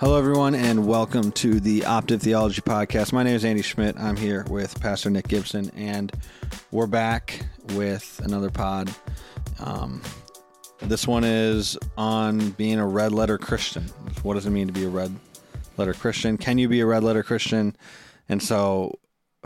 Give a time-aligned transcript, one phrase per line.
[0.00, 3.12] Hello, everyone, and welcome to the Optive Theology Podcast.
[3.12, 4.00] My name is Andy Schmidt.
[4.00, 6.10] I'm here with Pastor Nick Gibson, and
[6.70, 7.44] we're back
[7.74, 8.90] with another pod.
[9.58, 10.00] Um,
[10.80, 13.82] this one is on being a red letter Christian.
[14.22, 15.14] What does it mean to be a red
[15.76, 16.38] letter Christian?
[16.38, 17.76] Can you be a red letter Christian?
[18.26, 18.98] And so,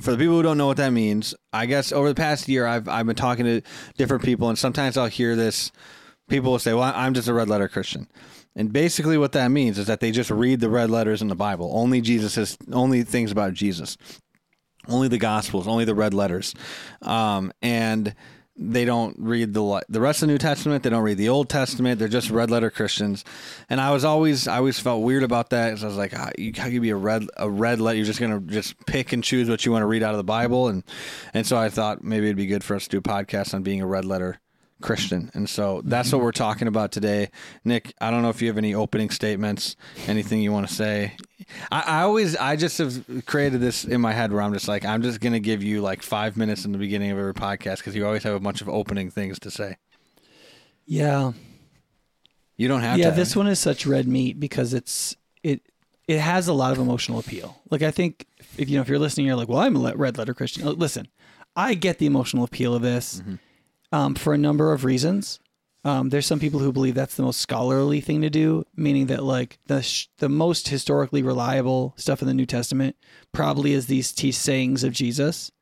[0.03, 2.65] for the people who don't know what that means, I guess over the past year,
[2.65, 3.61] I've I've been talking to
[3.99, 5.73] different people, and sometimes I'll hear this.
[6.29, 8.07] People will say, "Well, I'm just a red letter Christian."
[8.57, 11.35] And basically, what that means is that they just read the red letters in the
[11.35, 11.71] Bible.
[11.75, 13.97] Only Jesus is only things about Jesus,
[14.89, 16.55] only the Gospels, only the red letters,
[17.03, 18.15] um, and
[18.57, 20.85] they don't read the the rest of the New Testament.
[20.85, 21.99] They don't read the Old Testament.
[21.99, 23.25] They're just red letter Christians.
[23.69, 25.83] And I was always I always felt weird about that.
[25.83, 27.97] I was like, how, you, how can you be a red a red letter?
[27.97, 30.25] You're just gonna just pick and choose what you want to read out of the
[30.25, 30.69] Bible.
[30.69, 30.85] And
[31.33, 33.65] and so I thought maybe it'd be good for us to do a podcast on
[33.65, 34.41] being a red letter
[34.81, 35.31] Christian.
[35.35, 37.31] And so that's what we're talking about today.
[37.65, 41.17] Nick, I don't know if you have any opening statements, anything you want to say.
[41.73, 44.85] I, I, always, I just have created this in my head where I'm just like,
[44.85, 47.79] I'm just going to give you like five minutes in the beginning of every podcast
[47.79, 49.77] because you always have a bunch of opening things to say.
[50.87, 51.33] Yeah.
[52.57, 53.11] You don't have yeah, to.
[53.11, 55.63] Yeah, this one is such red meat because it's, it,
[56.07, 57.61] it has a lot of emotional appeal.
[57.71, 58.27] Like I think
[58.59, 60.67] if you know if you're listening, you're like, well, I'm a red letter Christian.
[60.79, 61.09] Listen,
[61.57, 63.21] I get the emotional appeal of this.
[63.21, 63.37] Mm-hmm
[63.95, 65.39] um, for a number of reasons.
[65.85, 69.23] Um, there's some people who believe that's the most scholarly thing to do, meaning that
[69.23, 72.97] like the sh- the most historically reliable stuff in the New Testament
[73.33, 75.53] probably is these t- sayings of Jesus.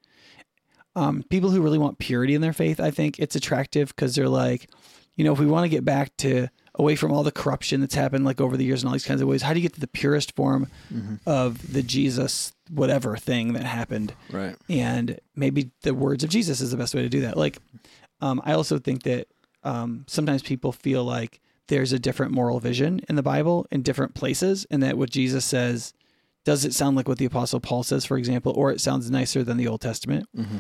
[0.94, 4.28] Um, people who really want purity in their faith, I think it's attractive because they're
[4.28, 4.70] like,
[5.16, 7.94] you know, if we want to get back to away from all the corruption that's
[7.94, 9.74] happened like over the years and all these kinds of ways, how do you get
[9.74, 11.16] to the purest form mm-hmm.
[11.26, 14.14] of the Jesus whatever thing that happened?
[14.30, 14.56] Right.
[14.70, 17.36] And maybe the words of Jesus is the best way to do that.
[17.36, 17.58] Like
[18.22, 19.28] um, I also think that
[19.64, 24.14] um, sometimes people feel like there's a different moral vision in the Bible in different
[24.14, 25.92] places, and that what Jesus says
[26.44, 29.44] does it sound like what the Apostle Paul says, for example, or it sounds nicer
[29.44, 30.26] than the Old Testament.
[30.36, 30.58] Mm-hmm.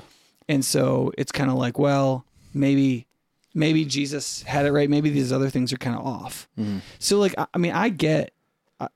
[0.48, 2.24] And so it's kind of like, well,
[2.54, 3.06] maybe
[3.54, 4.88] maybe Jesus had it right.
[4.88, 6.48] Maybe these other things are kind of off.
[6.58, 6.78] Mm-hmm.
[6.98, 8.32] So like, I mean, I get,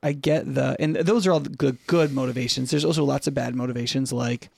[0.01, 2.71] I get the, and those are all the good, good motivations.
[2.71, 4.11] There's also lots of bad motivations.
[4.11, 4.49] Like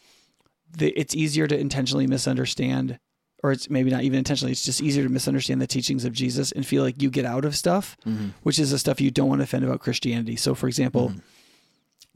[0.72, 2.98] the, it's easier to intentionally misunderstand
[3.44, 6.52] or it's maybe not even intentionally, it's just easier to misunderstand the teachings of Jesus
[6.52, 8.30] and feel like you get out of stuff, mm-hmm.
[8.44, 10.36] which is the stuff you don't want to offend about Christianity.
[10.36, 11.20] So, for example, mm-hmm.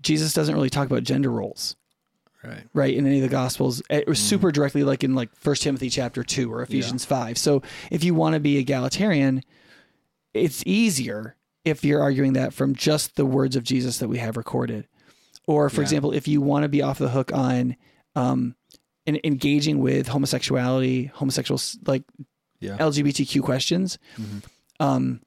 [0.01, 1.75] Jesus doesn't really talk about gender roles.
[2.45, 2.63] Right.
[2.73, 4.27] right in any of the gospels it eh, was mm-hmm.
[4.27, 7.27] super directly like in like first timothy chapter 2 or ephesians yeah.
[7.27, 9.43] 5 so if you want to be egalitarian
[10.33, 14.35] it's easier if you're arguing that from just the words of jesus that we have
[14.35, 14.89] recorded
[15.47, 15.83] or for yeah.
[15.83, 17.77] example if you want to be off the hook on
[18.17, 18.55] um,
[19.05, 22.03] in engaging with homosexuality, homosexual like
[22.59, 22.77] yeah.
[22.77, 23.97] LGBTQ questions.
[24.17, 24.39] Mm-hmm.
[24.79, 25.21] Um,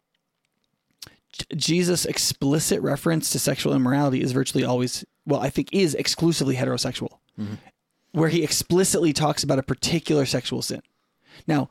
[1.55, 7.19] Jesus' explicit reference to sexual immorality is virtually always, well, I think is exclusively heterosexual,
[7.39, 7.55] mm-hmm.
[8.13, 10.81] where he explicitly talks about a particular sexual sin.
[11.47, 11.69] Now,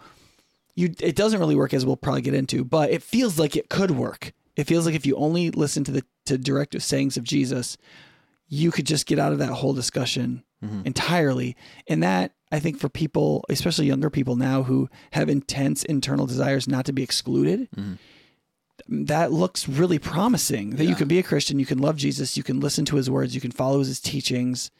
[0.75, 3.69] you it doesn't really work as we'll probably get into, but it feels like it
[3.69, 4.33] could work.
[4.55, 7.77] It feels like if you only listen to the to direct sayings of Jesus,
[8.47, 10.81] you could just get out of that whole discussion mm-hmm.
[10.85, 11.55] entirely.
[11.87, 16.67] And that I think for people, especially younger people now who have intense internal desires
[16.67, 19.03] not to be excluded, mm-hmm.
[19.05, 20.71] that looks really promising.
[20.71, 20.91] That yeah.
[20.91, 23.35] you can be a Christian, you can love Jesus, you can listen to his words,
[23.35, 24.71] you can follow his teachings,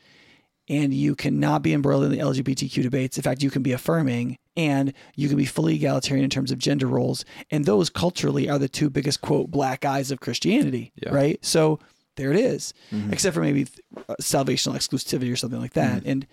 [0.68, 3.18] and you cannot be embroiled in the LGBTQ debates.
[3.18, 6.58] In fact, you can be affirming and you can be fully egalitarian in terms of
[6.58, 7.26] gender roles.
[7.52, 11.14] And those culturally are the two biggest quote black eyes of Christianity, yeah.
[11.14, 11.44] right?
[11.46, 11.80] So
[12.16, 12.74] there it is.
[12.92, 13.14] Mm-hmm.
[13.14, 13.68] except for maybe
[13.98, 16.00] uh, salvational exclusivity or something like that.
[16.00, 16.10] Mm-hmm.
[16.10, 16.28] And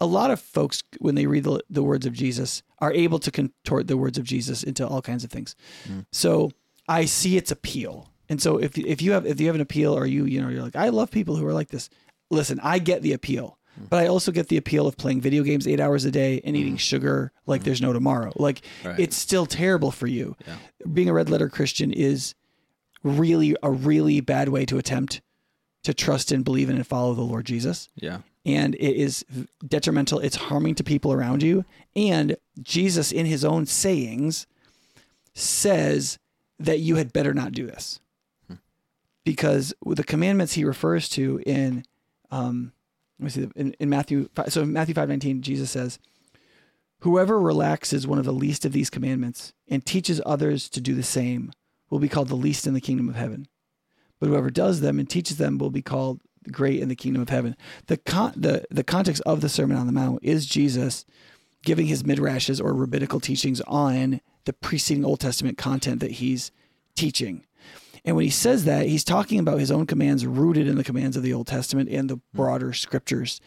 [0.00, 3.30] a lot of folks, when they read the, the, words of Jesus, are able to
[3.30, 5.56] contort the words of Jesus into all kinds of things.
[5.84, 6.00] Mm-hmm.
[6.12, 6.52] So
[6.88, 8.10] I see its appeal.
[8.28, 10.48] And so if if you have if you have an appeal or you you know
[10.48, 11.88] you're like I love people who are like this.
[12.28, 13.56] Listen, I get the appeal.
[13.76, 13.86] Mm-hmm.
[13.88, 16.56] But I also get the appeal of playing video games eight hours a day and
[16.56, 16.78] eating mm-hmm.
[16.78, 18.32] sugar like there's no tomorrow.
[18.34, 18.98] Like right.
[18.98, 20.34] it's still terrible for you.
[20.46, 20.56] Yeah.
[20.92, 22.34] Being a red letter Christian is
[23.02, 25.20] really a really bad way to attempt
[25.86, 27.88] to trust and believe in and follow the Lord Jesus.
[27.94, 28.18] Yeah.
[28.44, 29.24] And it is
[29.64, 30.18] detrimental.
[30.18, 31.64] It's harming to people around you.
[31.94, 34.48] And Jesus, in his own sayings,
[35.32, 36.18] says
[36.58, 38.00] that you had better not do this.
[38.48, 38.54] Hmm.
[39.24, 41.84] Because the commandments he refers to in,
[42.32, 42.72] um,
[43.20, 46.00] let me see, in, in Matthew, so in Matthew 5 19, Jesus says,
[47.00, 51.04] Whoever relaxes one of the least of these commandments and teaches others to do the
[51.04, 51.52] same
[51.90, 53.46] will be called the least in the kingdom of heaven
[54.20, 56.20] but whoever does them and teaches them will be called
[56.50, 57.56] great in the kingdom of heaven.
[57.86, 61.04] The con- the the context of the Sermon on the Mount is Jesus
[61.64, 66.52] giving his midrashes or rabbinical teachings on the preceding Old Testament content that he's
[66.94, 67.44] teaching.
[68.04, 71.16] And when he says that, he's talking about his own commands rooted in the commands
[71.16, 72.36] of the Old Testament and the hmm.
[72.36, 73.40] broader scriptures.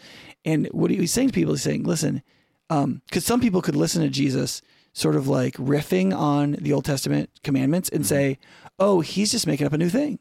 [0.45, 2.21] And what he's saying to people, he's saying, listen,
[2.69, 4.61] um, because some people could listen to Jesus
[4.91, 8.07] sort of like riffing on the Old Testament commandments and hmm.
[8.07, 8.37] say,
[8.77, 10.19] oh, he's just making up a new thing.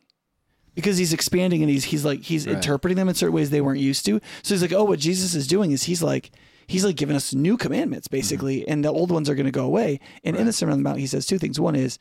[0.79, 3.81] Because he's expanding and he's he's like he's interpreting them in certain ways they weren't
[3.81, 4.21] used to.
[4.45, 6.31] So he's like, oh, what Jesus is doing is he's like
[6.69, 8.17] he's like giving us new commandments mm-hmm.
[8.17, 9.99] basically, and the old ones are going to go away.
[10.23, 11.59] And in the Sermon on the Mount, he says two things.
[11.59, 11.99] One is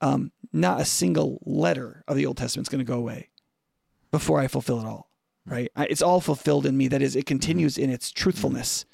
[0.00, 3.30] um, not a single letter of the Old Testament is going to go away
[4.12, 5.10] before I fulfill it all.
[5.48, 5.52] Mm-hmm.
[5.52, 5.72] Right?
[5.74, 6.86] I, it's all fulfilled in me.
[6.86, 7.26] That is, it mm-hmm.
[7.26, 8.84] continues in its truthfulness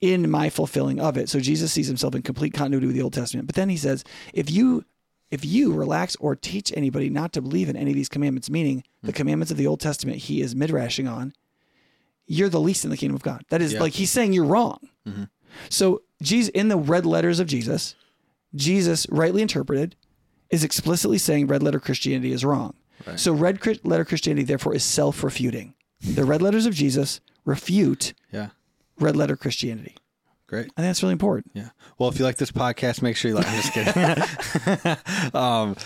[0.00, 1.28] in my fulfilling of it.
[1.28, 3.46] So Jesus sees himself in complete continuity with the Old Testament.
[3.46, 4.84] But then he says, if you
[5.34, 8.84] if you relax or teach anybody not to believe in any of these commandments, meaning
[9.02, 9.16] the hmm.
[9.16, 11.34] commandments of the Old Testament he is midrashing on,
[12.26, 13.44] you're the least in the kingdom of God.
[13.50, 13.80] That is Yeah.
[13.80, 14.78] like he's saying you're wrong.
[15.06, 15.24] Mm-hmm.
[15.68, 17.96] So Jesus in the red letters of Jesus,
[18.54, 19.96] Jesus rightly interpreted
[20.50, 22.74] is explicitly saying red letter Christianity is wrong.
[23.16, 25.74] So red letter Christianity therefore is self-refuting.
[26.00, 28.50] The red letters of Jesus refute Yeah.
[28.98, 29.96] red letter Christianity.
[30.46, 30.66] Great.
[30.76, 31.50] I think that's really important.
[31.54, 31.70] Yeah.
[31.98, 33.46] Well, if you like this podcast, make sure you like.
[33.48, 35.34] I'm just kidding.
[35.34, 35.76] um,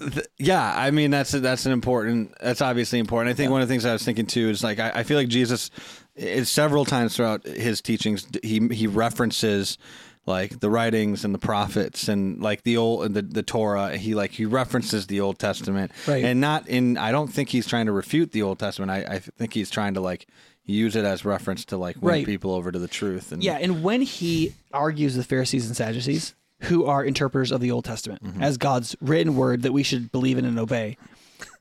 [0.00, 2.34] th- yeah, I mean that's that's an important.
[2.40, 3.30] That's obviously important.
[3.32, 5.16] I think one of the things I was thinking too is like I, I feel
[5.16, 5.70] like Jesus,
[6.16, 9.78] is several times throughout his teachings, he he references
[10.26, 13.96] like the writings and the prophets and like the old and the, the Torah.
[13.96, 16.24] He like he references the Old Testament, Right.
[16.24, 16.98] and not in.
[16.98, 18.90] I don't think he's trying to refute the Old Testament.
[18.90, 20.26] I, I think he's trying to like
[20.70, 22.26] use it as reference to like win Right.
[22.26, 23.32] people over to the truth.
[23.32, 27.70] And Yeah, and when he argues with Pharisees and Sadducees, who are interpreters of the
[27.70, 28.42] Old Testament mm-hmm.
[28.42, 30.96] as God's written word that we should believe in and obey,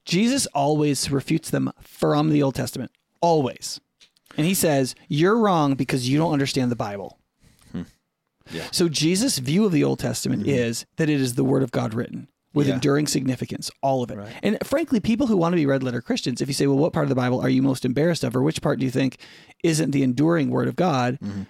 [0.06, 2.91] Jesus always refutes them from the Old Testament.
[3.21, 3.79] Always.
[4.38, 7.19] And he says, You're wrong because you don't understand the Bible.
[7.71, 7.83] Hmm.
[8.51, 8.67] Yeah.
[8.71, 10.51] So Jesus' view of the Old Testament mm-hmm.
[10.51, 12.75] is that it is the word of God written with Yeah.
[12.75, 14.17] enduring significance, all of it.
[14.41, 16.93] And frankly, people who want to be red letter Christians, if you say, well, what
[16.93, 19.17] part of the Bible are you most embarrassed of, or which part do you think
[19.63, 21.19] isn't the enduring word of God?
[21.23, 21.43] Mm-hmm.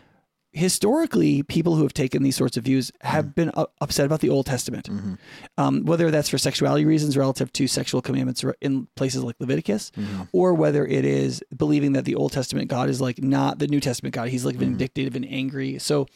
[0.51, 3.33] Historically, people who have taken these sorts of views have mm-hmm.
[3.33, 5.13] been u- upset about the Old Testament, mm-hmm.
[5.59, 9.91] um, whether that's for sexuality reasons relative to sexual commandments in places like Leviticus,
[10.31, 13.79] or whether it is believing that the Old Testament God is like not the New
[13.79, 14.29] Testament God.
[14.29, 15.77] He's like vindictive and angry.
[15.77, 16.07] So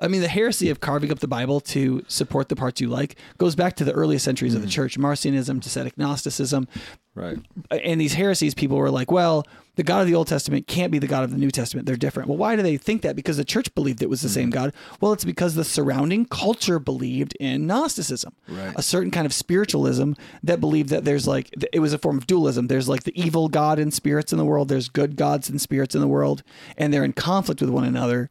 [0.00, 3.16] I mean, the heresy of carving up the Bible to support the parts you like
[3.38, 4.72] goes back to the earliest centuries of the mm.
[4.72, 6.66] church, Marcionism, Docetic Gnosticism.
[7.14, 7.38] right.
[7.70, 9.46] And these heresies, people were like, well,
[9.76, 11.86] the God of the Old Testament can't be the God of the New Testament.
[11.86, 12.28] They're different.
[12.28, 13.16] Well, why do they think that?
[13.16, 14.54] Because the church believed it was the same mm.
[14.54, 14.74] God.
[15.00, 18.72] Well, it's because the surrounding culture believed in Gnosticism, Right.
[18.76, 20.12] a certain kind of spiritualism
[20.42, 22.66] that believed that there's like, it was a form of dualism.
[22.66, 25.94] There's like the evil God and spirits in the world, there's good gods and spirits
[25.94, 26.42] in the world,
[26.76, 28.30] and they're in conflict with one another.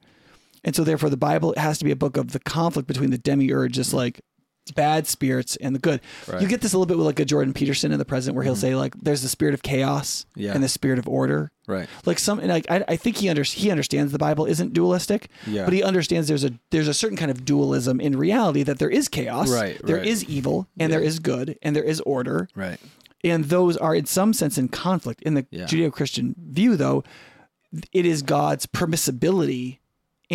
[0.63, 3.17] And so, therefore, the Bible has to be a book of the conflict between the
[3.17, 4.21] demiurge, just like
[4.75, 5.99] bad spirits and the good.
[6.39, 8.45] You get this a little bit with like a Jordan Peterson in the present, where
[8.45, 8.61] he'll mm-hmm.
[8.61, 10.53] say like, "There's the spirit of chaos Yeah.
[10.53, 11.87] and the spirit of order." Right.
[12.05, 15.27] Like some, and like I, I think he under, he understands the Bible isn't dualistic,
[15.45, 15.65] Yeah.
[15.65, 18.89] but he understands there's a there's a certain kind of dualism in reality that there
[18.89, 20.05] is chaos, Right, There right.
[20.05, 22.79] is evil, and there is good, and there is order, Right.
[23.23, 25.21] and those are in some sense in conflict.
[25.23, 25.65] In the Yeah.
[25.65, 27.03] Judeo-Christian view, though,
[27.91, 29.79] it is God's permissibility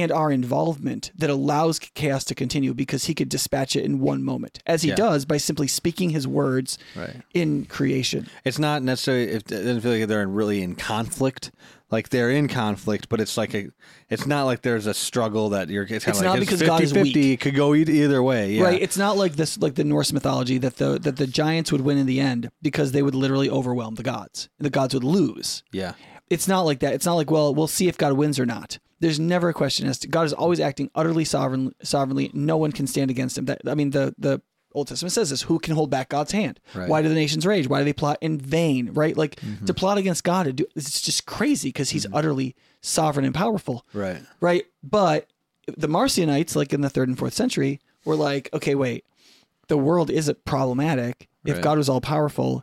[0.00, 4.22] and our involvement that allows chaos to continue because he could dispatch it in one
[4.22, 4.94] moment, as he Yeah.
[4.96, 7.16] does by simply speaking his words Right.
[7.34, 8.28] in creation.
[8.44, 9.28] It's not necessarily.
[9.28, 11.50] It doesn't feel like they're really in conflict.
[11.90, 13.68] Like they're in conflict, but it's like a.
[14.10, 15.84] It's not like there's a struggle that you're.
[15.84, 17.16] It's, It's of not like because it's God is 50-50, weak.
[17.16, 18.52] It could go either, either way.
[18.52, 18.64] Yeah.
[18.64, 18.82] Right.
[18.82, 21.96] It's not like this like the Norse mythology that the that the giants would win
[21.96, 24.50] in the end because they would literally overwhelm the gods.
[24.58, 25.62] The gods would lose.
[25.72, 25.92] Yeah.
[26.28, 26.92] It's not like that.
[26.92, 28.78] It's not like, well, we'll see if God wins or not.
[29.00, 32.30] There's never a question as to God is always acting utterly sovereign sovereignly.
[32.34, 33.44] No one can stand against him.
[33.46, 34.40] That I mean the the
[34.74, 35.42] Old Testament says this.
[35.42, 36.60] Who can hold back God's hand?
[36.74, 36.82] Right.
[36.82, 36.90] Mm-hmm.
[36.90, 37.68] Why do the nations rage?
[37.68, 38.90] Why do they plot in vain?
[38.92, 39.16] Right?
[39.16, 43.34] Like to plot against God, to do, it's just crazy because he's utterly sovereign and
[43.34, 44.20] powerful Right.
[44.40, 44.64] right?
[44.82, 45.28] But
[45.76, 49.04] the Marcionites, like in the third and fourth century, were like, okay, wait,
[49.68, 51.28] the world isn't problematic.
[51.44, 51.62] If Right.
[51.62, 52.62] God was all powerful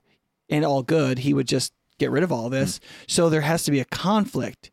[0.50, 2.80] and all good, he would just get rid of all this.
[3.08, 4.72] So there has to be a conflict.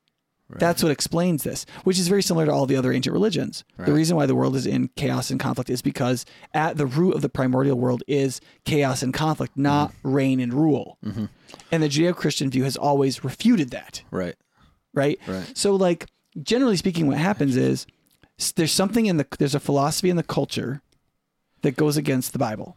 [0.58, 3.64] That's what explains this, which is very similar to all the other ancient religions.
[3.78, 7.14] The reason why the world is in chaos and conflict is because at the root
[7.14, 10.98] of the primordial world is chaos and conflict, not reign and rule.
[11.70, 14.36] And the Judeo Christian view has always refuted that Right.
[14.94, 15.18] right?
[15.26, 15.50] Right.
[15.56, 16.06] So like
[16.42, 17.86] generally speaking, what happens is
[18.56, 20.80] there's something in the there's a philosophy in the culture
[21.62, 22.76] that goes against the Bible.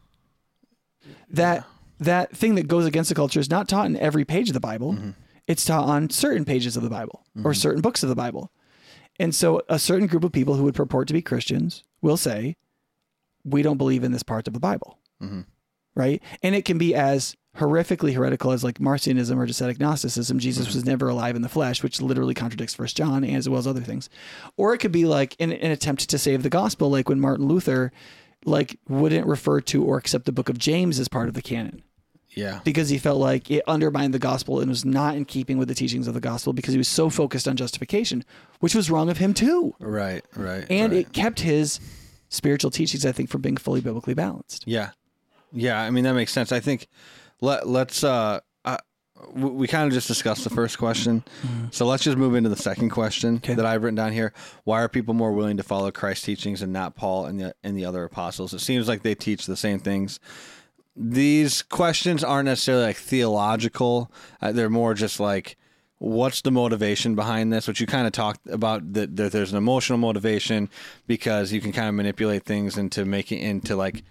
[1.30, 1.66] That
[2.00, 4.60] that thing that goes against the culture is not taught in every page of the
[4.60, 4.94] Bible.
[4.94, 5.10] Mm-hmm.
[5.48, 8.52] It's taught on certain pages of the Bible or certain books of the Bible.
[9.20, 12.56] And so a certain group of people who would purport to be Christians will say,
[13.44, 15.00] we don't believe in this part of the Bible.
[15.22, 15.42] Mm-hmm.
[15.96, 16.22] right?
[16.44, 20.40] And it can be as horrifically heretical as like Marcionism or Docetic Gnosticism.
[20.40, 23.68] Jesus was never alive in the flesh, which literally contradicts First John as well as
[23.68, 24.10] other things.
[24.58, 27.48] Or it could be like an, an attempt to save the gospel, like when Martin
[27.48, 27.94] Luther
[28.44, 31.82] like wouldn't refer to or accept the book of James as part of the canon
[32.36, 32.60] Yeah.
[32.64, 35.76] because he felt like it undermined the gospel and was not in keeping with the
[35.76, 38.24] teachings of the gospel because he was so focused on justification,
[38.60, 39.74] which was wrong of him too.
[39.80, 40.24] Right.
[40.36, 40.66] Right.
[40.70, 41.02] And right.
[41.02, 41.80] it kept his
[42.30, 44.64] spiritual teachings, I think, from being fully biblically balanced.
[44.68, 44.92] Yeah,
[45.52, 45.82] yeah.
[45.82, 46.52] I mean that makes sense.
[46.52, 46.88] I think
[47.42, 48.78] let let's uh, uh
[49.34, 51.24] we kind of just discussed the first question,
[51.72, 53.54] so let's just move into the second question Okay.
[53.54, 54.34] that I've written down here.
[54.66, 57.78] Why are people more willing to follow Christ's teachings and not Paul and the and
[57.78, 58.54] the other apostles?
[58.54, 60.20] It seems like they teach the same things.
[60.96, 64.12] These questions aren't necessarily like theological.
[64.42, 65.58] Uh, they're more just like
[66.00, 67.68] what's the motivation behind this?
[67.68, 70.70] Which you kind of talked about that, that there's an emotional motivation
[71.08, 74.04] because you can kind of manipulate things into making into like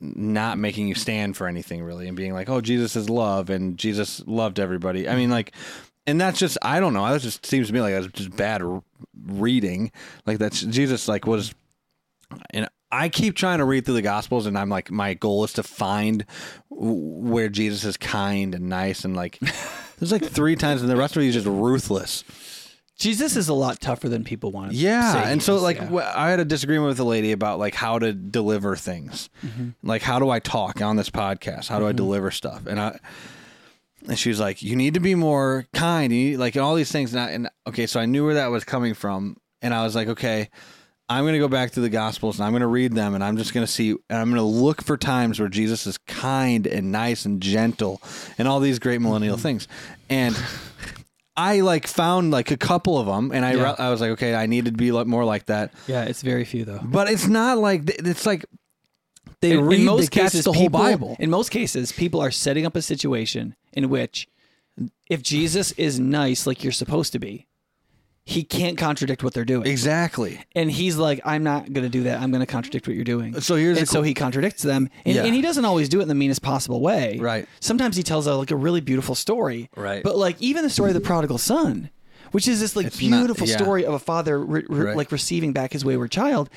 [0.00, 3.78] not making you stand for anything really and being like oh jesus is love and
[3.78, 5.08] jesus loved everybody.
[5.08, 5.52] I mean like
[6.06, 8.62] and that's just i don't know that just seems to me like that's just bad
[9.26, 9.92] reading.
[10.26, 11.54] Like that's jesus like was
[12.50, 15.52] and i keep trying to read through the gospels and i'm like my goal is
[15.52, 16.24] to find
[16.68, 19.38] where jesus is kind and nice and like
[19.98, 22.22] there's like three times and the rest of it is just ruthless
[22.98, 26.12] Jesus is a lot tougher than people want to yeah, and so like yeah.
[26.14, 29.70] I had a disagreement with a lady about like how to deliver things, Mm-hmm.
[29.82, 31.66] like how do I talk on this podcast?
[31.68, 32.66] How do I deliver stuff?
[32.66, 33.00] And I,
[34.06, 36.76] and she was like, you need to be more kind, you need, like and all
[36.76, 37.12] these things.
[37.12, 39.96] And, I, and okay, so I knew where that was coming from, and I was
[39.96, 40.50] like, okay,
[41.12, 43.52] I'm gonna go back to the Gospels and I'm gonna read them, and I'm just
[43.54, 47.40] gonna see, and I'm gonna look for times where Jesus is kind and nice and
[47.42, 48.00] gentle,
[48.38, 49.42] and all these great millennial Mm-hmm.
[49.42, 49.68] things,
[50.10, 50.36] and.
[51.34, 53.62] I like found like a couple of them, and I Yeah.
[53.70, 55.72] re- I was like, okay, I need to be more like that.
[55.86, 56.80] yeah, it's very few though.
[56.84, 58.44] But it's not like it's like
[59.40, 61.16] they in, read in most catch cases, the whole people- Bible.
[61.18, 64.28] In most cases, people are setting up a situation in which,
[65.08, 67.46] if Jesus is nice like you're supposed to be,
[68.24, 69.66] he can't contradict what they're doing.
[69.66, 70.40] Exactly.
[70.54, 72.20] And he's like, I'm not going to do that.
[72.20, 73.40] I'm going to contradict what you're doing.
[73.40, 75.24] So here's and so he contradicts them, and, Yeah.
[75.24, 77.18] and he doesn't always do it in the meanest possible way.
[77.20, 77.46] Right.
[77.60, 79.70] Sometimes he tells a, like a really beautiful story.
[79.76, 80.02] Right.
[80.04, 81.90] But like even the story of the prodigal son,
[82.30, 83.56] which is this like It's not- beautiful yeah.
[83.56, 84.96] story of a father re- re- Right.
[84.96, 86.48] like receiving back his wayward child,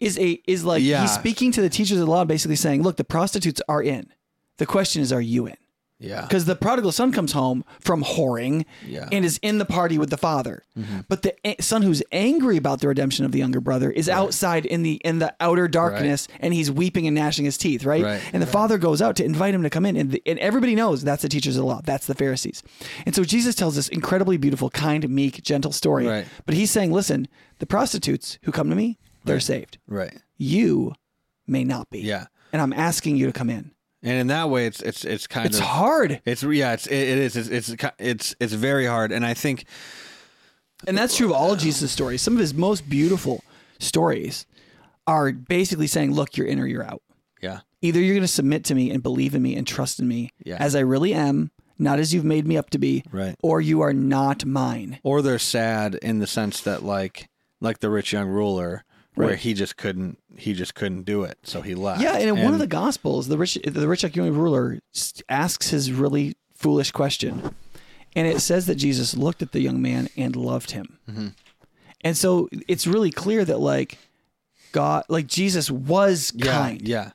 [0.00, 1.02] is a is like Yeah.
[1.02, 4.12] he's speaking to the teachers of the law, basically saying, look, the prostitutes are in.
[4.58, 5.56] The question is, are you in?
[6.02, 6.22] Yeah.
[6.22, 9.08] Because the prodigal son comes home from whoring Yeah.
[9.12, 10.64] and is in the party with the father.
[10.78, 11.00] Mm-hmm.
[11.08, 14.66] But the a- son who's angry about the redemption of the younger brother is outside
[14.66, 18.02] in the in the outer darkness and he's weeping and gnashing his teeth, right?
[18.02, 18.20] Right.
[18.32, 20.74] And the father goes out to invite him to come in and, the, and everybody
[20.74, 22.62] knows that's the teachers of the law, that's the Pharisees.
[23.06, 26.06] And so Jesus tells this incredibly beautiful, kind, meek, gentle story.
[26.06, 26.26] Right.
[26.46, 27.28] But he's saying, listen,
[27.58, 29.78] the prostitutes who come to me, they're saved.
[29.86, 30.18] Right.
[30.36, 30.94] You
[31.46, 32.00] may not be.
[32.00, 32.26] Yeah.
[32.52, 33.70] And I'm asking you to come in.
[34.02, 36.20] And in that way, it's it's it's kind It's of it's hard.
[36.24, 39.12] it's yeah it's it, it is it's, it's it's it's very hard.
[39.12, 39.64] And I think
[40.86, 42.20] And that's true of all Jesus' stories.
[42.22, 43.44] Some of his most beautiful
[43.78, 44.46] stories
[45.06, 47.02] are basically saying, look, you're in or you're out.
[47.40, 50.06] yeah Either you're going to submit to me and believe in me and trust in
[50.06, 50.56] me Yeah.
[50.60, 53.34] as I really am, not as you've made me up to be, right.
[53.42, 55.00] or you are not mine.
[55.02, 57.28] Or they're sad in the sense that like
[57.60, 61.60] like the rich young ruler where he just couldn't he just couldn't do it, so
[61.60, 62.00] he left.
[62.00, 64.80] Yeah, and in one of the gospels, the rich the rich young ruler
[65.28, 67.54] asks his really foolish question.
[68.14, 70.98] And it says that Jesus looked at the young man and loved him.
[71.08, 71.28] Mm-hmm.
[72.02, 73.96] And so it's really clear that like
[74.72, 76.88] God like Jesus was yeah kind.
[76.88, 77.10] yeah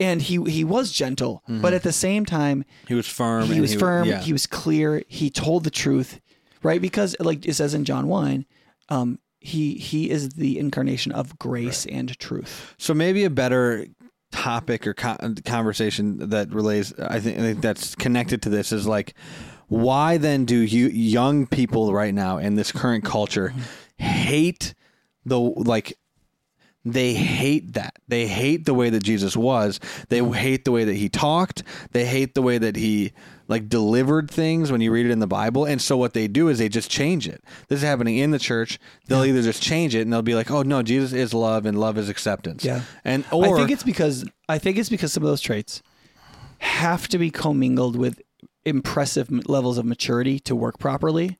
[0.00, 3.46] and he he was gentle, but at the same time he was firm.
[3.46, 4.08] he and was firm.
[4.08, 4.20] yeah.
[4.20, 5.02] He was clear.
[5.08, 6.20] He told the truth,
[6.62, 6.80] right?
[6.80, 8.46] Because like it says in John one,
[8.88, 12.74] um, he he is the incarnation of grace and truth.
[12.78, 13.86] So maybe a better
[14.32, 18.86] topic or co- conversation that relates, I think, I think that's connected to this is
[18.86, 19.14] like,
[19.68, 24.04] why then do you young people right now in this current culture mm-hmm.
[24.04, 24.74] hate
[25.24, 25.98] the like?
[26.84, 27.96] They hate that.
[28.06, 29.80] They hate the way that Jesus was.
[30.08, 31.64] They hate the way that he talked.
[31.90, 33.12] They hate the way that he
[33.48, 35.64] like delivered things when you read it in the Bible.
[35.64, 37.42] And so what they do is they just change it.
[37.68, 38.78] This is happening in the church.
[39.06, 41.78] They'll either just change it and they'll be like, "Oh no, Jesus is love and
[41.78, 42.82] love is acceptance." Yeah.
[43.04, 45.82] And or I think it's because I think it's because some of those traits
[46.58, 48.20] have to be commingled with
[48.64, 51.38] impressive levels of maturity to work properly.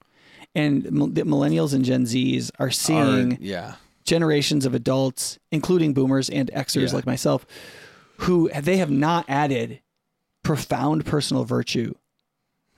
[0.55, 3.75] And millennials and Gen Zs are are- seeing yeah.
[4.05, 6.95] generations of adults, including boomers and Xers Yeah.
[6.95, 7.45] like myself,
[8.19, 9.81] who they have not added
[10.47, 11.93] profound personal virtue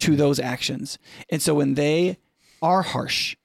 [0.01, 0.99] to those actions.
[1.31, 2.19] And so when they
[2.63, 3.37] are harsh,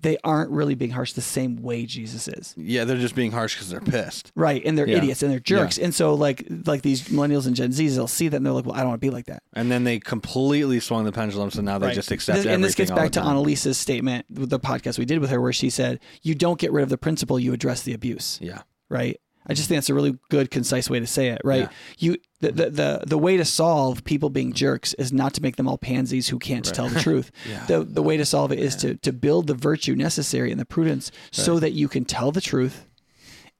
[0.00, 2.54] they aren't really being harsh the same way Jesus is.
[2.56, 4.32] Yeah, they're just being harsh because they're pissed.
[4.34, 4.98] Right, and they're Yeah.
[4.98, 8.28] idiots and they're jerks, and so like like these millennials and Gen Zs, they'll see
[8.28, 10.00] that and they're like, "Well, I don't want to be like that." And then they
[10.00, 11.94] completely swung the pendulum, so now they Right.
[11.94, 12.54] just accept This- everything.
[12.56, 13.20] and this gets back to.
[13.20, 16.72] Annalisa's statement with the podcast we did with her, where she said, "You don't get
[16.72, 18.62] rid of the principle; you address the abuse." Yeah.
[18.88, 19.20] Right.
[19.46, 21.40] I just think that's a really good, concise way to say it.
[21.44, 21.60] Right.
[21.60, 21.68] Yeah.
[21.98, 25.56] You the, the the the way to solve people being jerks is not to make
[25.56, 27.30] them all pansies who can't tell the truth.
[27.48, 27.64] Yeah.
[27.66, 30.64] The the way to solve it is to to build the virtue necessary and the
[30.64, 32.86] prudence so that you can tell the truth,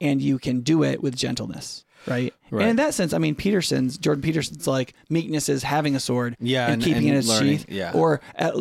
[0.01, 1.85] and you can do it with gentleness.
[2.07, 2.35] Right?
[2.51, 2.63] Right.
[2.63, 6.37] And in that sense, I mean, Peterson's Jordan Peterson's like meekness is having a sword,
[6.41, 7.93] Yeah, and, and- keeping and it in its sheath, yeah.
[7.95, 8.55] or at,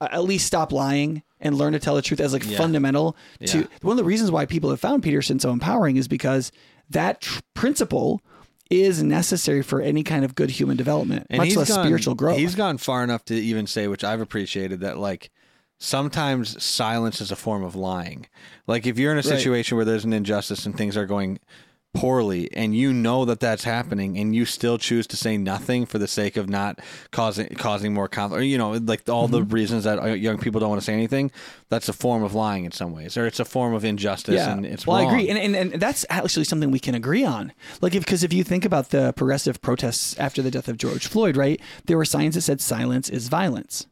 [0.00, 2.56] at least stop lying and learn to tell the truth as like Yeah.
[2.58, 3.64] fundamental to Yeah.
[3.82, 6.50] one of the reasons why people have found Peterson so empowering is because
[6.90, 8.22] that tr- principle
[8.70, 12.38] is necessary for any kind of good human development, And much less gone- spiritual growth.
[12.38, 15.30] He's gone far enough to even say, which I've appreciated, that like
[15.78, 18.26] sometimes silence is a form of lying.
[18.66, 21.38] Like if you're in a situation where there's an injustice and things are going
[21.94, 25.98] poorly and you know that that's happening and you still choose to say nothing for
[25.98, 26.78] the sake of not
[27.10, 29.52] causing causing more conflict or you know like all the Mm-hmm.
[29.52, 31.30] reasons that uh, young people don't want to say anything
[31.68, 34.52] that's a form of lying in some ways or it's a form of injustice yeah,
[34.52, 35.08] and it's well, wrong.
[35.08, 37.52] I agree, and, and and that's actually something we can agree on.
[37.82, 41.06] Like, if because if you think about the progressive protests after the death of George
[41.06, 41.60] Floyd, right?
[41.86, 43.86] There were signs that said "silence is violence,"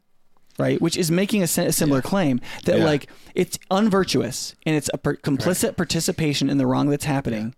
[0.59, 0.81] right?
[0.81, 2.85] Which is making a, si- a similar claim that Yeah.
[2.85, 7.53] like it's unvirtuous and it's a per- complicit participation in the wrong that's happening.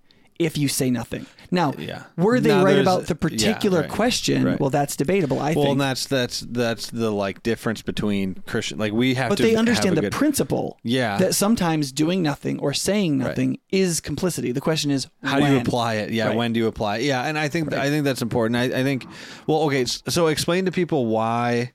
[0.46, 2.04] If you say nothing, now uh, Yeah.
[2.18, 4.44] were they Now right about the yeah, particular right, question?
[4.44, 4.60] right.
[4.60, 5.40] Well, that's debatable.
[5.40, 8.78] I think well, think, and that's that's that's the like difference between Christian.
[8.78, 10.78] Like we have but they understand the good- principle.
[10.84, 11.18] Yeah.
[11.18, 14.52] that sometimes doing nothing or saying nothing is complicity.
[14.52, 16.12] The question is How do you apply it?
[16.12, 16.38] Yeah, Right.
[16.38, 17.04] when do you apply it?
[17.04, 18.56] Yeah, and I think I think that's important.
[18.58, 19.06] I, I think.
[19.48, 19.86] Well, okay.
[19.86, 21.74] So explain to people why.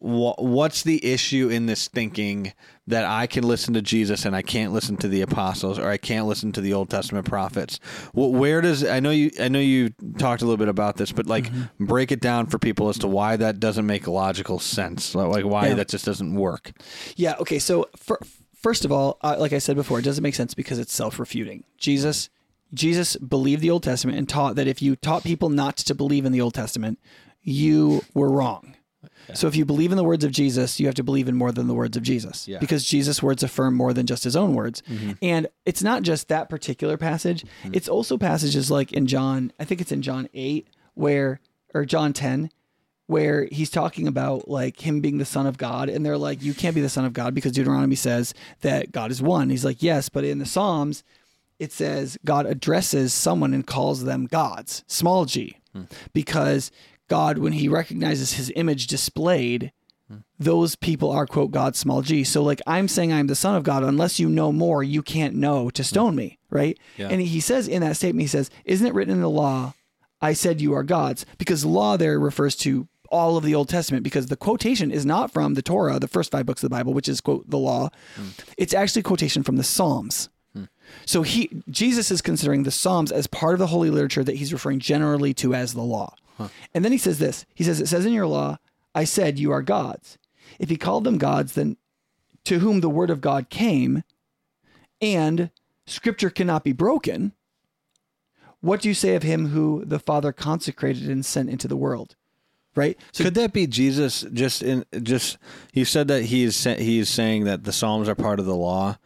[0.00, 2.52] Wha- What's the issue in this thinking
[2.86, 5.96] that I can listen to Jesus and I can't listen to the apostles or I
[5.96, 7.78] can't listen to the Old Testament prophets?
[8.14, 11.26] Where does I know you I know you talked a little bit about this, but
[11.26, 11.84] like Mm-hmm.
[11.86, 15.68] break it down for people as to why that doesn't make logical sense, like why
[15.68, 15.74] Yeah.
[15.74, 16.72] that just doesn't work.
[17.16, 17.34] Yeah.
[17.40, 17.58] Okay.
[17.58, 18.18] So fir-
[18.54, 21.64] first of all, uh, like I said before, it doesn't make sense because it's self-refuting.
[21.78, 22.28] Jesus,
[22.74, 26.24] Jesus believed the Old Testament and taught that if you taught people not to believe
[26.24, 26.98] in the Old Testament,
[27.42, 28.74] you were wrong.
[29.34, 31.52] So if you believe in the words of Jesus, you have to believe in more
[31.52, 32.58] than the words of Jesus, Yeah.
[32.58, 34.82] because Jesus' words affirm more than just his own words.
[34.88, 35.12] Mm-hmm.
[35.22, 37.74] And it's not just that particular passage; mm-hmm.
[37.74, 39.52] it's also passages like in John.
[39.58, 41.40] I think it's in John eight where,
[41.74, 42.50] or John ten,
[43.06, 46.54] where he's talking about like him being the son of God, and they're like, "You
[46.54, 49.82] can't be the son of God because Deuteronomy says that God is one." He's like,
[49.82, 51.02] "Yes, but in the Psalms,
[51.60, 55.82] it says God addresses someone and calls them gods, small g, hmm.
[56.12, 56.72] because
[57.10, 59.72] God, when He recognizes His image displayed."
[60.40, 62.24] Those people are quote God small g.
[62.24, 63.84] So like I'm saying I'm the son of God.
[63.84, 66.76] Unless you know more, you can't know to stone me, right?
[66.96, 67.10] Yeah.
[67.10, 69.74] And he says in that statement, he says, "Isn't it written in the law
[70.20, 74.04] I said you are gods because law there refers to all of the Old Testament
[74.04, 76.94] because the quotation is not from the Torah, the first five books of the Bible,
[76.94, 77.90] which is quote the law.
[78.14, 78.28] Hmm.
[78.56, 80.28] It's actually a quotation from the Psalms.
[80.54, 80.64] Hmm.
[81.06, 84.52] So he Jesus is considering the Psalms as part of the holy literature that he's
[84.52, 86.14] referring generally to as the law.
[86.74, 87.44] And then he says this.
[87.54, 88.58] He says it says in your law,
[88.94, 90.18] I said you are gods.
[90.58, 91.76] If he called them gods, then
[92.44, 94.02] to whom the word of God came
[95.00, 95.50] and
[95.86, 97.32] scripture cannot be broken,
[98.60, 102.16] what do you say of him who the Father consecrated and sent into the world?
[102.76, 102.98] Right?
[103.12, 104.24] So Could that be Jesus?
[104.32, 105.38] Just in just
[105.72, 108.54] he said that he is he is saying that the Psalms are part of the
[108.54, 108.96] law,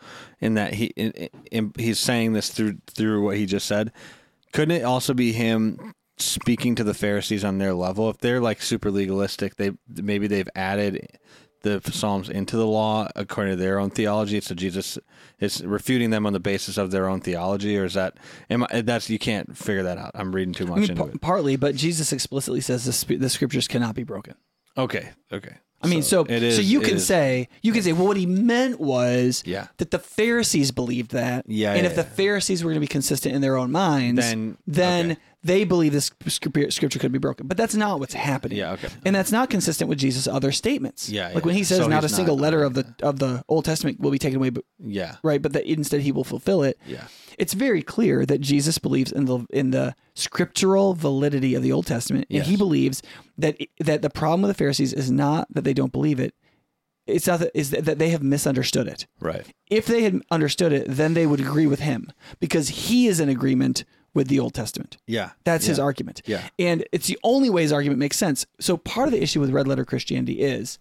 [0.41, 3.91] and that he in, in, he's saying this through through what he just said.
[4.53, 8.09] Couldn't it also be him speaking to the Pharisees on their level?
[8.11, 11.09] If they're like super legalistic, they maybe they've added
[11.63, 14.41] the Psalms into the law according to their own theology.
[14.41, 14.99] So Jesus
[15.41, 18.19] is refuting them on the basis of their own theology, or is that?
[18.51, 20.11] Am I, that's you can't figure that out.
[20.15, 21.21] I'm reading too much I mean, into it.
[21.21, 24.35] partly, but Jesus explicitly says the, sp- the scriptures cannot be broken.
[24.77, 25.57] Okay, okay.
[25.83, 28.17] I mean, so it is- so you can is- say you can say, well, what
[28.17, 29.67] he meant was Yeah.
[29.77, 32.05] that the Pharisees believed that, Yeah, and yeah, if the.
[32.05, 35.21] Pharisees were going to be consistent in their own minds, Then- then okay.
[35.45, 37.47] They believe this scripture, could be broken.
[37.47, 38.59] But that's not what's happening.
[38.59, 38.89] Yeah, okay.
[39.05, 41.09] and that's not consistent with Jesus' other statements.
[41.11, 41.41] Yeah, like yeah.
[41.43, 44.01] when he says, So "Not a single not- letter of the of the Old Testament
[44.01, 45.17] will be taken away," but Yeah.
[45.23, 46.79] right, but that instead he will fulfill it.
[46.87, 47.05] Yeah.
[47.39, 51.87] It's very clear that Jesus believes in the in the scriptural validity of the Old
[51.87, 53.03] Testament, and he believes
[53.37, 56.35] that that the problem with the Pharisees is not that they don't believe it;
[57.07, 59.07] it's not that is that they have misunderstood it.
[59.21, 59.47] Right.
[59.69, 63.29] If they had understood it, then they would agree with him because he is in
[63.29, 64.97] agreement with the Old Testament.
[65.07, 65.31] Yeah.
[65.45, 66.23] That's his argument.
[66.25, 66.49] Yeah.
[66.59, 68.47] And it's the only way his argument makes sense.
[68.61, 70.79] So part of the issue with red letter Christianity is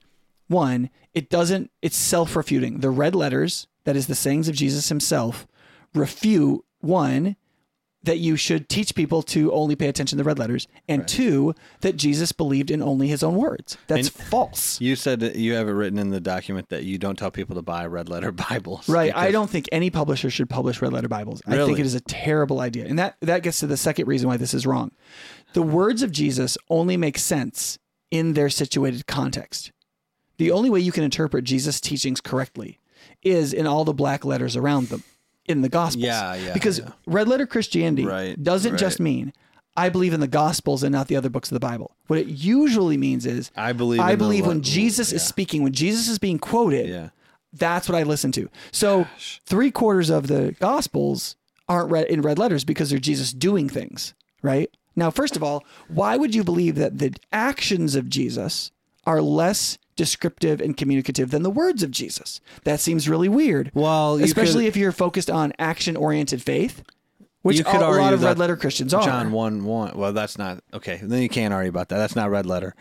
[0.48, 2.80] one, it doesn't, it's self refuting.
[2.80, 5.48] The red letters, that is the sayings of Jesus himself,
[5.94, 7.36] refute one,
[8.04, 11.56] that you should teach people to only pay attention to the red letters, and two,
[11.82, 13.78] that Jesus believed in only his own words.
[13.88, 14.80] That's false.
[14.82, 17.56] You said that you have it written in the document that you don't tell people
[17.56, 18.90] to buy red letter Bibles.
[18.90, 19.16] Right.
[19.16, 21.42] I don't think any publisher should publish red letter Bibles.
[21.48, 22.86] I think it is a terrible idea.
[22.86, 24.92] And that, that gets to the second reason why this is wrong.
[25.54, 27.78] The words of Jesus only make sense
[28.12, 29.72] in their situated context.
[30.38, 32.80] The only way you can interpret Jesus' teachings correctly
[33.22, 35.04] is in all the black letters around them
[35.46, 36.04] in the Gospels.
[36.06, 36.90] Yeah, yeah, Because yeah.
[37.06, 39.34] red letter Christianity Right, doesn't just mean
[39.76, 41.96] I believe in the Gospels and not the other books of the Bible.
[42.08, 44.00] What it usually means is I believe.
[44.02, 47.10] I believe le- when Jesus is speaking, when Jesus is being quoted, Yeah.
[47.52, 48.50] that's what I listen to.
[48.72, 49.08] So
[49.46, 51.36] three quarters of the Gospels
[51.68, 54.70] aren't read in red letters because they're Jesus doing things, right?
[54.96, 58.70] Now, first of all, why would you believe that the actions of Jesus
[59.06, 62.42] are less descriptive and communicative than the words of Jesus?
[62.64, 63.72] That seems really weird.
[63.74, 66.84] Well, especially could- if you're focused on action-oriented faith,
[67.42, 69.04] which You could a, a lot of red letter Christians are.
[69.04, 69.98] John one one.
[69.98, 71.00] Well, that's not okay.
[71.04, 71.98] Then you can't argue about that.
[71.98, 72.74] That's not red letter.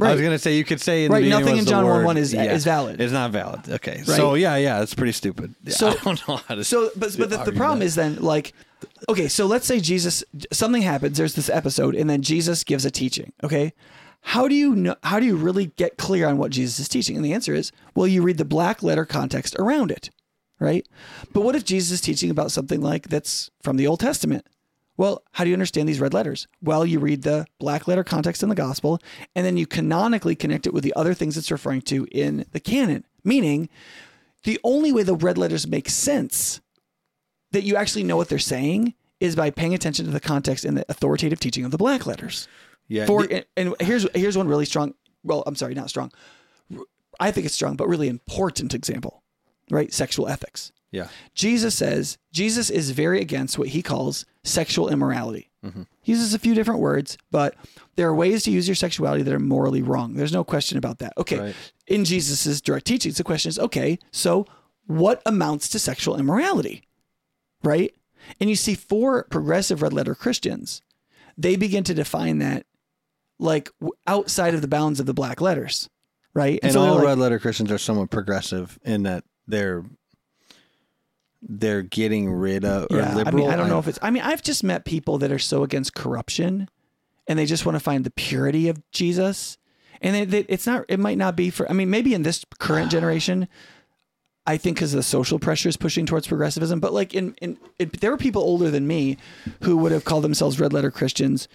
[0.00, 2.04] I was gonna say you could say in Right, the beginning nothing in John word-
[2.06, 3.00] 1:1 is- is valid.
[3.00, 3.68] It's not valid.
[3.68, 4.02] Okay.
[4.04, 5.54] So yeah, yeah, it's pretty stupid.
[5.64, 6.64] Yeah, So- I don't know how to.
[6.64, 7.84] So, but but the, the problem that.
[7.86, 8.52] is then like,
[9.08, 11.16] okay, so let's say Jesus something happens.
[11.18, 13.32] There's this episode, and then Jesus gives a teaching.
[13.44, 13.72] Okay,
[14.26, 14.96] how do you know?
[15.04, 17.14] How do you really get clear on what Jesus is teaching?
[17.14, 20.10] And the answer is, well, you read the black letter context around it,
[20.58, 20.84] right?
[21.32, 24.44] But what if Jesus is teaching about something like that's from the Old Testament?
[24.96, 26.48] Well, how do you understand these red letters?
[26.60, 28.98] Well, you read the black letter context in the gospel,
[29.36, 32.58] and then you canonically connect it with the other things it's referring to in the
[32.58, 33.04] canon.
[33.22, 33.68] Meaning,
[34.42, 36.60] the only way the red letters make sense
[37.52, 40.76] that you actually know what they're saying is by paying attention to the context and
[40.76, 42.48] the authoritative teaching of the black letters.
[42.88, 43.06] Yeah.
[43.06, 44.94] For the- and, and here's here's one really strong.
[45.24, 46.12] Well, I'm sorry, not strong.
[47.18, 49.22] I think it's strong, but really important example,
[49.70, 49.92] right?
[49.92, 50.70] Sexual ethics.
[50.90, 51.08] yeah.
[51.34, 55.50] Jesus says Jesus is very against what he calls sexual immorality.
[55.64, 55.82] Mm-hmm.
[56.02, 57.56] He uses a few different words, but
[57.96, 60.14] there are ways to use your sexuality that are morally wrong.
[60.14, 61.12] There's no question about that.
[61.18, 61.38] Okay.
[61.38, 61.54] Right.
[61.86, 64.46] In Jesus's direct teachings, the question is okay, so
[64.86, 66.84] what amounts to sexual immorality?
[67.64, 67.92] Right?
[68.40, 70.82] And you see, for progressive red letter Christians,
[71.38, 72.66] they begin to define that
[73.38, 75.88] like w- outside of the bounds of the black letters.
[76.34, 76.60] Right?
[76.62, 79.84] And so all like- red letter Christians are somewhat progressive in that they're
[81.42, 83.28] they're getting rid of or Yeah, liberal.
[83.28, 83.98] I mean, I don't know if it's.
[84.02, 86.68] I mean, I've just met people that are so against corruption,
[87.26, 89.58] and they just want to find the purity of Jesus,
[90.00, 90.84] and they, they, it's not.
[90.88, 91.68] It might not be for.
[91.70, 93.48] I mean, maybe in this current generation,
[94.46, 96.80] I think because the social pressure is pushing towards progressivism.
[96.80, 99.16] But like in in it, there were people older than me
[99.62, 101.48] who would have called themselves red letter Christians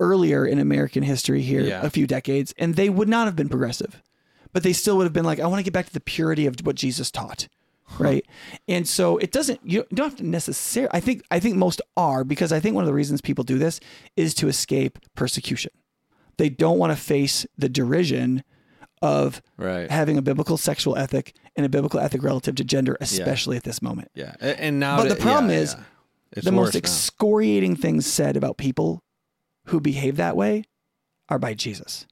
[0.00, 1.82] earlier in American history here, Yeah.
[1.82, 4.02] a few decades, and they would not have been progressive,
[4.52, 6.46] but they still would have been like, I want to get back to the purity
[6.46, 7.48] of what Jesus taught
[8.00, 8.26] right
[8.66, 12.24] and so it doesn't you don't have to necessarily i think i think most are
[12.24, 13.78] because i think one of the reasons people do this
[14.16, 15.70] is to escape persecution
[16.36, 18.42] they don't want to face the derision
[19.02, 19.88] of Right.
[19.88, 23.80] having a biblical sexual ethic and a biblical ethic relative to gender especially at this
[23.80, 24.34] moment Yeah.
[24.40, 25.76] And now But that- the problem yeah, is,
[26.34, 26.40] yeah.
[26.42, 26.78] The most worse now.
[26.78, 29.04] excoriating things said about people
[29.66, 30.64] who behave that way
[31.28, 32.06] are by Jesus.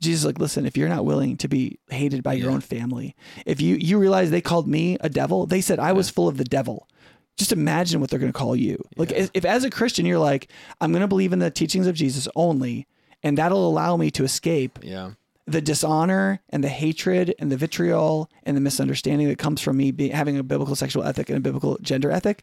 [0.00, 3.16] Jesus like, listen, if you're not willing to be hated by your own family,
[3.46, 6.36] if you you realize they called me a devil, they said I was full of
[6.36, 6.88] the devil.
[7.36, 8.82] Just imagine what they're going to call you.
[8.96, 11.86] Like, if, if as a Christian you're like, I'm going to believe in the teachings
[11.86, 12.86] of Jesus only,
[13.22, 15.12] and that'll allow me to escape yeah.
[15.46, 19.92] the dishonor and the hatred and the vitriol and the misunderstanding that comes from me
[19.92, 22.42] being, having a biblical sexual ethic and a biblical gender ethic,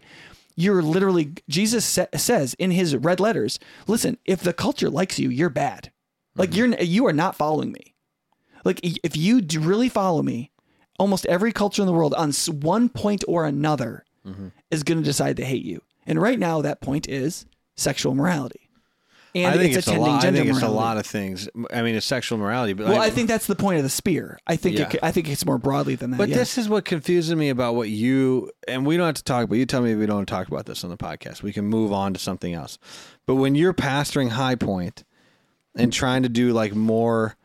[0.55, 5.29] you're literally, Jesus sa- says in his red letters, listen, if the culture likes you,
[5.29, 5.91] you're bad.
[6.35, 6.73] Like mm-hmm.
[6.73, 7.95] you're, you are not following me.
[8.63, 10.51] Like if you do really follow me,
[10.97, 14.47] almost every culture in the world on one point or another mm-hmm.
[14.71, 15.81] is going to decide to hate you.
[16.07, 18.64] And right now that point is sexual morality.
[19.35, 20.19] And I think it's, it's, a attending lot.
[20.19, 21.49] I gender think it's a lot of things.
[21.73, 23.89] I mean, it's sexual morality, but Well, I, I think that's the point of the
[23.89, 24.39] spear.
[24.47, 24.89] I think Yeah.
[24.89, 26.17] it, I think it's more broadly than that.
[26.17, 26.37] But yeah.
[26.37, 29.49] this is what confuses me about what you and we don't have to talk.
[29.49, 31.43] But you tell me if we don't talk about this on the podcast.
[31.43, 32.77] We can move on to something else.
[33.25, 35.03] But when you're pastoring High Point
[35.75, 37.35] and trying to do like more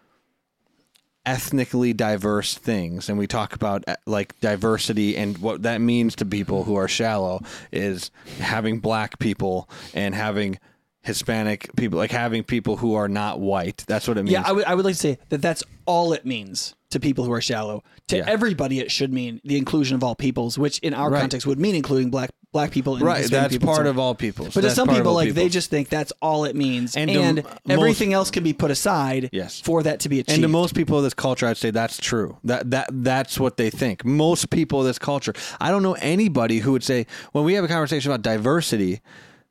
[1.26, 6.24] ethnically diverse things, and we talk about uh, like diversity and what that means to
[6.24, 10.58] people who are shallow is having black people and having
[11.02, 13.84] Hispanic people, like having people who are not white.
[13.86, 14.32] That's what it means.
[14.32, 16.74] yeah, I would I would like to say that that's all it means.
[16.90, 17.84] to people who are shallow.
[18.08, 18.24] To Yeah.
[18.26, 21.20] everybody, it should mean the inclusion of all peoples, which in our Right.
[21.20, 22.96] context would mean including black black people.
[22.96, 23.18] And right.
[23.18, 24.48] Hispanic That's people part of all people.
[24.52, 28.12] But to some people, like they just think that's all it means, And and, everything
[28.12, 29.60] else can be put aside Yes.
[29.60, 30.34] for that to be achieved.
[30.34, 32.38] And to most people of this culture, I'd say that's true.
[32.42, 34.04] That that that's what they think.
[34.04, 35.32] Most people of this culture.
[35.60, 39.00] I don't know anybody who would say when we have a conversation about diversity,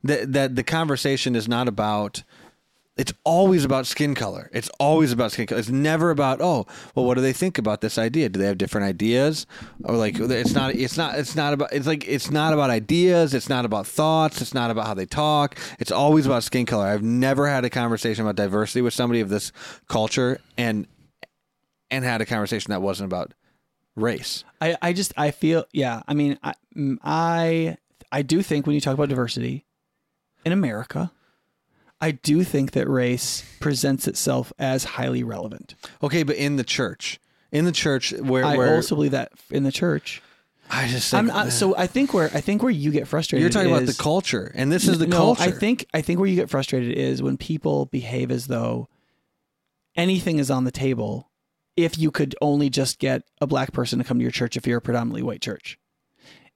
[0.04, 2.24] that that the conversation is not about.
[2.98, 4.50] It's always about skin color.
[4.52, 5.60] It's always about skin color.
[5.60, 8.28] It's never about oh well, what do they think about this idea?
[8.28, 9.46] Do they have different ideas?
[9.86, 10.76] Or like it's not.
[10.76, 11.18] It's not.
[11.18, 11.72] It's not about.
[11.72, 13.34] It's like it's not about ideas.
[13.34, 14.42] It's not about thoughts.
[14.42, 15.58] It's not about how they talk.
[15.80, 16.88] It's always about skin color.
[16.88, 19.54] I've never had a conversation about diversity with somebody of this
[19.88, 20.86] culture and
[21.90, 23.34] and had a conversation that wasn't about
[23.96, 24.44] race.
[24.62, 26.02] I, I just I feel yeah.
[26.08, 26.54] I mean I
[27.02, 27.78] I
[28.12, 29.66] I do think when you talk about diversity
[30.46, 31.12] in America,
[32.02, 35.76] I do think that race presents itself as highly relevant.
[36.02, 37.20] Okay, but in the church,
[37.52, 40.22] in the church where I where also believe that in the church.
[40.72, 43.42] I just I'm think not, so I think where I think where you get frustrated.
[43.42, 45.42] you're talking about the culture, and this is the no, culture.
[45.42, 48.88] I think I think where you get frustrated is when people behave as though
[49.96, 51.30] anything is on the table
[51.76, 54.68] if you could only just get a black person to come to your church if
[54.68, 55.79] you're a predominantly white church.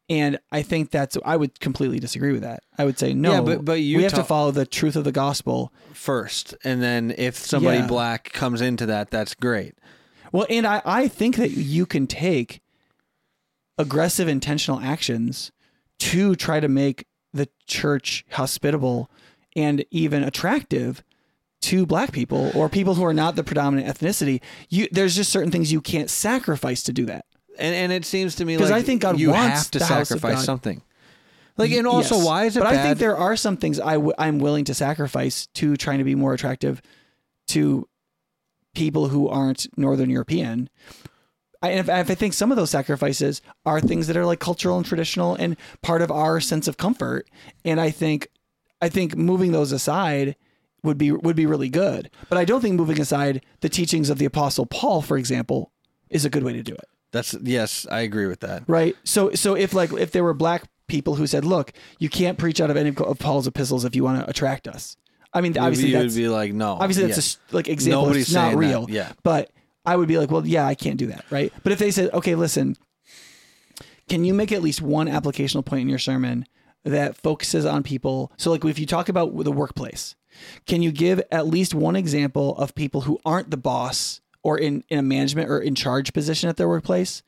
[0.09, 2.63] And I think that's I would completely disagree with that.
[2.77, 3.31] I would say no.
[3.33, 5.71] Yeah, but- but you we have to follow the truth of the gospel.
[5.93, 7.87] first, and then if somebody Yeah.
[7.87, 9.75] black comes into that, that's great.
[10.33, 12.59] Well, and I, I think that you can take
[13.77, 15.51] aggressive intentional actions
[15.99, 19.09] to try to make the church hospitable
[19.55, 21.03] and even attractive
[21.61, 24.41] to black people or people who are not the predominant ethnicity.
[24.69, 27.25] You there's just certain things you can't sacrifice to do that.
[27.59, 29.85] And and it seems to me like I think God you wants have to the
[29.85, 30.45] house of sacrifice God.
[30.45, 30.81] something.
[31.55, 32.25] Like and also, Yes.
[32.25, 32.79] why is it But bad?
[32.79, 36.03] I think there are some things I w- I'm willing to sacrifice to trying to
[36.03, 36.81] be more attractive
[37.49, 37.87] to
[38.73, 40.69] people who aren't Northern European.
[41.61, 44.39] I, and if, if I think some of those sacrifices are things that are like
[44.39, 47.29] cultural and traditional and part of our sense of comfort,
[47.63, 48.27] and I think
[48.81, 50.35] I think moving those aside
[50.83, 52.09] would be would be really good.
[52.29, 55.71] But I don't think moving aside the teachings of the Apostle Paul, for example,
[56.09, 58.63] is a good way to do it that's yes, I agree with that.
[58.67, 62.37] right so so if like if there were black people who said look you can't
[62.37, 64.97] preach out of any of paul's epistles if you want to attract us
[65.33, 67.53] i mean obviously you would be like, no, obviously that's yeah.
[67.53, 69.13] a like example Nobody's it's not saying that, real yeah.
[69.23, 69.51] but
[69.85, 72.13] i would be like well yeah i can't do that right but if they said
[72.13, 72.75] okay listen
[74.09, 76.45] can you make at least one applicational point in your sermon
[76.83, 80.15] that focuses on people so like if you talk about the workplace
[80.65, 84.83] can you give at least one example of people who aren't the boss or in,
[84.89, 87.23] in a management or in charge position at their workplace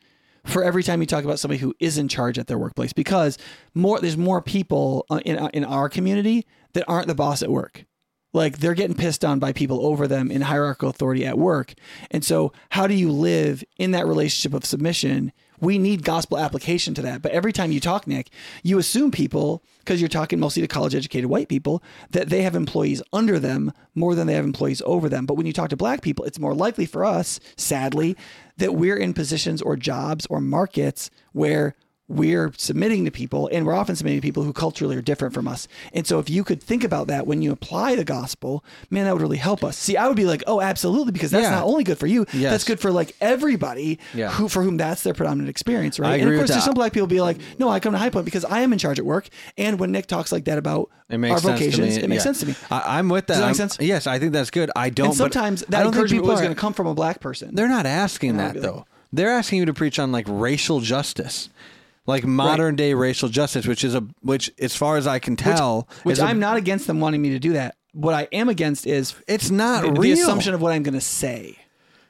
[0.45, 3.37] for every time you talk about somebody who is in charge at their workplace because
[3.73, 7.85] more there's more people uh, in in our community that aren't the boss at work.
[8.33, 11.73] Like they're getting pissed on by people over them in hierarchical authority at work.
[12.11, 16.93] And so how do you live in that relationship of submission we need gospel application
[16.95, 17.21] to that.
[17.21, 18.29] But every time you talk nick
[18.63, 22.55] you assume people because you're talking mostly to college educated white people that they have
[22.55, 25.25] employees under them more than they have employees over them.
[25.25, 28.15] But when you talk to black people it's more likely for us sadly
[28.57, 31.75] that we're in positions or jobs or markets where
[32.07, 35.47] we're submitting to people and we're often submitting to people who culturally are different from
[35.47, 35.67] us.
[35.91, 39.13] And so if you could think about that when you apply the gospel, man, that
[39.13, 39.75] would really help us.
[39.75, 41.49] See, I would be like, oh, absolutely, because that's Yeah.
[41.51, 42.51] not only good for you, Yes.
[42.51, 44.29] that's good for like everybody Yeah.
[44.29, 46.11] who for whom that's their predominant experience, right?
[46.13, 48.11] I and of course, there's some black people be like, no, I come to High
[48.11, 49.27] Point because I am in charge at work.
[49.57, 52.23] And when Nick talks like that about our vocations, it makes yeah.
[52.23, 52.55] sense to me.
[52.69, 53.33] I, I'm with that.
[53.33, 53.77] Does that make sense?
[53.79, 54.69] Yes, I think that's good.
[54.75, 55.07] I don't.
[55.07, 56.93] And sometimes I that don't think encouragement people is are- going to come from a
[56.93, 57.55] black person.
[57.55, 58.85] They're not asking that like- though.
[59.13, 61.49] They're asking you to preach on like racial justice,
[62.05, 65.87] like modern day racial justice, which is a which, as far as I can tell,
[66.03, 67.75] Which is a- I'm not against them wanting me to do that.
[67.93, 71.01] What I am against is It's not the, the assumption of what I'm going to
[71.01, 71.57] say.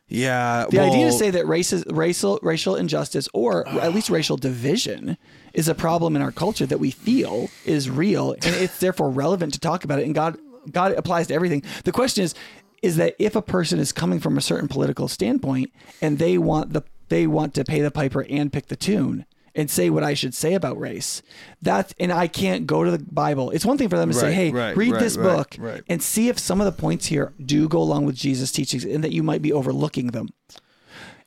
[0.07, 5.17] Yeah, The idea to say that races, racial racial injustice or at least racial division
[5.55, 9.53] is a problem in our culture that we feel is real and it's therefore relevant
[9.53, 10.37] to talk about it and God
[10.71, 11.63] God applies to everything.
[11.85, 12.35] The question is
[12.83, 16.73] is that if a person is coming from a certain political standpoint and they want
[16.73, 20.13] the they want to pay the piper and pick the tune and say what I
[20.13, 21.21] should say about race.
[21.61, 23.51] That and I can't go to the Bible.
[23.51, 25.81] It's one thing for them to say, "Hey, right, read right, this right, book right.
[25.87, 29.03] and see if some of the points here do go along with Jesus' teachings and
[29.03, 30.29] that you might be overlooking them."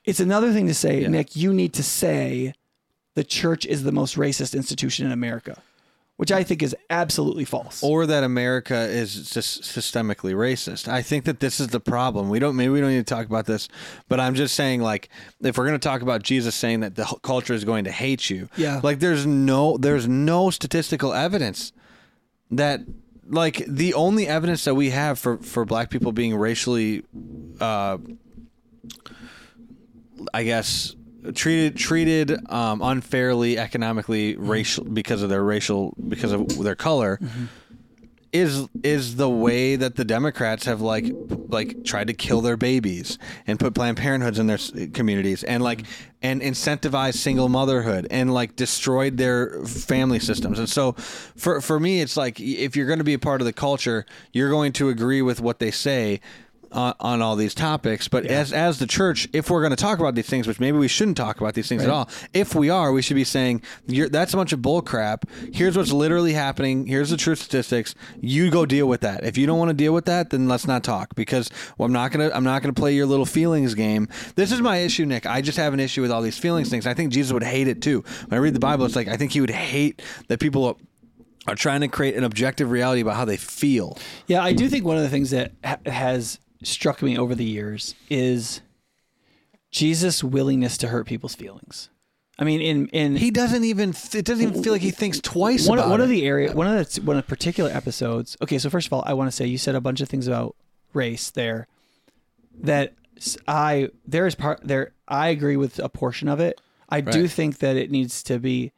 [0.04, 1.08] It's another thing to say, Yeah.
[1.08, 2.54] Nick, you need to say
[3.14, 5.60] the church is the most racist institution in America,
[6.18, 7.82] which I think is absolutely false.
[7.82, 10.86] or that America is just systemically racist.
[10.88, 12.28] I think that this is the problem.
[12.28, 13.68] We don't maybe we don't need to talk about this,
[14.08, 15.08] but I'm just saying like
[15.40, 18.28] if we're going to talk about Jesus saying that the culture is going to hate
[18.30, 18.80] you, Yeah.
[18.82, 21.72] like there's no there's no statistical evidence
[22.50, 22.80] that
[23.30, 27.04] like the only evidence that we have for for black people being racially
[27.60, 27.98] uh
[30.34, 30.96] I guess
[31.34, 37.18] treated treated um, unfairly economically racial because of their racial because of their color
[38.32, 41.06] is is the way that the Democrats have like
[41.48, 45.84] like tried to kill their babies and put Planned Parenthoods in their communities and like
[46.20, 50.58] and incentivize single motherhood and like destroyed their family systems.
[50.58, 53.46] And so for for me it's like if you're going to be a part of
[53.46, 56.20] the culture you're going to agree with what they say
[56.72, 59.98] on, on all these topics but as as the church if we're going to talk
[59.98, 62.70] about these things which maybe we shouldn't talk about these things at all if we
[62.70, 66.32] are we should be saying you're, that's a bunch of bull crap here's what's literally
[66.32, 66.86] happening.
[66.86, 67.94] Here's the true statistics.
[68.20, 69.24] You go deal with that.
[69.24, 71.92] If you don't want to deal with that then let's not talk because well, i'm
[71.92, 74.08] not going to i'm not to play your little feelings game.
[74.34, 75.26] This is my issue nick.
[75.26, 76.86] I just have an issue with all these feelings things.
[76.86, 78.04] I think jesus would hate it too.
[78.26, 80.78] When i read the bible it's like i think he would hate that people
[81.46, 83.96] are trying to create an objective reality about how they feel.
[84.26, 87.44] Yeah, I do think one of the things that ha- has struck me over the
[87.44, 88.60] years is
[89.70, 91.90] Jesus' willingness to hurt people's feelings.
[92.38, 95.68] I mean, in in he doesn't even it doesn't even feel like he thinks twice
[95.68, 96.04] one, about one it.
[96.04, 98.36] of the area one of the one of the particular episodes.
[98.40, 100.28] Okay, so first of all, I want to say you said a bunch of things
[100.28, 100.54] about
[100.94, 101.66] race there
[102.60, 102.94] that
[103.48, 104.92] I there is part there.
[105.08, 106.60] I agree with a portion of it.
[106.88, 108.72] I do think that it needs to be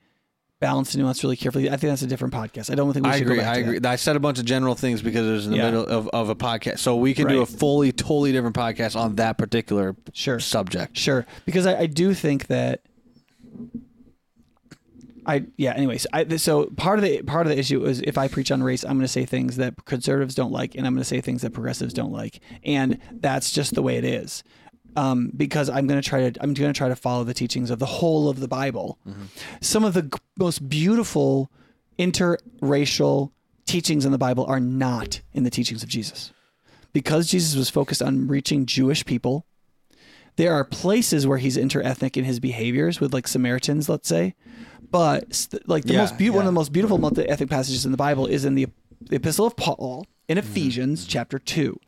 [0.60, 1.68] balanced and nuance really carefully.
[1.68, 2.70] I think that's a different podcast.
[2.70, 3.36] I don't think we I should agree.
[3.36, 3.76] Go back I to that.
[3.76, 3.88] agree.
[3.90, 5.64] I said a bunch of general things because it was in the Yeah.
[5.70, 6.78] middle of, of a podcast.
[6.80, 10.38] So we can do a fully, totally different podcast on that particular Sure.
[10.38, 10.96] subject.
[10.98, 12.82] Sure, because I, I do think that
[15.26, 15.74] I yeah.
[15.74, 18.62] Anyways, I so part of the part of the issue is if I preach on
[18.62, 21.20] race, I'm going to say things that conservatives don't like, and I'm going to say
[21.20, 24.42] things that progressives don't like, and that's just the way it is.
[24.96, 27.70] Um, because I'm going to try to I'm going to try to follow the teachings
[27.70, 28.98] of the whole of the Bible.
[29.60, 31.50] Some of the g- most beautiful
[31.98, 33.30] interracial
[33.66, 36.32] teachings in the Bible are not in the teachings of Jesus,
[36.92, 39.46] because Jesus was focused on reaching Jewish people
[40.36, 44.34] there are places where he's interethnic in his behaviors with like Samaritans, let's say,
[44.90, 47.98] but like the Yeah, most beautiful, one of the most beautiful multi-ethnic passages in the
[47.98, 48.66] Bible is in the,
[49.02, 50.48] the Epistle of Paul in Mm-hmm.
[50.50, 51.78] Ephesians chapter two,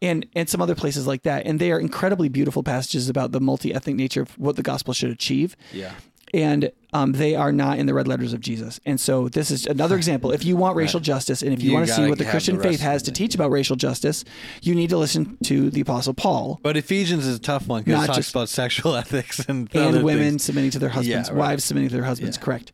[0.00, 3.40] and and some other places like that, and they are incredibly beautiful passages about the
[3.40, 5.54] multi-ethnic nature of what the gospel should achieve.
[5.72, 5.92] Yeah.
[6.32, 8.78] And um, they are not in the red letters of Jesus.
[8.86, 10.30] And so this is another example.
[10.30, 12.56] If you want racial justice and if you, You want to see what the Christian
[12.56, 14.24] the faith has to teach about racial justice,
[14.62, 17.94] you need to listen to the Apostle Paul But Ephesians is a tough one because
[17.94, 20.44] it Not talks just- about sexual ethics and, and women things.
[20.44, 21.36] submitting to their husbands, right.
[21.38, 22.36] wives submitting to their husbands.
[22.36, 22.42] Yeah.
[22.44, 22.72] Correct.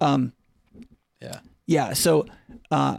[0.00, 0.32] Um,
[1.22, 1.38] Yeah.
[1.68, 1.92] yeah.
[1.92, 2.26] So,
[2.72, 2.98] uh,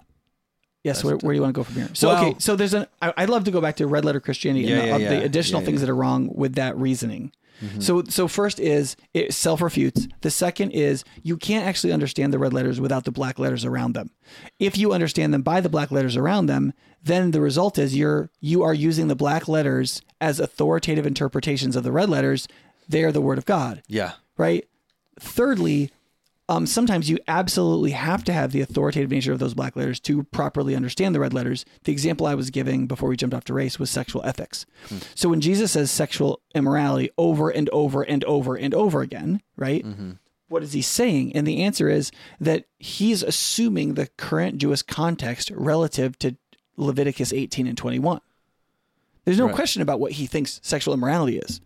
[0.84, 1.04] yes.
[1.04, 1.89] Where, where do you want to go from here?
[1.94, 2.39] So, Well- okay.
[2.39, 2.88] So there's an.
[3.02, 5.20] I, I'd love to go back to red letter Christianity Yeah, and the, yeah, yeah.
[5.20, 7.32] the additional things that are wrong with that reasoning.
[7.62, 7.82] Mm-hmm.
[7.82, 10.08] So, so first is it self refutes.
[10.22, 13.94] The second is you can't actually understand the red letters without the black letters around
[13.96, 14.12] them.
[14.60, 16.72] If you understand them by the black letters around them,
[17.04, 21.84] then the result is you're you are using the black letters as authoritative interpretations of
[21.84, 22.48] the red letters.
[22.88, 24.13] They are the word of God Yeah.
[24.38, 24.65] right?
[25.20, 25.92] Thirdly,
[26.50, 30.24] um, sometimes you absolutely have to have the authoritative nature of those black letters to
[30.24, 31.64] properly understand the red letters.
[31.84, 34.66] The example I was giving before we jumped off to race was sexual ethics.
[35.16, 39.86] So when Jesus says sexual immorality over and over and over and over again, right?
[40.50, 41.34] What is he saying?
[41.36, 46.36] And the answer is that he's assuming the current Jewish context relative to
[46.76, 48.20] Leviticus 18 and 21.
[49.26, 49.54] There's no Right.
[49.54, 51.62] question about what he thinks sexual immorality is.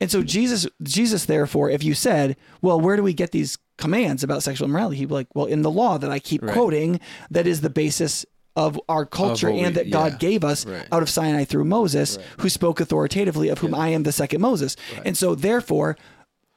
[0.00, 4.22] And so Jesus, Jesus, therefore, if you said, "Well, where do we get these commands
[4.22, 6.52] about sexual immorality?" He'd be like, "Well, in the law that I keep Right.
[6.52, 8.24] quoting, that is the basis
[8.56, 10.18] of our culture what we- and that God yeah.
[10.18, 10.86] gave us Right.
[10.92, 14.76] out of Sinai through Moses, who spoke authoritatively, of whom I am the second Moses."
[15.04, 15.96] And so, therefore.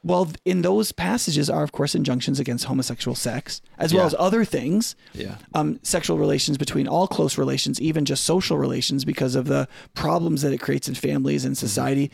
[0.04, 4.46] Well, in those passages are, of course, injunctions against homosexual sex, as well as other
[4.46, 5.36] things Yeah.
[5.54, 10.44] um, sexual relations between all close relations, even just social relations, because of the problems
[10.44, 12.10] that it creates in families and society.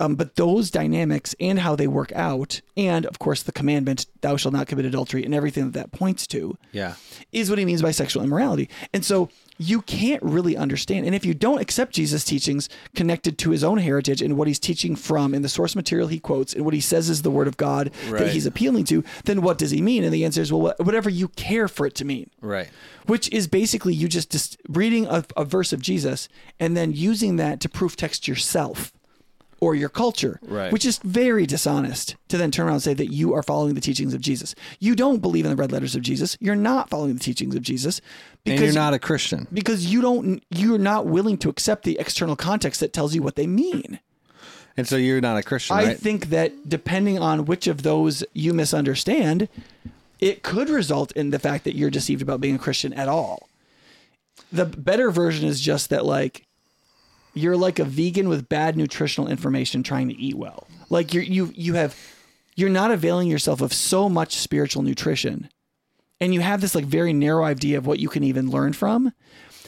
[0.00, 4.36] Um, but those dynamics and how they work out, and of course the commandment, "Thou
[4.36, 6.94] shalt not commit adultery," and everything that that points to, Yeah.
[7.30, 8.68] is what he means by sexual immorality.
[8.92, 11.06] And so you can't really understand.
[11.06, 14.58] And if you don't accept Jesus' teachings connected to his own heritage and what he's
[14.58, 17.46] teaching from and the source material he quotes and what he says is the word
[17.46, 18.18] of God Right.
[18.24, 20.02] that he's appealing to, then what does he mean?
[20.02, 22.68] And the answer is, well, whatever you care for it to mean Right.
[23.06, 26.28] which is basically you just dis- reading a, a verse of Jesus
[26.58, 28.92] and then using that to proof text yourself
[29.64, 30.72] or your culture, Right.
[30.72, 33.80] which is very dishonest to then turn around and say that you are following the
[33.80, 34.54] teachings of Jesus.
[34.78, 36.36] You don't believe in the red letters of Jesus.
[36.40, 38.00] You're not following the teachings of Jesus
[38.46, 39.46] And you're not a Christian.
[39.52, 43.36] because you don't you're not willing to accept the external context that tells you what
[43.36, 44.00] they mean.
[44.76, 45.96] And so you're not a Christian, I right?
[45.98, 49.48] think that depending on which of those you misunderstand,
[50.20, 53.48] it could result in the fact that you're deceived about being a Christian at all.
[54.52, 56.43] The better version is just that, like,
[57.34, 60.66] you're like a vegan with bad nutritional information trying to eat well.
[60.90, 61.96] Like you're you you have
[62.56, 65.48] you're not availing yourself of so much spiritual nutrition.
[66.20, 69.12] And you have this like very narrow idea of what you can even learn from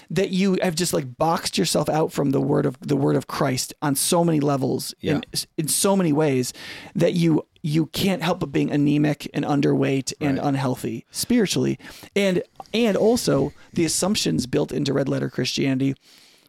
[0.08, 3.26] that you have just like boxed yourself out from the word of the word of
[3.26, 5.14] Christ on so many levels Yeah.
[5.14, 5.22] in,
[5.58, 6.52] in so many ways
[6.94, 10.46] that you you can't help but being anemic and underweight and Right.
[10.46, 11.76] unhealthy spiritually
[12.14, 15.96] and and also the assumptions built into red letter Christianity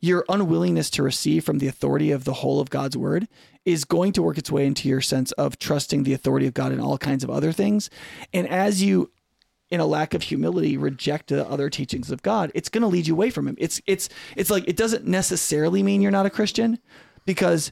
[0.02, 3.28] your unwillingness to receive from the authority of the whole of God's word
[3.66, 6.72] is going to work its way into your sense of trusting the authority of God
[6.72, 7.89] in all kinds of other things
[8.34, 9.12] and as you
[9.70, 13.08] in a lack of humility reject the other teachings of God, it's going to lead
[13.08, 13.56] you away from him.
[13.58, 16.80] It's it's it's like it doesn't necessarily mean you're not a Christian
[17.26, 17.72] because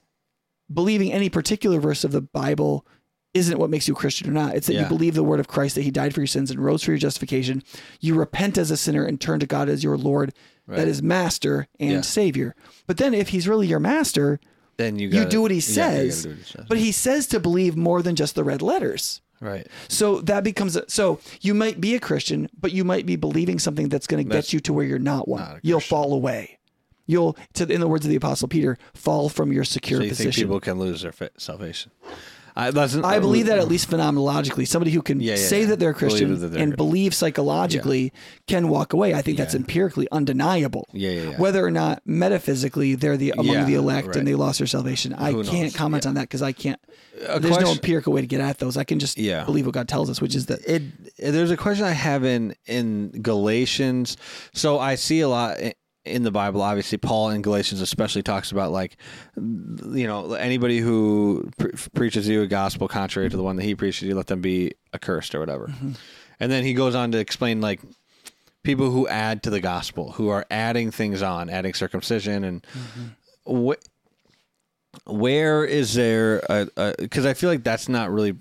[0.71, 2.85] believing any particular verse of the Bible
[3.33, 4.55] isn't what makes you a Christian or not.
[4.55, 6.59] It's that you believe the word of Christ that he died for your sins and
[6.59, 7.63] rose for your justification.
[7.99, 10.33] You repent as a sinner and turn to God as your Lord
[10.67, 10.77] Right.
[10.77, 12.01] that is master and Yeah.
[12.01, 12.55] savior.
[12.87, 14.39] But then if he's really your master,
[14.77, 16.23] Then you you gotta- do what he you says.
[16.23, 16.65] do what he says.
[16.67, 19.21] But he says to believe more than just the red letters.
[19.41, 19.67] right.
[19.89, 23.59] So that becomes a, so you might be a Christian, but you might be believing
[23.59, 25.41] something that's going to get you to where you're not one.
[25.41, 26.57] not You'll fall away.
[27.05, 30.09] You'll, to, in the words of the Apostle Peter, fall from your secure So you
[30.09, 30.43] think position.
[30.47, 31.91] people can lose their fa- salvation?
[32.55, 35.61] I, that's, I believe uh, that at least phenomenologically, somebody who can Yeah, yeah, say
[35.61, 35.65] yeah.
[35.67, 36.77] that they're a Believe Christian that they're and good.
[36.77, 38.13] believe psychologically
[38.47, 39.13] can walk away.
[39.13, 40.87] I think that's empirically undeniable.
[40.93, 41.37] Yeah.
[41.37, 44.15] Whether or not metaphysically they're the among the elect right.
[44.15, 45.75] and they lost their salvation, I Who can't knows?
[45.75, 46.79] comment on that because I can't.
[47.27, 48.77] A there's no empirical way to get at those.
[48.77, 50.83] I can just believe what God tells us, which is that it
[51.17, 54.17] there's a question I have in in Galatians.
[54.53, 55.57] So I see a lot
[56.05, 56.61] in the Bible.
[56.61, 58.97] Obviously, Paul in Galatians especially talks about like
[59.35, 63.75] you know anybody who pre- preaches you a gospel contrary to the one that he
[63.75, 65.67] preaches, you let them be accursed or whatever.
[65.67, 65.91] Mm-hmm.
[66.39, 67.81] And then he goes on to explain like
[68.63, 72.63] people who add to the gospel, who are adding things on, adding circumcision and.
[72.63, 73.69] Mm-hmm.
[73.69, 73.83] wh-
[75.05, 78.35] where is there a because I feel like that's not really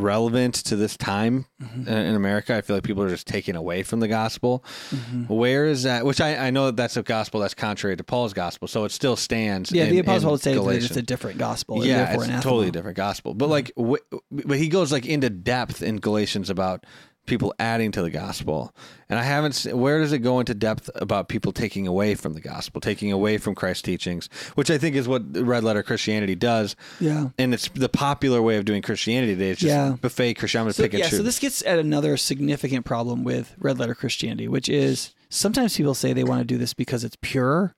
[0.00, 2.56] relevant to this time in in America.
[2.56, 4.64] I feel like people are just taking away from the gospel.
[4.90, 5.32] Mm-hmm.
[5.32, 6.04] Where is that?
[6.04, 8.92] Which I, I know that that's a gospel that's contrary to Paul's gospel, so it
[8.92, 9.72] still stands.
[9.72, 11.84] yeah, in- the Apostle would say that it's a different gospel.
[11.84, 13.34] yeah, it's totally a different gospel.
[13.34, 13.94] But like, mm-hmm.
[13.94, 16.84] wh- but he goes like into depth in Galatians about
[17.28, 18.74] people adding to the gospel,
[19.08, 19.62] and I haven't.
[19.72, 23.38] Where does it go into depth about people taking away from the gospel, taking away
[23.38, 26.74] from Christ's teachings, which I think is what red letter Christianity does.
[27.00, 27.28] Yeah.
[27.38, 29.50] and it's the popular way of doing Christianity today.
[29.50, 29.96] It's just Yeah.
[30.00, 30.60] buffet Christian.
[30.60, 31.18] I'm gonna So, pick and yeah, choose.
[31.18, 35.94] so this gets at another significant problem with red letter Christianity, which is sometimes people
[35.94, 37.74] say they want to do this because it's pure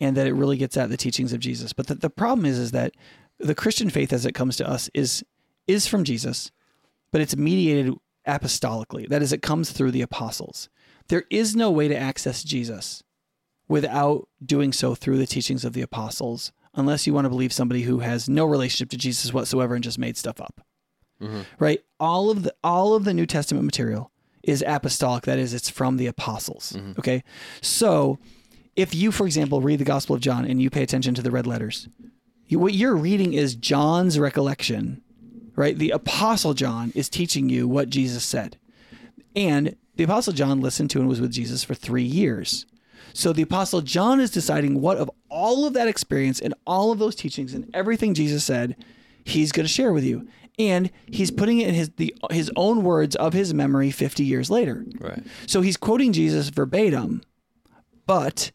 [0.00, 1.72] and that it really gets at the teachings of Jesus.
[1.72, 2.92] But the, the problem is is that
[3.38, 5.24] the Christian faith as it comes to us is
[5.68, 6.50] is from Jesus,
[7.12, 7.94] but it's mediated
[8.26, 9.08] apostolically.
[9.08, 10.68] That is, it comes through the apostles.
[11.08, 13.02] There is no way to access Jesus
[13.68, 17.82] without doing so through the teachings of the apostles, unless you want to believe somebody
[17.82, 20.60] who has no relationship to Jesus whatsoever and just made stuff up
[21.22, 21.42] mm-hmm.
[21.58, 24.10] right all of the all of the new testament material
[24.42, 26.92] is apostolic that is it's from the apostles mm-hmm.
[26.98, 27.22] okay
[27.60, 28.18] so
[28.76, 31.30] if you for example read the gospel of john and you pay attention to the
[31.30, 31.88] red letters
[32.46, 35.00] you, what you're reading is john's recollection
[35.56, 35.76] right?
[35.76, 38.56] The apostle john is teaching you what jesus said.
[39.34, 42.66] And the apostle john listened to and was with jesus for three years.
[43.14, 46.98] So the apostle john is deciding what of all of that experience and all of
[46.98, 48.76] those teachings and everything jesus said
[49.24, 50.26] he's going to share with you.
[50.58, 54.50] And he's putting it in his the his own words of his memory 50 years
[54.50, 54.84] later.
[55.00, 55.22] Right.
[55.46, 57.22] so he's quoting jesus verbatim
[58.06, 58.52] but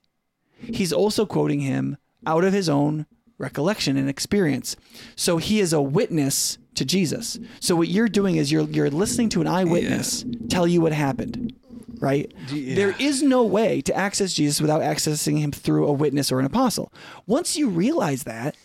[0.60, 3.06] he's also quoting him out of his own
[3.38, 4.76] recollection and experience.
[5.16, 7.40] So he is a witness to jesus.
[7.60, 11.54] So what you're doing is you're you're listening to an eyewitness tell you what happened
[12.00, 12.32] right?
[12.52, 16.46] There is no way to access jesus without accessing him through a witness or an
[16.46, 16.94] apostle.
[17.26, 18.56] Once you realize that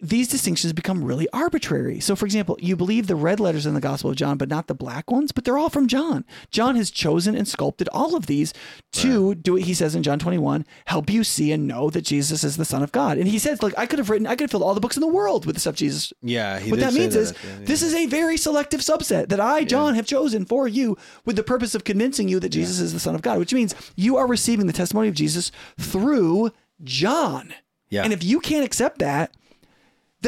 [0.00, 2.00] these distinctions become really arbitrary.
[2.00, 4.66] So, for example, you believe the red letters in the Gospel of John, but not
[4.66, 6.24] the black ones, but they're all from John.
[6.50, 8.54] John has chosen and sculpted all of these
[8.94, 12.44] to do what he says in John 21 help you see and know that Jesus
[12.44, 13.18] is the Son of God.
[13.18, 14.96] And he says, like, I could have written, I could have filled all the books
[14.96, 16.14] in the world with the stuff Jesus.
[16.22, 19.28] Yeah, he what that means that is the end, this is a very selective subset
[19.28, 22.80] that I, John, have chosen for you with the purpose of convincing you that Jesus
[22.80, 26.52] is the Son of God, which means you are receiving the testimony of Jesus through
[26.82, 27.52] John.
[27.90, 28.02] Yeah.
[28.02, 29.30] And if you can't accept that,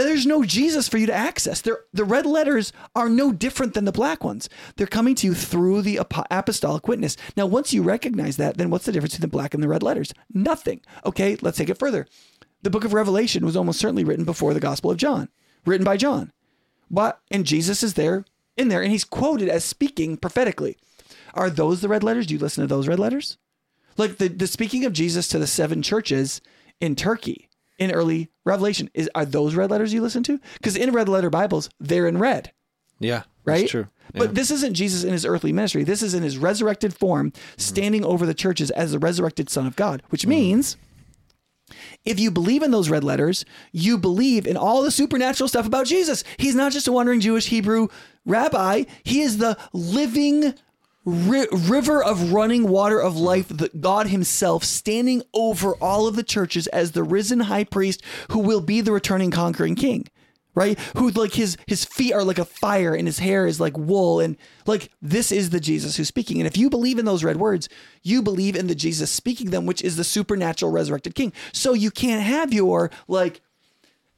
[0.05, 1.61] there's no Jesus for you to access.
[1.61, 4.49] They're, the red letters are no different than the black ones.
[4.77, 7.17] They're coming to you through the apostolic witness.
[7.37, 9.83] Now, once you recognize that, then what's the difference between the black and the red
[9.83, 10.13] letters?
[10.33, 10.81] Nothing.
[11.05, 12.07] Okay, let's take it further.
[12.63, 15.29] The book of Revelation was almost certainly written before the Gospel of John,
[15.65, 16.33] written by John.
[16.91, 18.25] But and Jesus is there
[18.57, 20.77] in there, and he's quoted as speaking prophetically.
[21.35, 22.27] Are those the red letters?
[22.27, 23.39] Do you listen to those red letters?
[23.97, 26.41] Like the, the speaking of Jesus to the seven churches
[26.81, 27.46] in Turkey
[27.79, 28.91] in early Revelation.
[28.95, 30.41] Is are those red letters you listen to?
[30.55, 32.53] Because in red letter Bibles, they're in red,
[32.99, 33.23] Yeah.
[33.45, 33.61] right?
[33.61, 33.89] That's true.
[34.15, 35.85] But this isn't Jesus in his earthly ministry.
[35.85, 39.77] This is in his resurrected form, standing over the churches as the resurrected Son of
[39.77, 40.29] God, which mm.
[40.31, 40.77] means
[42.05, 45.87] if you believe in those red letters, you believe in all the supernatural stuff about
[45.87, 46.23] Jesus.
[46.39, 47.89] He's not just a wandering Jewish Hebrew
[48.25, 50.55] rabbi, he is the living
[51.07, 56.23] ri- river of running water of life, the God himself standing over all of the
[56.23, 60.07] churches as the risen high priest who will be the returning conquering king.
[60.55, 60.79] Right?
[60.97, 64.21] Who like his his feet are like a fire and his hair is like wool
[64.21, 66.39] and like this is the Jesus who's speaking.
[66.39, 67.69] And if you believe in those red words,
[68.03, 71.35] you believe in the Jesus speaking them, which is the supernatural resurrected king.
[71.53, 73.43] So you can't have your like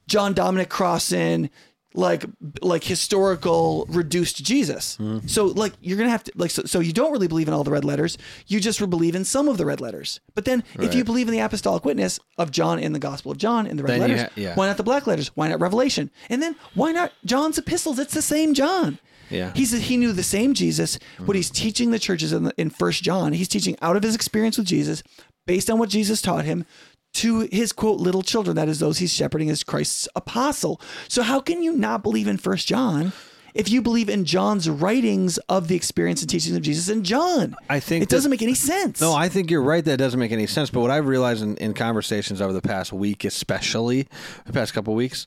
[0.07, 1.49] John Dominic Crossan,
[1.93, 2.23] like
[2.61, 4.97] like historical reduced Jesus.
[4.97, 5.27] Mm-hmm.
[5.27, 7.63] So like you're gonna have to like so, so you don't really believe in all
[7.63, 8.17] the red letters.
[8.47, 10.19] You just believe in some of the red letters.
[10.35, 13.37] But then if you believe in the apostolic witness of John in the Gospel of
[13.37, 14.55] John in the red Then letters, ha- yeah.
[14.55, 15.31] why not the black letters?
[15.35, 16.11] Why not Revelation?
[16.29, 17.97] And then why not John's epistles?
[17.97, 18.99] It's the same John.
[19.29, 19.51] Yeah.
[19.55, 20.99] He's he knew the same Jesus.
[21.25, 24.15] What he's teaching the churches in the, in First John, he's teaching out of his
[24.15, 25.03] experience with Jesus,
[25.45, 26.65] based on what Jesus taught him,
[27.13, 28.55] to his quote little children.
[28.55, 30.79] That is those he's shepherding as Christ's apostle.
[31.07, 33.13] So how can you not believe in First John?
[33.55, 37.55] If you believe in John's writings of the experience and teachings of Jesus in John,
[37.67, 39.01] I think it that- doesn't make any sense.
[39.01, 39.83] No, I think you're right.
[39.83, 40.69] That doesn't make any sense.
[40.69, 44.07] But what I've realized in, in conversations over the past week, especially
[44.45, 45.25] the past couple weeks,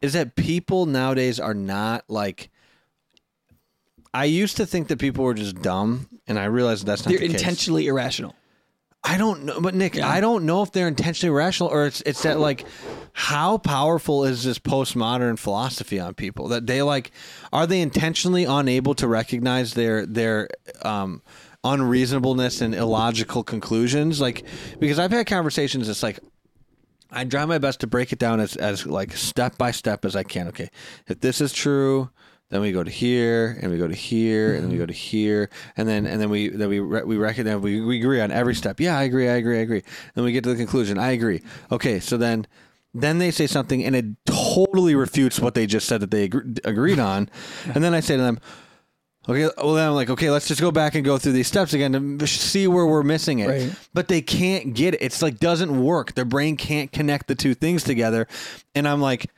[0.00, 2.50] is that people nowadays are not like.
[4.14, 7.18] I used to think that people were just dumb, and I realized that's not they're
[7.18, 7.40] the case.
[7.40, 8.34] intentionally irrational.
[9.06, 10.08] I don't know, but Nick, Yeah.
[10.08, 12.64] I don't know if they're intentionally rational or it's it's that like
[13.12, 17.10] how powerful is this postmodern philosophy on people that they like
[17.52, 20.48] are they intentionally unable to recognize their their
[20.82, 21.20] um
[21.62, 24.44] unreasonableness and illogical conclusions like
[24.78, 26.18] because I've had conversations it's like
[27.10, 30.16] I try my best to break it down as, as like step by step as
[30.16, 30.48] I can.
[30.48, 30.68] Okay,
[31.06, 32.10] if this is true,
[32.50, 34.82] then we go to here, and we go to here, and then we mm-hmm.
[34.82, 37.98] go to here, and then and then we then we re- we recognize we, we
[37.98, 38.80] agree on every step.
[38.80, 39.82] Yeah, I agree, I agree, I agree.
[40.14, 40.98] Then we get to the conclusion.
[40.98, 41.42] I agree.
[41.72, 42.46] Okay, so then
[42.92, 46.54] then they say something and it totally refutes what they just said that they agree,
[46.64, 47.28] agreed on,
[47.74, 48.38] and then I say to them.
[49.26, 51.72] Okay, well then I'm like, okay, let's just go back and go through these steps
[51.72, 53.48] again to see where we're missing it.
[53.48, 53.74] Right.
[53.94, 55.00] But they can't get it.
[55.00, 56.14] It's like doesn't work.
[56.14, 58.28] Their brain can't connect the two things together.
[58.74, 59.30] And I'm like,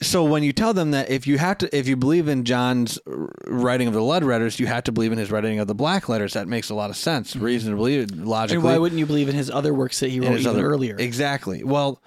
[0.00, 2.98] so when you tell them that if you have to, if you believe in John's
[3.46, 6.08] writing of the lead letters, you have to believe in his writing of the black
[6.08, 6.34] letters.
[6.34, 7.44] That makes a lot of sense, mm-hmm.
[7.44, 8.56] reasonably, logically.
[8.56, 10.96] And why wouldn't you believe in his other works that he wrote even other- earlier?
[10.98, 11.64] Exactly.
[11.64, 12.02] Well,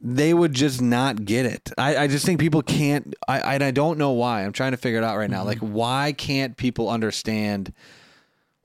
[0.00, 1.70] they would just not get it.
[1.76, 3.14] I, I just think people can't.
[3.28, 4.44] I, I I don't know why.
[4.44, 5.44] I'm trying to figure it out right now.
[5.44, 5.46] Mm-hmm.
[5.46, 7.72] Like, why can't people understand?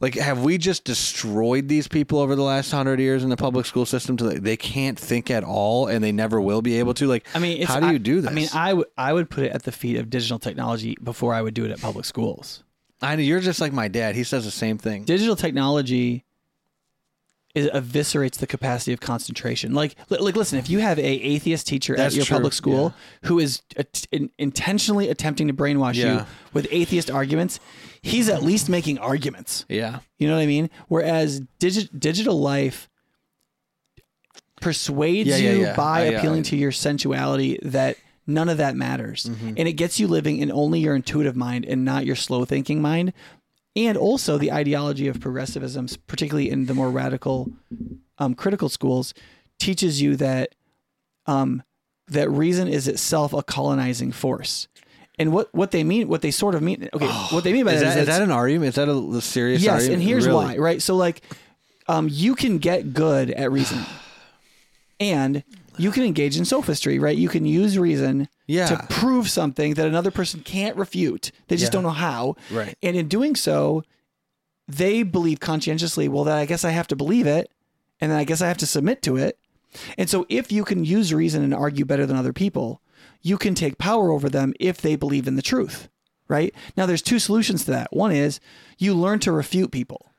[0.05, 3.65] Like, have we just destroyed these people over the last hundred years in the public
[3.65, 4.17] school system?
[4.17, 7.07] To like, they can't think at all, and they never will be able to.
[7.07, 8.29] Like, I mean, it's, how do you do this?
[8.29, 11.33] I mean, I would I would put it at the feet of digital technology before
[11.33, 12.63] I would do it at public schools.
[13.01, 14.13] I know you're just like my dad.
[14.13, 15.05] He says the same thing.
[15.05, 16.24] Digital technology
[17.55, 19.73] is, eviscerates the capacity of concentration.
[19.73, 22.53] Like, li- like, listen, if you have a atheist teacher That's at your true, public
[22.53, 22.93] school
[23.23, 26.13] who is at- in, intentionally attempting to brainwash Yeah.
[26.21, 27.59] you with atheist arguments,
[28.01, 29.65] he's at least making arguments.
[29.69, 29.99] Yeah.
[30.19, 30.69] You know what I mean?
[30.89, 32.89] Whereas digi- digital life
[34.61, 37.97] persuades Yeah, yeah, you by appealing to your sensuality that
[38.27, 39.25] none of that matters.
[39.25, 39.53] Mm-hmm.
[39.57, 42.81] And it gets you living in only your intuitive mind and not your slow thinking
[42.81, 43.13] mind.
[43.75, 47.51] And also the ideology of progressivism, particularly in the more radical
[48.17, 49.13] um, critical schools,
[49.59, 50.55] teaches you that
[51.25, 51.61] um,
[52.07, 54.67] that reason is itself a colonizing force.
[55.17, 57.73] And what, what they mean, what they sort of mean, okay, what they mean by
[57.73, 58.69] Is that that, is is that an argument?
[58.69, 59.93] Is that a serious Yes, argument?
[59.93, 60.45] and here's Really?
[60.45, 60.81] why, right?
[60.81, 61.21] So like
[61.87, 63.85] um you can get good at reasoning.
[64.99, 65.43] and
[65.77, 67.17] you can engage in sophistry, right?
[67.17, 68.67] You can use reason Yeah.
[68.67, 71.31] to prove something that another person can't refute.
[71.47, 71.73] They just Yeah.
[71.77, 72.35] don't know how.
[72.51, 72.77] Right.
[72.83, 73.83] And in doing so,
[74.67, 77.51] they believe conscientiously, well, then I guess I have to believe it,
[78.01, 79.37] and then I guess I have to submit to it.
[79.97, 82.81] And so if you can use reason and argue better than other people,
[83.21, 85.89] you can take power over them if they believe in the truth,
[86.27, 86.53] right?
[86.77, 87.93] Now there's two solutions to that.
[87.93, 88.39] One is
[88.77, 90.11] you learn to refute people.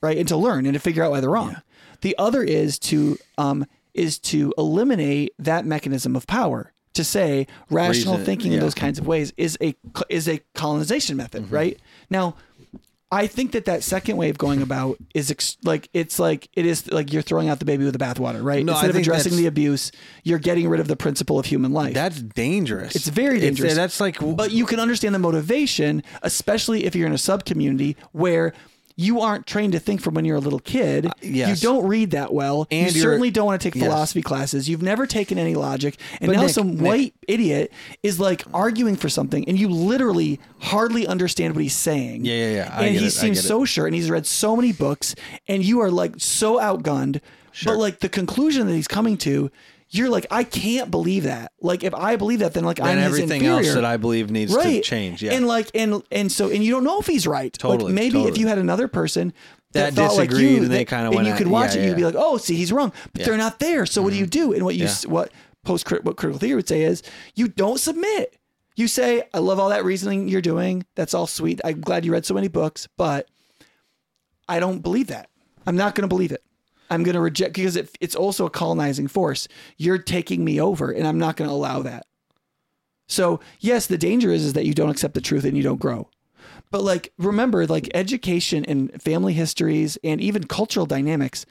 [0.00, 0.16] Right?
[0.16, 1.56] And to learn and to figure out why they're wrong.
[2.02, 3.66] The other is to um
[3.98, 6.72] is to eliminate that mechanism of power.
[6.94, 9.74] To say rational Reason, thinking in those kinds of ways is a
[10.08, 11.54] is a colonization method, Mm-hmm.
[11.54, 11.78] right?
[12.10, 12.34] Now,
[13.12, 16.66] I think that that second way of going about is ex- like it's like it
[16.66, 18.64] is like you're throwing out the baby with the bathwater, right?
[18.64, 19.92] No, I Instead of addressing the abuse,
[20.24, 21.94] you're getting rid of the principle of human life.
[21.94, 22.96] That's dangerous.
[22.96, 23.74] It's very dangerous.
[23.76, 27.96] that's like but you can understand the motivation, especially if you're in a sub community
[28.12, 28.52] where
[29.00, 31.06] you aren't trained to think from when you're a little kid.
[31.06, 31.62] Uh, yes.
[31.62, 32.66] You don't read that well.
[32.68, 33.84] And you certainly don't want to take Yes.
[33.84, 34.68] philosophy classes.
[34.68, 35.98] You've never taken any logic.
[36.20, 37.72] And But now Nick- some Nick- white idiot
[38.02, 42.24] is like arguing for something and you literally hardly understand what he's saying.
[42.24, 42.74] Yeah, yeah, yeah.
[42.76, 43.10] I and he it.
[43.12, 45.14] Seems so sure and he's read so many books
[45.46, 47.20] and you are like so outgunned.
[47.52, 47.74] Sure.
[47.74, 49.50] But like the conclusion that he's coming to,
[49.90, 51.52] you're like, I can't believe that.
[51.60, 54.30] Like if I believe that, then like I'm and his everything else that I believe
[54.30, 55.22] needs to change.
[55.22, 55.32] Yeah.
[55.32, 57.52] and like and and so and you don't know if he's right.
[57.52, 59.32] Totally, like maybe if you had another person
[59.72, 61.82] that, That thought like you and they kinda and went you at- could watch yeah,
[61.82, 62.90] it you'd be like oh see he's wrong.
[62.90, 63.22] But Yeah.
[63.22, 63.30] Mm-hmm.
[63.30, 63.86] they're not there.
[63.86, 64.52] So what do you do?
[64.52, 65.32] And what you what
[65.64, 67.02] post what critical theory would say is
[67.34, 68.34] you don't submit.
[68.76, 70.84] You say i love all that reasoning you're doing.
[70.96, 71.60] That's all sweet.
[71.64, 73.26] I'm glad you read so many books but
[74.48, 75.30] i don't believe that.
[75.66, 76.42] I'm not going to believe it
[76.90, 80.90] i'm going to reject because it, it's also a colonizing force you're taking me over
[80.90, 82.06] and i'm not going to allow that
[83.08, 85.80] so yes, the danger is is that you don't accept the truth and you don't
[85.80, 86.08] grow.
[86.70, 91.46] But like remember, like education and family histories and even cultural dynamics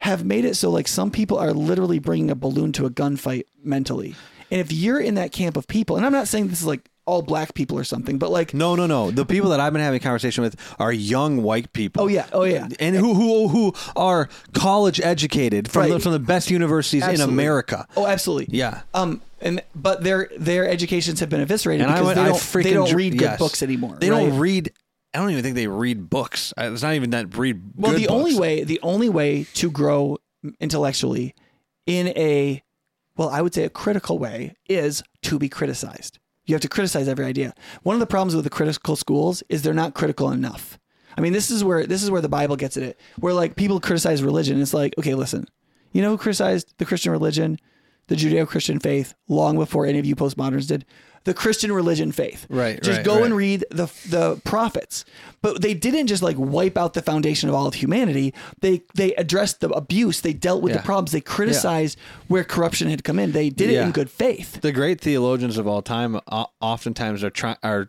[0.00, 3.44] have made it so like some people are literally bringing a balloon to a gunfight
[3.62, 4.14] mentally.
[4.50, 6.88] And if you're in that camp of people, and I'm not saying this is like
[7.06, 9.10] all black people or something, but like no, no, no.
[9.10, 12.02] The people that I've been having a conversation with are young white people.
[12.02, 16.18] oh yeah, oh yeah, And who who who are college educated from the, from the
[16.18, 17.86] best universities in America.
[17.96, 18.82] oh absolutely, Yeah.
[18.92, 22.28] Um, and but their their educations have been eviscerated And I because went, they I
[22.28, 23.38] don't they don't read good yes.
[23.38, 23.96] books anymore.
[24.00, 24.28] They right?
[24.28, 24.72] don't read.
[25.14, 26.52] I don't even think they read books.
[26.56, 27.62] It's not even that read.
[27.76, 30.18] Well, the only way the only way to grow
[30.60, 31.34] intellectually
[31.86, 32.62] in a
[33.16, 36.18] well, I would say a critical way is to be criticized.
[36.46, 37.54] You have to criticize every idea.
[37.82, 40.78] One of the problems with the critical schools is they're not critical enough.
[41.18, 43.00] I mean, this is where this is where the Bible gets at it.
[43.18, 45.46] Where like people criticize religion, it's like, okay, listen,
[45.92, 47.58] you know who criticized the Christian religion,
[48.08, 50.84] the Judeo-Christian faith, long before any of you postmoderns did?
[51.26, 52.46] The Christian religion faith.
[52.48, 53.24] Right, Just right, go right.
[53.26, 55.04] and read the the prophets.
[55.42, 58.32] But they didn't just like wipe out the foundation of all of humanity.
[58.60, 60.20] They they addressed the abuse.
[60.22, 60.78] They dealt with Yeah.
[60.78, 61.12] the problems.
[61.12, 61.98] They criticized
[62.28, 63.32] where corruption had come in.
[63.32, 64.60] They did it in good faith.
[64.62, 66.18] the great theologians of all time
[66.60, 67.86] oftentimes are trying are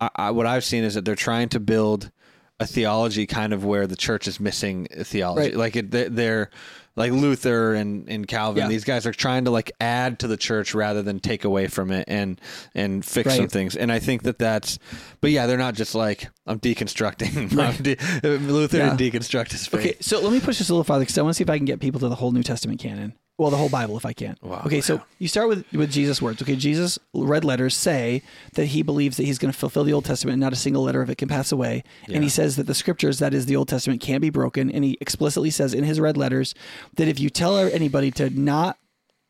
[0.00, 2.10] I, I, what I've seen is that they're trying to build
[2.58, 5.56] a theology kind of where the church is missing theology Right.
[5.56, 6.50] like it, they- they're
[6.96, 8.68] like Luther and, and Calvin Yeah.
[8.68, 11.90] these guys are trying to like add to the church rather than take away from
[11.90, 12.40] it and
[12.74, 14.78] and fix some things and I think that that's
[15.20, 18.94] but yeah they're not just like I'm deconstructing I'm de- Luther Yeah.
[18.96, 21.22] didn't deconstruct his faith Okay, so let me push this a little farther because I
[21.22, 23.14] want to see if I can get people to the whole New Testament canon.
[23.40, 24.36] Well, the whole Bible, if I can.
[24.42, 24.64] Wow.
[24.66, 26.42] Okay, so you start with with Jesus' words.
[26.42, 28.20] Okay, Jesus' red letters say
[28.52, 30.82] that he believes that he's going to fulfill the Old Testament, and not a single
[30.82, 31.82] letter of it can pass away.
[32.12, 34.70] And he says that the scriptures, that is the Old Testament, can't be broken.
[34.70, 36.54] And he explicitly says in his red letters
[36.96, 38.76] that if you tell anybody to not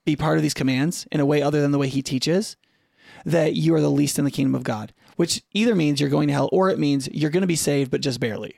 [0.05, 2.57] be part of these commands in a way other than the way he teaches,
[3.25, 4.93] that you are the least in the kingdom of God.
[5.15, 7.93] Which either means you're going to hell, or it means you're going to be saved,
[7.93, 8.57] but just barely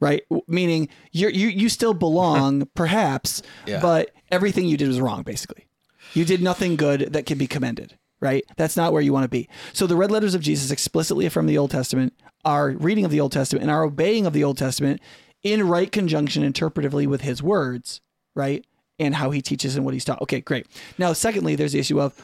[0.00, 0.22] right?
[0.46, 3.80] Meaning you're, you you still belong, perhaps, Yeah.
[3.80, 5.22] but everything you did was wrong.
[5.22, 5.66] Basically,
[6.14, 7.98] you did nothing good that can be commended.
[8.20, 8.44] Right?
[8.56, 9.48] That's not where you want to be.
[9.72, 12.14] So the red letters of Jesus explicitly affirm the Old Testament,
[12.44, 15.00] our reading of the Old Testament, and our obeying of the Old Testament
[15.44, 18.00] in right conjunction interpretively with His words,
[18.34, 18.66] right?
[18.98, 20.20] And how He teaches and what He's taught.
[20.22, 20.66] Okay, great.
[20.98, 22.20] Now, secondly, there's the issue of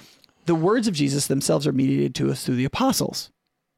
[0.47, 3.31] the words of Jesus themselves are mediated to us through the apostles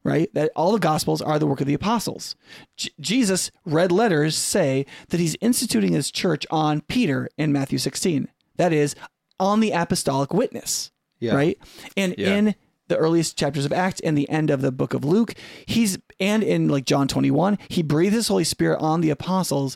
[0.07, 0.33] right?
[0.33, 2.35] That all the gospels are the work of the apostles.
[2.77, 8.29] J- Jesus red letters say that he's instituting his church on Peter in Matthew 16.
[8.55, 8.95] That is
[9.39, 11.35] on the apostolic witness, Yeah.
[11.35, 11.57] right?
[11.95, 12.35] And Yeah.
[12.35, 12.55] in
[12.87, 15.33] the earliest chapters of Acts and the end of the book of Luke,
[15.65, 19.75] he's and in like John 21, he breathes his Holy Spirit on the apostles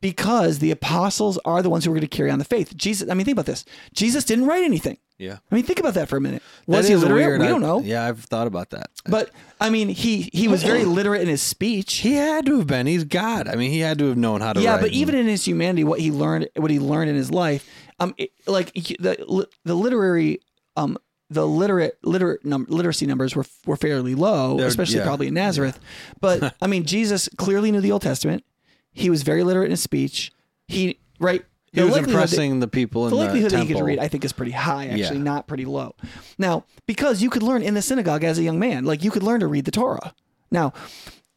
[0.00, 2.76] because the apostles are the ones who are going to carry on the faith.
[2.76, 3.64] Jesus, I mean, think about this.
[3.94, 4.96] Jesus didn't write anything.
[5.18, 6.42] yeah I mean, think about that for a minute.
[6.66, 7.14] Was he literate?
[7.14, 7.40] weird.
[7.40, 7.80] We don't know.
[7.80, 9.30] yeah I've thought about that But
[9.60, 11.96] I mean, he he was very literate in his speech.
[11.98, 12.86] He had to have been.
[12.86, 13.46] He's God.
[13.48, 15.84] I mean, he had to have known how to yeah, but even in his humanity,
[15.84, 20.40] what he learned, what he learned in his life, um, it- like the the literary,
[20.76, 20.96] um,
[21.28, 25.04] the literate literate num- literacy numbers were were fairly low, They're- especially yeah.
[25.04, 25.78] probably in Nazareth.
[26.20, 28.44] But I mean, Jesus clearly knew the Old Testament.
[28.92, 30.32] He was very literate in his speech.
[30.68, 31.44] He right.
[31.72, 34.08] he was that- impressing the people in the the, likelihood that he could read, I
[34.08, 34.86] think, is pretty high.
[34.86, 35.22] Actually, Yeah.
[35.24, 35.94] not pretty low.
[36.38, 39.22] Now, because you could learn in the synagogue as a young man, like you could
[39.22, 40.14] learn to read the Torah.
[40.50, 40.72] Now,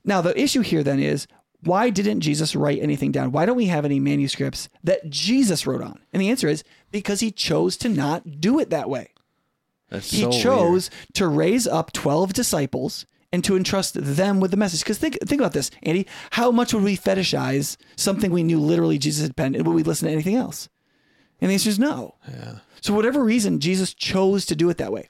[0.04, 1.28] now the issue here then is
[1.62, 3.32] why didn't Jesus write anything down?
[3.32, 6.00] Why don't we have any manuscripts that Jesus wrote on?
[6.12, 9.12] And the answer is because he chose to not do it that way.
[9.90, 10.42] That's He so weird.
[10.42, 14.82] chose to raise up 12 disciples and to entrust them with the message.
[14.82, 16.08] Because think, think about this, Andy.
[16.32, 19.84] How much would we fetishize something we knew literally Jesus had penned and would we
[19.84, 20.70] listen to anything else?
[21.42, 22.16] And the answer is no.
[22.30, 22.60] Yeah.
[22.80, 25.08] So, whatever reason, Jesus chose to do it that way.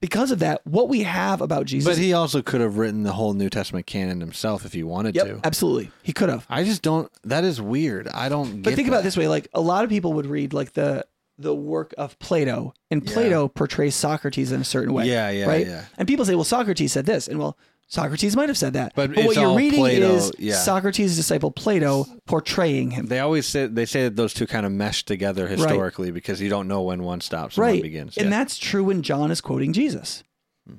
[0.00, 1.90] because of that, what we have about Jesus.
[1.90, 5.14] But he also could have written the whole New Testament canon himself if he wanted
[5.14, 5.40] yep, to.
[5.44, 6.46] absolutely, he could have.
[6.48, 7.10] I just don't.
[7.24, 8.08] That is weird.
[8.08, 8.62] I don't.
[8.62, 11.04] But think about it this way: like a lot of people would read like the
[11.40, 13.12] the work of Plato, and Yeah.
[13.14, 15.06] Plato portrays Socrates in a certain way.
[15.06, 15.66] Yeah, yeah, right?
[15.66, 15.84] yeah.
[15.98, 17.56] And people say, well, Socrates said this, and well,
[17.88, 18.92] Socrates might have said that.
[18.94, 20.54] But what you're reading Plato, is yeah.
[20.54, 23.06] Socrates' disciple Plato portraying him.
[23.06, 26.48] They always say they say that those two kind of mesh together historically because you
[26.50, 28.16] don't know when one stops and one right begins.
[28.16, 28.30] and Yeah.
[28.30, 30.22] that's true when john is quoting jesus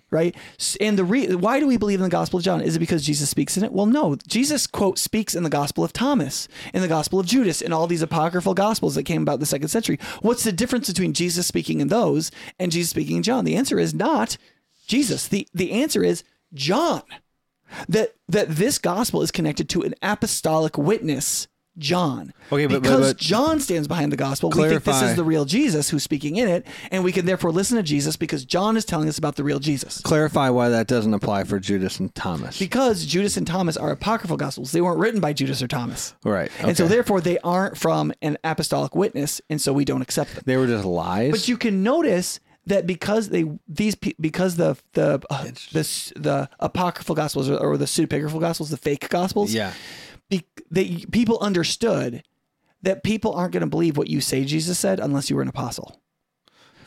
[0.09, 0.35] right?
[0.79, 2.61] And the re- why do we believe in the gospel of john?
[2.61, 3.71] Is it because jesus speaks in it?
[3.71, 4.15] Well no.
[4.27, 7.87] Jesus quote speaks in the gospel of thomas in the gospel of judas in all
[7.87, 9.99] these apocryphal gospels that came about the second century.
[10.21, 13.45] What's the difference between jesus speaking in those and jesus speaking in john?
[13.45, 14.37] The answer is not
[14.87, 15.27] jesus.
[15.27, 16.23] The the answer is
[16.53, 17.03] john.
[17.87, 21.47] That that this gospel is connected to an apostolic witness
[21.78, 22.34] John.
[22.51, 25.24] Okay, but- but- because but- John stands behind the gospel, we think this is the
[25.24, 28.76] real Jesus who's speaking in it, and we can therefore listen to Jesus because John
[28.78, 30.01] is telling us about the real Jesus.
[30.01, 32.59] Clarify why that doesn't apply for Judas and Thomas.
[32.59, 34.72] Because Judas and Thomas are apocryphal gospels.
[34.72, 36.13] They weren't written by Judas or Thomas.
[36.24, 36.51] right.
[36.59, 40.43] And so therefore they aren't from an apostolic witness, and so we don't accept them.
[40.45, 41.32] they were just lies.
[41.32, 47.15] But you can notice that because they these because the the uh, the the apocryphal
[47.15, 49.74] gospels or, or the pseudepigraphal gospels, the fake gospels, yeah.
[50.32, 52.23] Be, they, people understood
[52.82, 55.47] that people aren't going to believe what you say Jesus said unless you were an
[55.47, 56.01] apostle.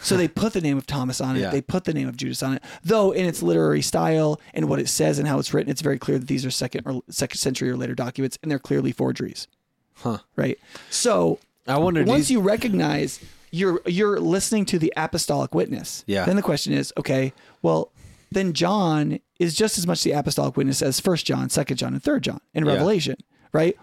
[0.01, 1.41] So they put the name of Thomas on it.
[1.41, 1.51] Yeah.
[1.51, 2.63] They put the name of Judas on it.
[2.83, 5.99] Though in its literary style and what it says and how it's written, it's very
[5.99, 9.49] clear that these are second or second century or later documents, and they're clearly forgeries.
[9.95, 10.19] Huh.
[10.37, 10.59] Right.
[10.91, 12.05] So I wonder.
[12.05, 13.19] once you, you recognize
[13.51, 16.27] you're you're listening to the apostolic witness, Yeah.
[16.27, 17.33] then the question is, okay,
[17.63, 17.91] well,
[18.31, 22.03] then John is just as much the apostolic witness as First John, Second John, and
[22.03, 22.73] Third John in Yeah.
[22.73, 23.17] Revelation,
[23.55, 23.77] right?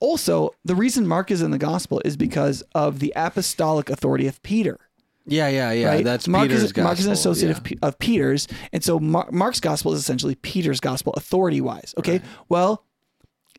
[0.00, 4.42] Also, the reason Mark is in the gospel is because of the apostolic authority of
[4.42, 4.78] Peter.
[5.24, 5.88] yeah, yeah, yeah.
[5.88, 6.04] right?
[6.04, 6.84] That's Mark Peter's is, gospel.
[6.84, 7.76] Mark is an associate yeah.
[7.80, 11.94] of, of Peter's, and so Mar- Mark's gospel is essentially Peter's gospel, authority wise.
[11.96, 12.84] Okay, well,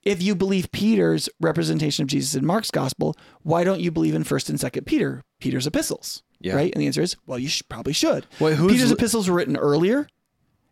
[0.03, 4.24] if you believe Peter's representation of Jesus in Mark's gospel, why don't you believe in
[4.24, 6.22] First and Second Peter, Peter's epistles?
[6.39, 6.53] Yeah.
[6.53, 8.28] Right, and the answer is, well, you should, probably should.
[8.39, 10.08] Wait, who's Peter's li- epistles were written earlier,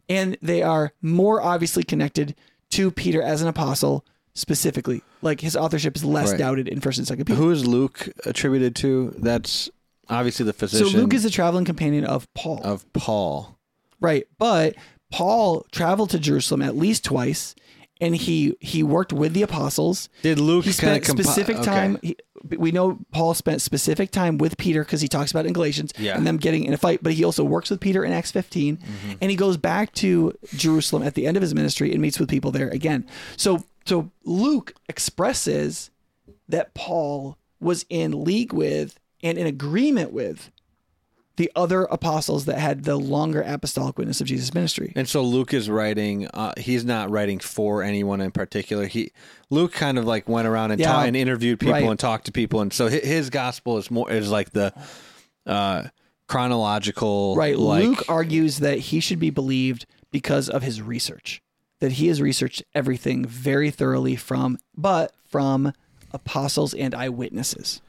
[0.08, 2.36] and they are more obviously connected
[2.72, 4.06] to Peter as an apostle
[4.36, 5.02] specifically.
[5.22, 6.40] Like his authorship is less Right.
[6.40, 7.38] doubted in First and Second Peter.
[7.38, 9.14] Who is Luke attributed to?
[9.18, 9.70] That's
[10.10, 10.80] obviously the physician.
[10.80, 12.62] so physician Luke is the traveling companion of Paul.
[12.64, 13.58] of Paul.
[14.00, 14.28] Right.
[14.38, 14.76] But
[15.12, 17.56] Paul traveled to Jerusalem at least twice
[18.02, 20.10] and he he worked with the apostles.
[20.24, 22.18] Did Luke He kind spent of specific time he,
[22.58, 25.94] we know Paul spent specific time with Peter because he talks about it in Galatians
[25.98, 26.18] Yeah.
[26.18, 28.78] and them getting in a fight, but he also works with Peter in Acts 15
[28.78, 29.12] mm-hmm.
[29.22, 32.30] and he goes back to Jerusalem at the end of his ministry and meets with
[32.30, 33.06] people there again.
[33.38, 35.90] So so Luke expresses
[36.50, 40.52] that Paul was in league with and in agreement with
[41.36, 44.94] the other apostles that had the longer apostolic witness of Jesus' ministry.
[44.96, 46.28] And so Luke is writing.
[46.28, 48.86] Uh, he's not writing for anyone in particular.
[48.86, 49.12] He
[49.50, 50.92] Luke kind of like went around and Yeah.
[50.92, 51.84] ta- and interviewed people Right.
[51.90, 54.74] and talked to people, and so hi- his gospel is more is like the
[55.48, 55.88] uh,
[56.28, 57.36] chronological.
[57.36, 57.58] Right.
[57.58, 61.42] Like, Luke argues that he should be believed because of his research,
[61.84, 65.74] that he has researched everything very thoroughly from, but from
[66.14, 67.82] apostles and eyewitnesses.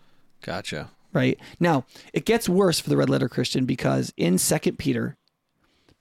[0.43, 0.91] Gotcha.
[1.13, 1.39] Right.
[1.61, 5.17] Now, it gets worse for the red letter Christian because in Second Peter,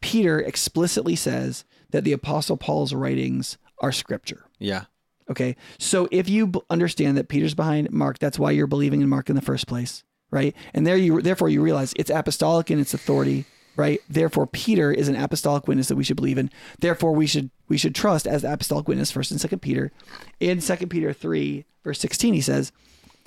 [0.01, 4.45] Peter explicitly says that the apostle Paul's writings are scripture.
[4.57, 4.85] Yeah.
[5.29, 5.55] Okay.
[5.77, 9.29] So if you b- understand that Peter's behind Mark, that's why you're believing in Mark
[9.29, 10.55] in the first place, right?
[10.73, 14.01] And there you therefore you realize it's apostolic in its authority, right?
[14.09, 16.49] Therefore Peter is an apostolic witness that we should believe in.
[16.79, 19.91] Therefore we should we should trust as the apostolic witness first and second Peter.
[20.39, 22.71] In second Peter 3 verse 16 he says,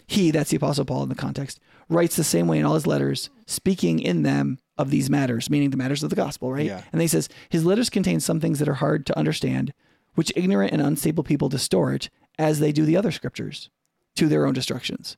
[0.06, 1.58] he, that's the apostle Paul in the context,
[1.88, 5.70] writes the same way in all his letters, speaking in them of these matters, meaning
[5.70, 6.66] the matters of the gospel, right?
[6.66, 6.76] Yeah.
[6.76, 9.72] And then he says, his letters contain some things that are hard to understand,
[10.14, 12.08] which ignorant and unstable people distort,
[12.38, 13.70] as they do the other scriptures,
[14.16, 15.16] to their own destructions.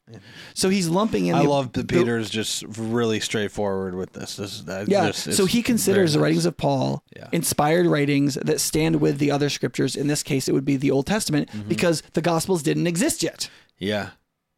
[0.54, 1.34] So he's lumping in.
[1.34, 4.36] I the, love that the- Peter's just really straightforward with this.
[4.36, 5.06] This is that yeah.
[5.06, 7.28] just- so he considers the writings of Paul Yeah.
[7.32, 9.96] inspired writings that stand with the other scriptures.
[9.96, 11.68] In this case, it would be the Old Testament Mm-hmm.
[11.68, 13.48] because the Gospels didn't exist yet.
[13.78, 14.10] Yeah.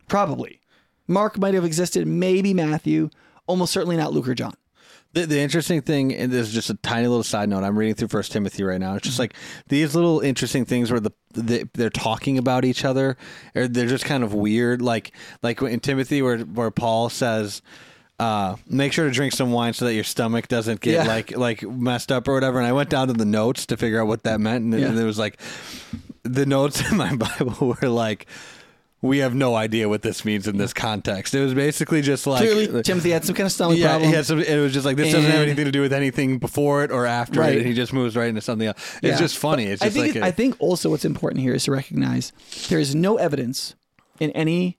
[0.09, 0.61] Probably.
[1.07, 3.11] Mark might have existed, maybe Matthew,
[3.47, 4.55] almost certainly not Luke or John.
[5.13, 7.65] The, the interesting thing, and this is just a tiny little side note.
[7.65, 8.95] I'm reading through First Timothy right now.
[8.95, 9.09] It's Mm-hmm.
[9.09, 9.35] just like
[9.69, 13.17] these little interesting things where the, the they're talking about each other,
[13.57, 14.81] or they're just kind of weird.
[14.83, 15.11] Like
[15.43, 17.61] like in Timothy, where where Paul says,
[18.21, 21.07] uh, "Make sure to drink some wine so that your stomach doesn't get Yeah.
[21.09, 24.01] like like messed up or whatever." And I went down to the notes to figure
[24.01, 24.87] out what that meant, and, Yeah.
[24.91, 25.41] and it was like
[26.23, 28.27] the notes in my Bible were like
[29.03, 31.35] we have no idea what this means in this context.
[31.35, 34.11] It was basically just like Clearly, Timothy had some kind of stomach yeah, problem.
[34.11, 36.39] he had some, it was just like this doesn't have anything to do with anything
[36.39, 37.55] before it or after Right.
[37.55, 38.77] it, and he just moves right into something else.
[38.97, 39.19] It's Yeah.
[39.19, 39.65] just funny.
[39.65, 41.71] It's I just think like it- a- I think also what's important here is to
[41.73, 42.33] recognize
[42.69, 43.75] there is no evidence
[44.19, 44.79] in any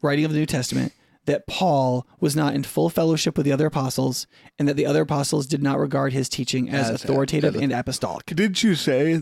[0.00, 0.92] writing of the New Testament
[1.26, 4.26] that Paul was not in full fellowship with the other apostles
[4.58, 8.24] and that the other apostles did not regard his teaching as, As- authoritative and apostolic.
[8.24, 9.20] Did you say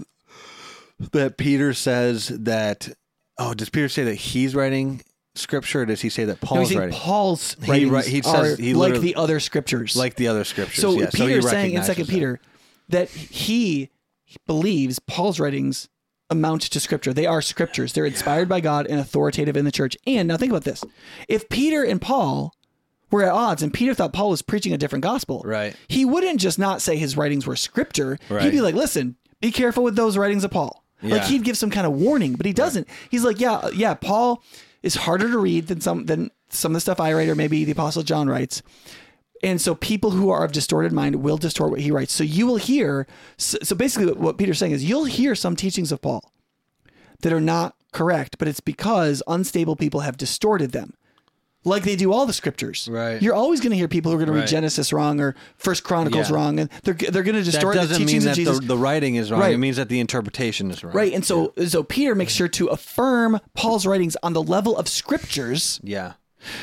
[1.11, 2.91] that Peter says that?
[3.39, 5.03] Oh, does Peter say that he's writing
[5.35, 5.83] scripture?
[5.83, 8.19] Or does he say that No, Paul's he's saying writing Paul's He writings wri- he
[8.23, 9.95] are says- he like literally- the other scriptures.
[9.97, 10.81] like the other scriptures?
[10.83, 11.09] so yeah.
[11.13, 12.13] Peter he is saying in recognizes Second that.
[12.13, 12.41] Peter
[12.89, 13.91] that he
[14.47, 15.89] believes Paul's writings
[16.31, 17.13] amount to scripture.
[17.15, 17.93] They are scriptures.
[17.93, 19.97] They're inspired by God and authoritative in the church.
[20.07, 20.85] And now think about this:
[21.29, 22.53] if Peter and Paul
[23.11, 25.75] were at odds, and Peter thought Paul was preaching a different gospel, Right.
[25.89, 28.19] He wouldn't just not say his writings were scripture.
[28.29, 28.51] He'd Right.
[28.51, 31.87] be like, "Listen, be careful with those writings of Paul." Like he'd give some kind
[31.87, 32.89] of warning, but he doesn't.
[33.11, 34.43] He's like, "Yeah, uh, yeah, Paul
[34.83, 37.65] is harder to read than some than some of the stuff I write, or maybe
[37.65, 38.63] the Apostle John writes."
[39.43, 42.13] And so people who are of distorted mind will distort what he writes.
[42.13, 43.07] So you will hear.
[43.37, 46.33] So, so basically, what Peter's saying is you'll hear some teachings of Paul
[47.21, 50.95] that are not correct, but it's because unstable people have distorted them,
[51.65, 52.89] like they do all the scriptures.
[52.91, 53.21] Right.
[53.21, 54.49] You're always going to hear people who are going to read Right.
[54.49, 56.35] Genesis wrong or First Chronicles Yeah.
[56.37, 58.51] wrong, and they're they're going to That distort the doesn't mean teachings of that the,
[58.53, 58.67] Jesus.
[58.67, 59.41] the writing is wrong.
[59.41, 59.55] Right.
[59.55, 60.95] It means that the interpretation is wrong.
[60.95, 64.89] Right, and so so Peter makes sure to affirm Paul's writings on the level of
[64.89, 66.13] scriptures Yeah.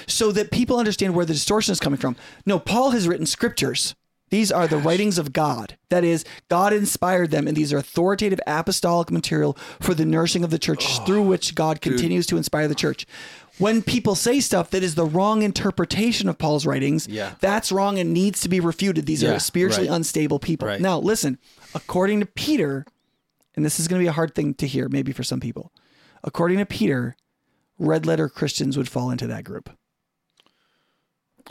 [0.08, 2.16] so that people understand where the distortion is coming from.
[2.46, 3.96] No, Paul has written scriptures.
[4.32, 5.78] These are the writings of God.
[5.90, 10.50] That is, God inspired them, and these are authoritative apostolic material for the nourishing of
[10.50, 13.06] the church through which God continues to inspire the church.
[13.58, 17.36] When people say stuff that is the wrong interpretation of Paul's writings, Yeah.
[17.40, 19.06] that's wrong and needs to be refuted.
[19.06, 19.96] These Yeah, are spiritually right.
[19.96, 20.68] unstable people.
[20.68, 20.82] Right.
[20.82, 21.38] Now, listen,
[21.74, 22.86] according to Peter,
[23.56, 25.72] and this is going to be a hard thing to hear, maybe for some people.
[26.24, 27.16] According to Peter,
[27.80, 29.70] red letter Christians would fall into that group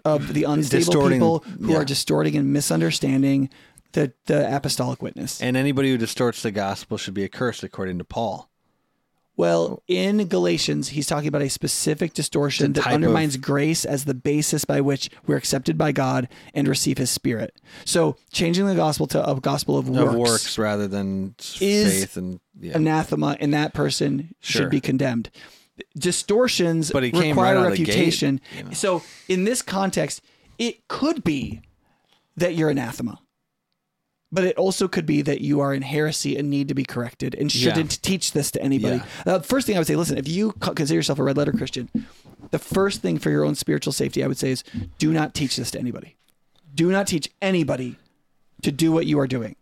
[0.05, 1.79] of the unstable Distorting- people who yeah.
[1.79, 3.49] are distorting and misunderstanding
[3.93, 5.41] the the apostolic witness.
[5.41, 8.51] And anybody who distorts the gospel should be accursed, according to Paul.
[9.37, 9.83] Well, oh.
[9.89, 14.81] in Galatians, he's talking about a specific distortion that undermines grace as the basis by
[14.81, 17.55] which we're accepted by God and receive His Spirit.
[17.85, 22.17] So, changing the gospel to a gospel of works, Of works rather than Is faith
[22.17, 22.77] and yeah.
[22.77, 24.63] anathema, and that person Sure.
[24.63, 25.31] should be condemned.
[25.99, 28.41] Distortions But he came require right of the gate, refutation.
[28.57, 28.71] you know.
[28.73, 30.23] So, in this context,
[30.59, 31.61] it could be
[32.37, 33.19] that you're anathema,
[34.35, 37.37] but it also could be that you are in heresy and need to be corrected
[37.37, 38.97] and shouldn't teach this to anybody.
[39.25, 39.35] Yeah.
[39.35, 41.89] Uh, first thing I would say, listen, if you consider yourself a red letter Christian,
[42.51, 44.65] the first thing for your own spiritual safety, I would say, is
[44.99, 46.17] do not teach this to anybody.
[46.75, 47.97] Do not teach anybody
[48.63, 49.55] to do what you are doing.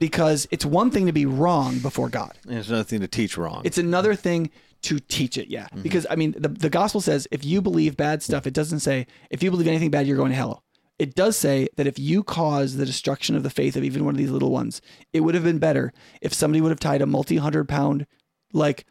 [0.00, 2.32] Because it's one thing to be wrong before God.
[2.44, 3.62] There's nothing to teach wrong.
[3.64, 4.50] It's another thing
[4.82, 5.68] to teach it, yeah.
[5.82, 9.06] Because I mean, the, the gospel says if you believe bad stuff, it doesn't say
[9.30, 10.64] if you believe anything bad, you're going to hell.
[10.98, 14.14] It does say that if you cause the destruction of the faith of even one
[14.14, 14.80] of these little ones,
[15.12, 15.92] it would have been better
[16.22, 18.06] if somebody would have tied a multi hundred pound
[18.52, 18.86] like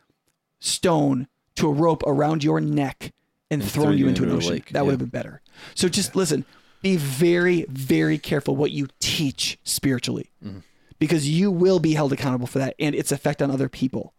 [0.60, 3.12] stone to a rope around your neck
[3.52, 4.52] and, thrown you you into an ocean.
[4.52, 5.42] lake, That would have been better.
[5.76, 6.46] So just listen,
[6.82, 10.60] be very, very careful what you teach spiritually Mm-hmm.
[11.00, 14.14] because you will be held accountable for that and its effect on other people.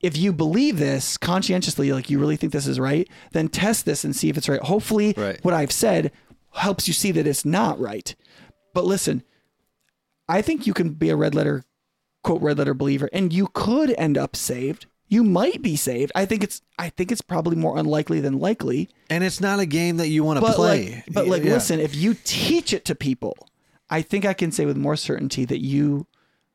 [0.00, 4.04] If you believe this conscientiously, like you really think this is right, then test this
[4.04, 4.60] and see if it's right.
[4.60, 5.38] Hopefully, Right.
[5.42, 6.12] what I've said
[6.56, 8.14] helps you see that it's not right.
[8.74, 9.22] But listen,
[10.28, 11.64] I think you can be a red letter,
[12.22, 14.86] quote, red letter believer, and you could end up saved.
[15.08, 16.10] You might be saved.
[16.16, 18.88] I think it's I think it's probably more unlikely than likely.
[19.08, 20.94] and it's not a game that you want to play.
[20.96, 21.52] like but like Yeah.
[21.54, 23.36] listen, if you teach it to people,
[23.88, 26.06] I think I can say with more certainty that you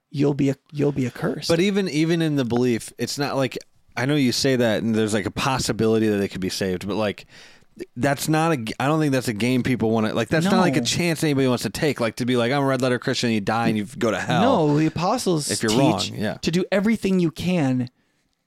[0.10, 1.47] you'll be a you'll be accursed.
[1.47, 3.58] But even even in the belief, it's not like
[3.95, 6.86] I know you say that, and there's like a possibility that they could be saved,
[6.86, 7.26] but like
[7.95, 8.74] that's not a.
[8.80, 10.28] I don't think that's a game people want to like.
[10.28, 11.99] That's not like a chance anybody wants to take.
[11.99, 14.11] Like to be like I'm a red letter Christian, and you die and you go
[14.11, 14.67] to hell.
[14.67, 16.34] No, the apostles If you're teach wrong, yeah.
[16.36, 17.89] to do everything you can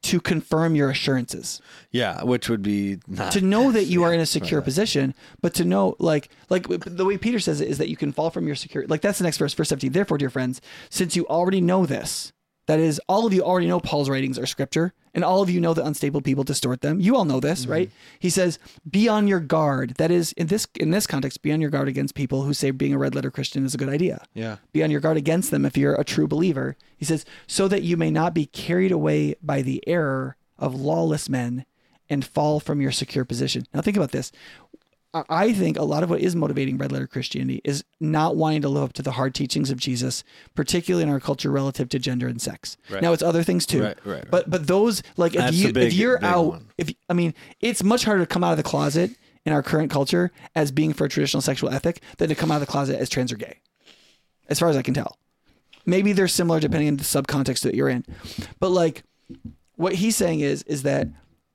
[0.05, 1.63] to confirm your assurances.
[1.91, 5.55] Yeah, which would be not To know that you are in a secure position, but
[5.55, 8.47] to know like like the way Peter says it is that you can fall from
[8.47, 8.91] your security.
[8.91, 9.93] Like that's the next verse, verse 17.
[9.93, 10.61] Therefore, dear friends,
[10.91, 12.34] since you already know this,
[12.67, 15.61] that is all of you already know Paul's writings are scripture, and all of you
[15.61, 16.99] know that unstable people distort them.
[17.01, 17.73] You all know this, Mm-hmm.
[17.73, 17.91] right?
[18.19, 18.59] He says,
[18.91, 21.89] "Be on your guard." That is in this in this context, be on your guard
[21.89, 24.25] against people who say being a red letter Christian is a good idea.
[24.35, 24.57] Yeah.
[24.73, 26.77] Be on your guard against them if you're a true believer.
[26.97, 31.29] He says, so that you may not be carried away by the error of lawless
[31.29, 31.67] men
[32.09, 33.67] and fall from your secure position.
[33.75, 34.33] Now think about this.
[35.29, 38.69] I- think a lot of what is motivating red letter Christianity is not wanting to
[38.69, 42.27] live up to the hard teachings of Jesus, particularly in our culture relative to gender
[42.27, 42.77] and sex.
[42.91, 43.01] Right.
[43.03, 43.83] Now it's other things too.
[43.83, 44.31] Right, right, right.
[44.31, 46.67] But but those like if That's you big, if you're out one.
[46.79, 49.13] if I mean it's much harder to come out of the closet
[49.47, 52.57] in our current culture as being for a traditional sexual ethic than to come out
[52.57, 53.59] of the closet as trans or gay.
[54.49, 55.19] As far as I can tell.
[55.87, 58.05] Maybe they're similar depending on the subcontext that you're in.
[58.59, 59.05] But like
[59.77, 61.09] what he's saying is is that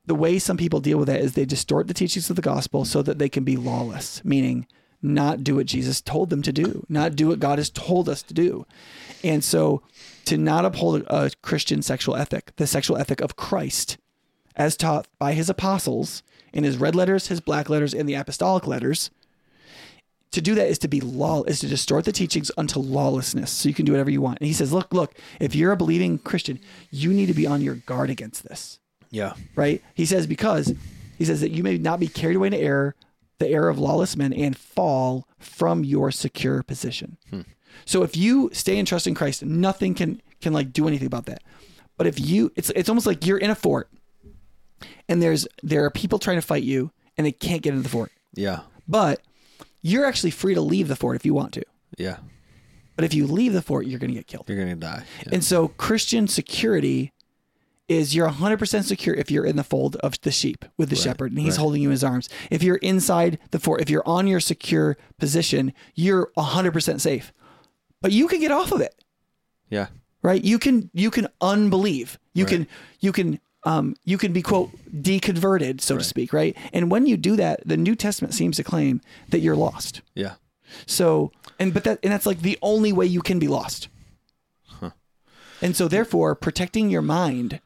[0.10, 2.84] the way some people deal with that is they distort the teachings of the gospel
[2.84, 4.66] so that they can be lawless, meaning
[5.04, 8.24] not do what Jesus told them to do, not do what God has told us
[8.24, 8.66] to do.
[9.24, 9.84] And so
[10.26, 13.98] to not uphold a Christian sexual ethic, the sexual ethic of Christ,
[14.56, 18.66] as taught by his apostles in his red letters, his black letters, and the apostolic
[18.66, 19.12] letters,
[20.32, 23.52] to do that is to be law is to distort the teachings unto lawlessness.
[23.52, 24.40] So you can do whatever you want.
[24.40, 27.62] And he says look look if you're a believing christian you need to be on
[27.62, 28.80] your guard against this
[29.12, 29.34] Yeah.
[29.56, 30.74] right he says because
[31.18, 32.96] he says that you may not be carried away into error
[33.40, 37.42] the error of lawless men and fall from your secure position hmm.
[37.86, 41.26] so if you stay and trust in christ nothing can can like do anything about
[41.26, 41.42] that
[41.98, 43.90] but if you it's it's almost like you're in a fort
[45.08, 47.90] and there's there are people trying to fight you and they can't get into the
[47.90, 48.62] fort Yeah.
[48.88, 49.22] but
[49.82, 51.64] you're actually free to leave the fort if you want to.
[51.98, 52.18] Yeah.
[52.98, 54.44] But if you leave the fort, you're going to get killed.
[54.50, 55.04] You're gonna die.
[55.24, 55.30] Yeah.
[55.32, 57.14] And so Christian security
[57.90, 61.32] is you're 100% secure if you're in the fold of the sheep with the shepherd
[61.32, 61.62] and he's right.
[61.62, 62.30] holding you in his arms.
[62.50, 67.34] If you're inside the fort, if you're on your secure position, you're 100% safe.
[68.02, 68.96] But you can get off of it.
[69.70, 69.88] yeah.
[70.22, 72.52] right you can you can unbelieve you Right.
[72.54, 72.68] can
[73.00, 77.16] you can um you can be quote deconverted so to speak right and when you
[77.18, 80.34] do that the new testament seems to claim that you're lost Yeah.
[80.86, 83.88] so and but that and that's like the only way you can be lost
[85.62, 87.60] and so therefore protecting your mind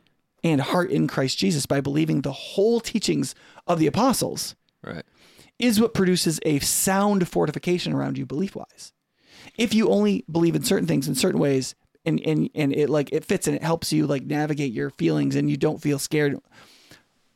[0.43, 3.33] and heart in christ jesus by believing the whole teachings
[3.67, 5.05] of the apostles Right.
[5.59, 8.91] is what produces a sound fortification around you belief wise.
[9.57, 11.73] If you only believe in certain things in certain ways
[12.05, 15.35] and, and and it like it fits and it helps you like navigate your feelings
[15.37, 16.37] and you don't feel scared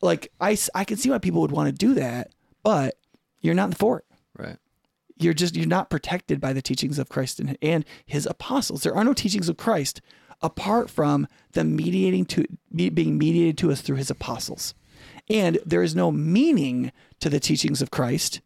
[0.02, 2.32] like I, I can see why people would want to do that
[2.64, 2.96] but
[3.42, 4.06] you're not in the fort
[4.38, 4.58] Right.
[5.18, 8.96] you're just you're not protected by the teachings of Christ and, and his apostles there
[8.96, 10.02] are no teachings of Christ
[10.42, 14.74] apart from the mediating to being mediated to us through his apostles
[15.30, 18.42] and there is no meaning to the teachings of Christ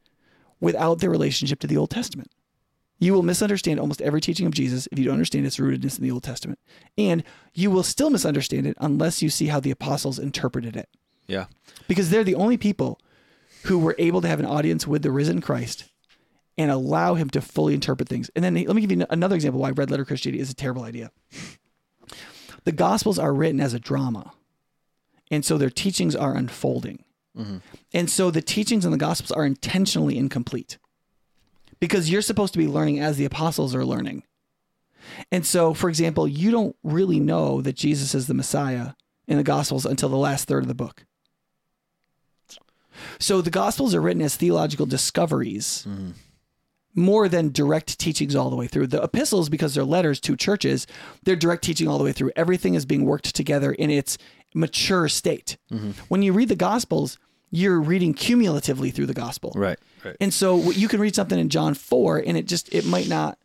[0.60, 2.32] without their relationship to the Old Testament.
[3.00, 6.04] You will misunderstand almost every teaching of Jesus if you don't understand its rootedness in
[6.04, 6.60] the Old Testament.
[6.98, 7.24] And
[7.54, 10.88] you will still misunderstand it unless you see how the apostles interpreted it.
[11.28, 11.46] Yeah.
[11.88, 13.00] Because they're the only people
[13.64, 15.86] who were able to have an audience with the risen Christ
[16.58, 18.30] and allow him to fully interpret things.
[18.36, 20.84] And then let me give you another example why red letter Christianity is a terrible
[20.84, 21.12] idea.
[22.64, 24.34] The Gospels are written as a drama.
[25.30, 27.04] And so their teachings are unfolding.
[27.38, 27.58] Mm-hmm.
[27.94, 30.78] And so the teachings in the Gospels are intentionally incomplete
[31.80, 34.24] because you're supposed to be learning as the apostles are learning.
[35.32, 38.92] And so, for example, you don't really know that Jesus is the Messiah
[39.28, 41.06] in the Gospels until the last third of the book.
[43.20, 46.12] So the Gospels are written as theological discoveries mm-hmm.
[46.96, 48.88] More than direct teachings all the way through.
[48.88, 50.88] The epistles, because they're letters to churches,
[51.24, 52.32] they're direct teaching all the way through.
[52.36, 54.18] Everything is being worked together in its
[54.54, 55.58] mature state.
[55.72, 55.92] Mm-hmm.
[56.10, 57.18] When you read the Gospels,
[57.50, 59.54] you're reading cumulatively through the Gospel.
[59.56, 59.80] Right.
[60.04, 60.18] Right.
[60.20, 63.38] And so you can read something in John 4 and it just it might not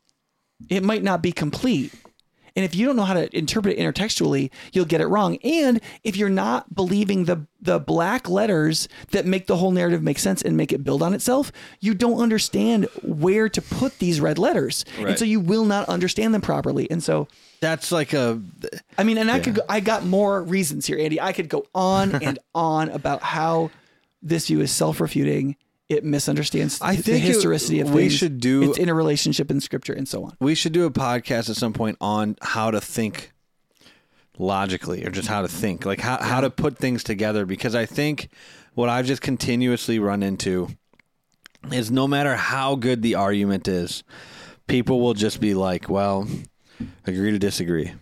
[0.68, 1.92] it might not be complete.
[2.56, 5.36] And if you don't know how to interpret it intertextually, you'll get it wrong.
[5.44, 10.18] And if you're not believing the the black letters that make the whole narrative make
[10.18, 11.50] sense and make it build on itself,
[11.80, 14.84] you don't understand where to put these red letters.
[14.98, 16.88] And so you will not understand them properly.
[16.90, 17.28] And so
[17.60, 18.40] That's like a.
[18.98, 21.20] I mean, and I could go, I got more reasons here, Andy.
[21.20, 23.70] I could go on and on about how
[24.22, 25.56] this view is self-refuting.
[25.88, 28.14] It misunderstands I the think it- historicity of we things.
[28.14, 30.36] should do- it's in a relationship in scripture and so on.
[30.40, 33.32] We should do a podcast at some point on how to think
[34.38, 37.46] logically or just how to think, like how, how to put things together.
[37.46, 38.28] Because I think
[38.74, 40.68] what I've just continuously run into
[41.72, 44.02] is no matter how good the argument is,
[44.66, 46.28] people will just be like, well,
[47.06, 47.92] agree to disagree.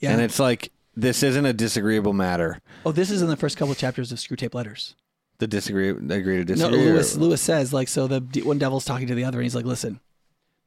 [0.00, 0.12] Yeah.
[0.12, 2.60] And it's like, this isn't a disagreeable matter.
[2.84, 4.94] oh, this is in the first couple chapters of Screwtape Letters.
[5.38, 6.78] The disagree, agree to No, disagree.
[6.78, 8.06] Lewis or- Lewis says like so.
[8.06, 9.98] The one devil's talking to the other, and he's like, "Listen,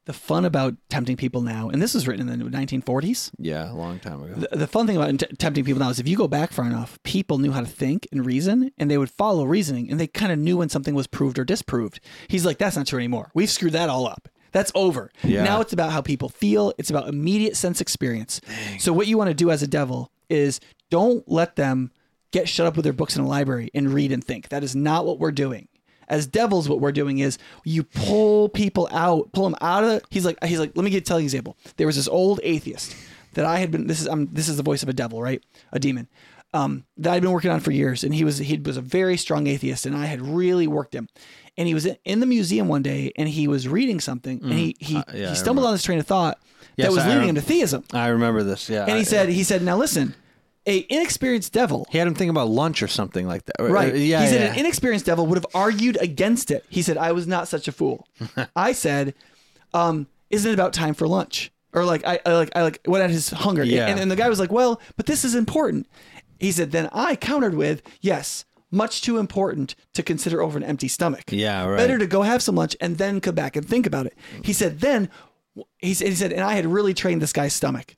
[0.06, 3.32] the fun about tempting people now, and this was written in the 1940s.
[3.40, 4.34] yeah, a long time ago.
[4.36, 6.66] The, the fun thing about t- tempting people now is if you go back far
[6.66, 10.08] enough, people knew how to think and reason, and they would follow reasoning, and they
[10.08, 12.00] kind of knew when something was proved or disproved.
[12.28, 13.32] He's like, that's not true anymore.
[13.34, 14.28] We've screwed that all up.
[14.52, 15.12] That's over.
[15.24, 15.44] Yeah.
[15.44, 16.72] Now it's about how people feel.
[16.78, 18.42] It's about immediate sense experience.
[18.80, 20.60] So what you want to do as a devil is
[20.90, 21.92] don't let them
[22.36, 24.50] get shut up with their books in a library and read and think.
[24.50, 25.68] That is not what we're doing.
[26.08, 29.90] as devils, what we're doing is you pull people out, pull them out of.
[29.90, 31.58] The, he's like, he's like, let me get tell you an example.
[31.78, 32.96] There was this old atheist
[33.34, 33.88] that I had been.
[33.88, 35.42] This is um, this is the voice of a devil, right?
[35.72, 36.08] A demon.
[36.54, 39.18] Um, that I'd been working on for years, and he was he was a very
[39.18, 41.08] strong atheist, and I had really worked him.
[41.58, 44.54] And he was in- in the museum one day, and he was reading something, and
[44.54, 46.38] he he, Uh, yeah, he stumbled on this train of thought
[46.78, 47.84] Yes, that was I leading rem- him to theism.
[47.94, 48.70] I remember this.
[48.70, 50.14] Yeah, And he I- said, he said, now listen,
[50.68, 53.56] a inexperienced devil he had him think about lunch or something like that.
[53.60, 53.94] Right.
[53.94, 54.22] Uh, Yeah.
[54.22, 54.54] he said yeah.
[54.54, 56.66] an inexperienced devil would have argued against it.
[56.70, 58.08] He said, I was not such a fool.
[58.56, 59.14] I said,
[59.74, 61.52] um, isn't it about time for lunch?
[61.74, 63.64] Or like I, I like I like went at his hunger.
[63.64, 63.88] Yeah.
[63.88, 65.88] And, and the guy was like, Well, but this is important.
[66.40, 70.88] He said, then I countered with, Yes, much too important to consider over an empty
[70.88, 71.24] stomach.
[71.30, 71.78] Yeah, right.
[71.78, 74.18] Better to go have some lunch and then come back and think about it.
[74.44, 75.10] He said, then
[75.78, 77.96] he said, he said, and I had really trained this guy's stomach.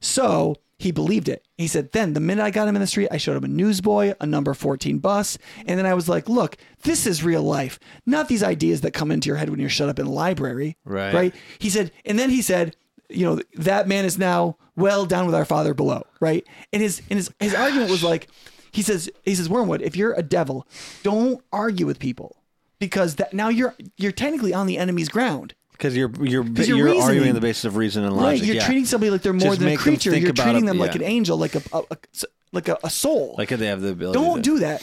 [0.00, 1.46] So he believed it.
[1.58, 3.48] He said, then the minute I got him in the street, I showed him a
[3.48, 5.36] newsboy, a number 14 bus.
[5.66, 9.10] And then I was like, look, this is real life, not these ideas that come
[9.10, 10.78] into your head when you're shut up in a library.
[10.86, 11.12] Right.
[11.12, 11.34] Right.
[11.58, 12.76] He said, and then he said,
[13.10, 16.06] you know, that man is now well down with our father below.
[16.18, 16.46] Right.
[16.72, 18.28] And his, and his, his argument was like,
[18.72, 20.66] he says, he says, Wormwood, if you're a devil,
[21.02, 22.36] don't argue with people
[22.78, 25.54] because that now you're, you're technically on the enemy's ground.
[25.80, 28.40] Because you're you're you're you're, arguing on the basis of reason and logic.
[28.40, 28.66] Right, you're yeah.
[28.66, 30.14] treating somebody like they're more Just than a creature.
[30.14, 31.00] You're treating them like yeah.
[31.00, 31.96] an angel, like a, a, a
[32.52, 33.34] like a, a soul.
[33.38, 34.18] like they have the ability.
[34.18, 34.82] Don't to, do that.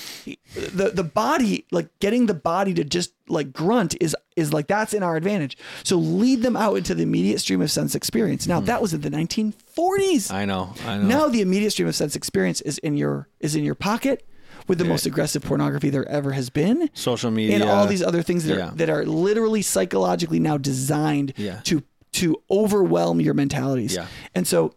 [0.56, 4.94] The the body, like getting the body to just like grunt is is like that's
[4.94, 5.58] in our advantage.
[5.84, 8.48] So lead them out into the immediate stream of sense experience.
[8.48, 8.66] Now hmm.
[8.66, 10.32] that was in the 1940s.
[10.32, 10.74] I know.
[10.86, 11.04] I know.
[11.04, 14.26] Now the immediate stream of sense experience is in your is in your pocket
[14.68, 16.90] with the most aggressive pornography there ever has been.
[16.94, 21.34] social media and all these other things that are, that are literally psychologically now designed
[21.38, 21.60] Yeah.
[21.66, 23.96] to to overwhelm your mentalities.
[23.96, 24.08] Yeah.
[24.34, 24.74] And so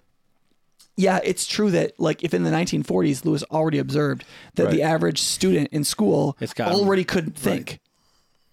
[0.97, 4.25] yeah, it's true that like if in the 1940s Lewis already observed
[4.57, 7.81] that the average student in school already couldn't think.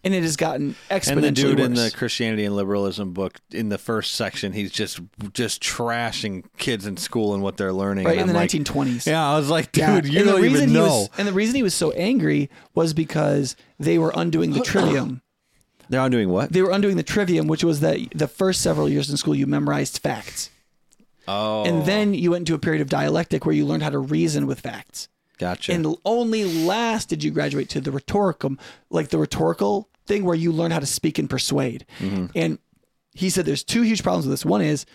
[0.03, 1.91] And it has gotten exponentially and the dude in the.
[1.93, 4.99] Christianity and liberalism book in the first section, he's just
[5.33, 8.05] just trashing kids in school and what they're learning.
[8.05, 9.05] right in the I'm like, 1920s.
[9.07, 10.11] Yeah, I was like, dude, Yeah.
[10.11, 10.85] you and the don't reason even he know.
[10.85, 15.21] Was, and the reason he was so angry was because they were undoing the trivium.
[15.89, 16.51] They're undoing what?
[16.53, 19.47] They were undoing the trivium, which was that the first several years in school you
[19.47, 20.49] memorized facts.
[21.27, 23.99] Oh, And then you went into a period of dialectic where you learned how to
[23.99, 25.09] reason with facts.
[25.37, 25.73] Gotcha.
[25.73, 28.59] And only last did you graduate to the rhetoricum,
[28.89, 31.85] like the rhetorical thing where you learn how to speak and persuade.
[31.99, 32.27] Mm-hmm.
[32.35, 32.59] And
[33.13, 34.45] he said there's two huge problems with this.
[34.45, 34.85] One is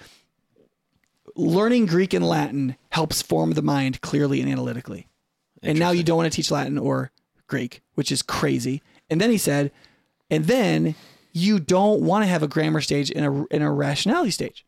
[1.36, 5.08] learning Greek and Latin helps form the mind clearly and analytically.
[5.62, 7.12] And now you don't want to teach Latin or
[7.46, 8.82] Greek, which is crazy.
[9.08, 9.70] And then he said,
[10.30, 10.94] and then
[11.32, 14.66] you don't want to have a grammar stage and a, and a rationality stage.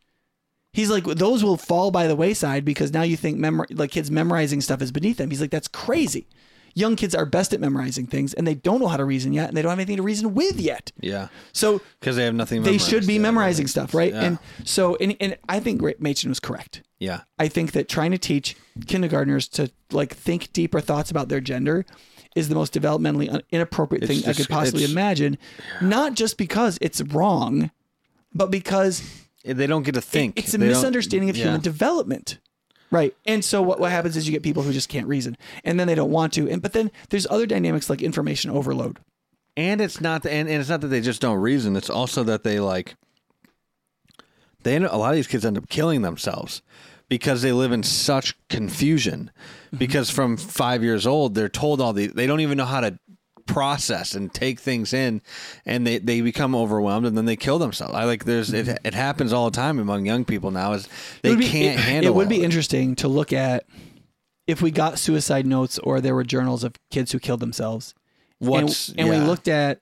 [0.74, 4.10] He's like, those will fall by the wayside because now you think memor- like kids
[4.10, 5.30] memorizing stuff is beneath them.
[5.30, 6.26] He's like, that's crazy.
[6.74, 9.46] Young kids are best at memorizing things and they don't know how to reason yet
[9.48, 10.90] and they don't have anything to reason with yet.
[11.00, 12.62] yeah, So because they have nothing.
[12.62, 12.90] they memorized.
[12.90, 14.12] should be Yeah, memorizing stuff, right?
[14.12, 14.22] Yeah.
[14.24, 16.82] And so, and, and I think Machen was correct.
[16.98, 18.56] yeah, I think that trying to teach
[18.88, 21.86] kindergartners to like think deeper thoughts about their gender
[22.34, 25.38] is the most developmentally inappropriate It's thing I could possibly imagine.
[25.80, 27.70] Not just because it's wrong,
[28.34, 30.38] but because they don't get to think.
[30.38, 31.44] it's a They misunderstanding of yeah.
[31.44, 32.38] human development.
[32.90, 33.14] Right.
[33.26, 35.86] And so what, what happens is you get people who just can't reason and then
[35.88, 36.48] they don't want to.
[36.48, 39.00] And but then there's other dynamics like information overload.
[39.56, 42.42] and it's not and, and it's not that they just don't reason it's also that
[42.44, 42.94] they like
[44.62, 46.62] they end, a lot of these kids end up killing themselves
[47.08, 49.30] because they live in such confusion
[49.66, 49.78] Mm-hmm.
[49.78, 52.96] because from five years old they're told all the they don't even know how to
[53.46, 55.20] process and take things in
[55.66, 58.94] and they, they become overwhelmed and then they kill themselves i like there's it, it
[58.94, 60.88] happens all the time among young people now is
[61.22, 61.40] they Mm-hmm.
[61.40, 63.66] Be- can't it, handle It would be interesting to look at
[64.46, 67.94] if we got suicide notes or there were journals of kids who killed themselves.
[68.40, 69.26] And- What's- and, we yeah.
[69.26, 69.80] looked at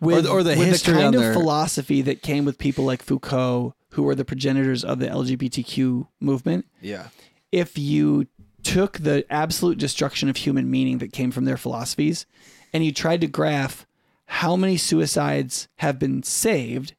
[0.00, 3.02] with, or the with history the kind of their- philosophy that came with people like
[3.02, 6.66] Foucault, who were the progenitors of the LGBTQ movement.
[6.80, 7.08] yeah
[7.50, 8.26] If you
[8.62, 12.26] took the absolute destruction of human meaning that came from their philosophies
[12.72, 13.86] and you tried to graph
[14.26, 16.94] how many suicides have been saved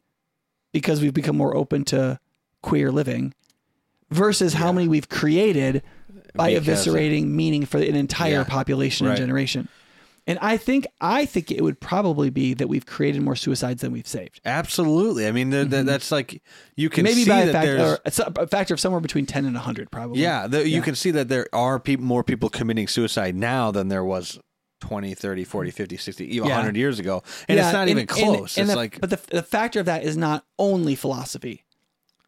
[0.71, 2.19] because we've become more open to
[2.61, 3.33] queer living
[4.11, 5.81] versus how many we've created
[6.35, 8.43] by Because eviscerating meaning for an entire Yeah.
[8.43, 9.13] population Right.
[9.13, 9.67] and generation.
[10.25, 13.91] And I think I think it would probably be that we've created more suicides than
[13.91, 14.39] we've saved.
[14.45, 16.41] absolutely i mean th- th- that's like
[16.75, 17.11] you can Mm-hmm.
[17.11, 20.21] Maybe see by a, that fact, a factor of somewhere between 10 and 100 probably.
[20.21, 20.81] Yeah, the, you Yeah.
[20.81, 24.39] can see that there are peop more people committing suicide now than there was
[24.79, 26.55] 20, 30, 40, 50, 60, even Yeah.
[26.55, 27.21] 100 years ago.
[27.49, 28.57] And Yeah, it's not even close.
[28.57, 31.63] and it's the- like but the, the factor of that is not only philosophy,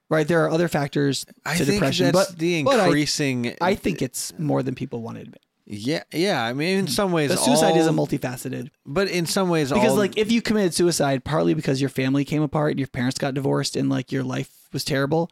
[0.10, 0.28] right?
[0.28, 4.02] There are other factors I to think depression, but the but I- increasing I, think
[4.02, 5.42] it's more than people want to admit.
[5.68, 6.44] Yeah, yeah.
[6.44, 6.90] I mean, in mm.
[6.90, 10.32] some ways, The suicide all, isn't multifaceted but in some ways, because all, like if
[10.32, 13.90] you committed suicide partly because your family came apart, and your parents got divorced, and
[13.90, 15.32] like your life was terrible.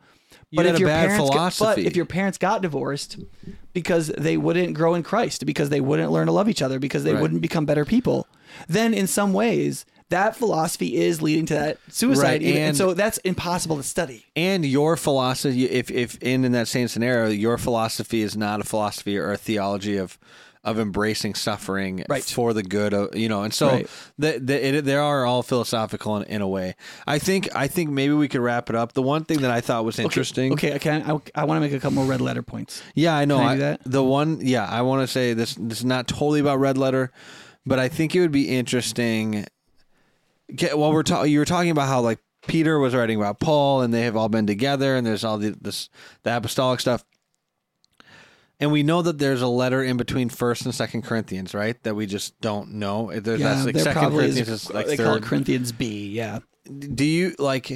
[0.50, 1.82] You But had if a your bad parents got- philosophy.
[1.84, 3.18] but if your parents got divorced
[3.74, 7.04] because they wouldn't grow in Christ, because they wouldn't learn to love each other, because
[7.04, 7.22] they Right.
[7.22, 8.28] wouldn't become better people,
[8.68, 12.24] then in some ways that philosophy is leading to that suicide.
[12.24, 14.26] Right, and and- so that's impossible to study.
[14.36, 18.64] and your philosophy, if if in in that same scenario, your philosophy is not a
[18.64, 20.18] philosophy or a theology of
[20.66, 22.24] of embracing suffering Right.
[22.24, 23.88] for the good of you know and so Right.
[24.18, 26.76] the, the, it, they are all philosophical in, in a way
[27.06, 29.60] i think i think maybe we could wrap it up the one thing that i
[29.60, 31.02] thought was interesting Okay, I can.
[31.04, 32.82] I, I want to make a couple more red letter points.
[32.96, 33.40] Yeah, I know.
[33.40, 33.82] Can I I do that?
[33.86, 35.56] The one, yeah, I want to say this.
[35.60, 37.12] This is not totally about red letter,
[37.66, 39.46] but I think it would be interesting.
[40.74, 43.94] While we're talking, you were talking about how like Peter was writing about Paul, and
[43.94, 45.90] they have all been together, and there's all the this
[46.24, 47.04] the apostolic stuff.
[48.60, 51.82] And we know that there's a letter in between First and Second Corinthians, right?
[51.84, 53.12] That we just don't know.
[53.12, 56.10] There's that's like there Second Corinthians is, is like they call it third Corinthians B.
[56.10, 56.40] Yeah.
[56.96, 57.72] do you like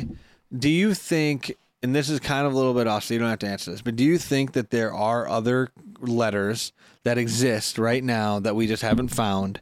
[0.58, 3.30] do you think and this is kind of a little bit off so you don't
[3.30, 6.72] have to answer this but do you think that there are other letters
[7.04, 9.60] that exist right now that we just haven't found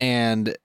[0.00, 0.56] and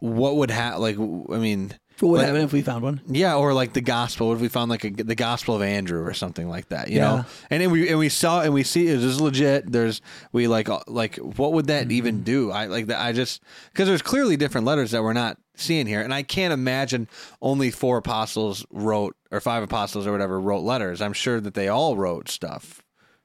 [0.00, 3.00] what would happen like i mean What would Like- happen if we found one?
[3.06, 4.28] yeah, or like the gospel.
[4.28, 6.88] What if we found like a, the gospel of Andrew or something like that?
[6.88, 7.02] You Yeah.
[7.16, 9.70] know, and then we and we saw and we see it is legit.
[9.70, 10.00] There's
[10.32, 11.92] we like uh, like what would that Mm-hmm.
[11.92, 12.50] even do?
[12.50, 12.98] I like that.
[13.04, 16.54] I just because there's clearly different letters that we're not seeing here, and I can't
[16.54, 17.06] imagine
[17.42, 21.02] only four apostles wrote or five apostles or whatever wrote letters.
[21.02, 22.80] I'm sure that they all wrote stuff,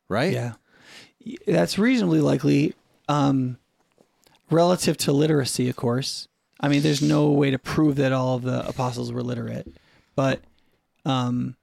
[0.09, 0.33] right?
[0.33, 0.53] Yeah.
[1.47, 2.73] That's reasonably likely.
[3.07, 3.57] Um,
[4.51, 6.27] relative to literacy, of course.
[6.59, 9.67] I mean, there's no way to prove that all of the apostles were literate,
[10.15, 10.41] but
[11.05, 11.55] um,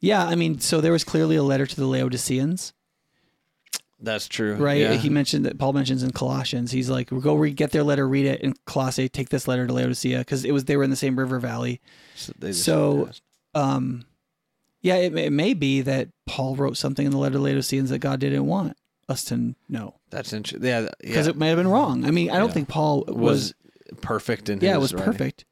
[0.00, 2.72] yeah, I mean, so there was clearly a letter to the Laodiceans,
[4.00, 4.54] that's true.
[4.56, 4.80] right?
[4.80, 4.92] Yeah.
[4.94, 6.70] He mentioned that Paul mentions in Colossians.
[6.70, 9.72] He's like, "Go read, get their letter, read it." In Colossae, take this letter to
[9.72, 11.80] Laodicea because it was they were in the same river valley.
[12.14, 13.08] So, they just- So,
[13.54, 14.04] um,
[14.82, 17.88] yeah, it, may- it may be that Paul wrote something in the letter to Laodiceans
[17.90, 18.76] that God didn't want
[19.08, 20.66] us to know that's interesting.
[20.68, 21.30] Yeah, because yeah.
[21.30, 22.04] it may have been wrong.
[22.04, 22.54] I mean, I don't Yeah.
[22.54, 23.54] think Paul was, was
[24.00, 25.12] perfect in yeah, it was writing.
[25.12, 25.44] perfect.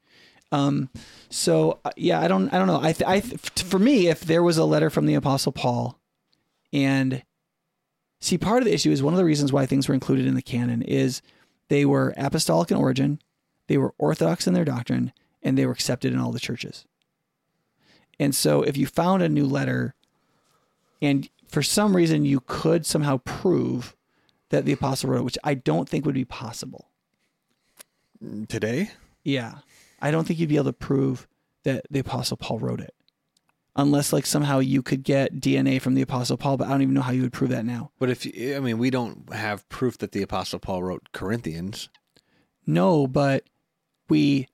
[0.51, 0.89] Um,
[1.29, 2.79] so uh, yeah, I don't, I don't know.
[2.81, 5.99] I, th- I, th- for me, if there was a letter from the Apostle Paul,
[6.71, 7.23] and
[8.21, 10.35] see, part of the issue is one of the reasons why things were included in
[10.35, 11.21] the canon is
[11.67, 13.19] they were apostolic in origin,
[13.67, 16.85] they were orthodox in their doctrine, and they were accepted in all the churches.
[18.19, 19.95] And so, if you found a new letter,
[21.01, 23.95] and for some reason you could somehow prove
[24.49, 26.89] that the apostle wrote, it, which I don't think would be possible.
[28.47, 28.91] Today.
[29.23, 29.55] Yeah.
[30.01, 31.27] I don't think you'd be able to prove
[31.63, 32.93] that the Apostle Paul wrote it.
[33.77, 36.93] Unless, like, somehow you could get DNA from the Apostle Paul, but I don't even
[36.93, 37.91] know how you would prove that now.
[37.99, 41.89] But if I mean, we don't have proof that the Apostle Paul wrote Corinthians.
[42.65, 43.43] No, but
[44.07, 44.47] we,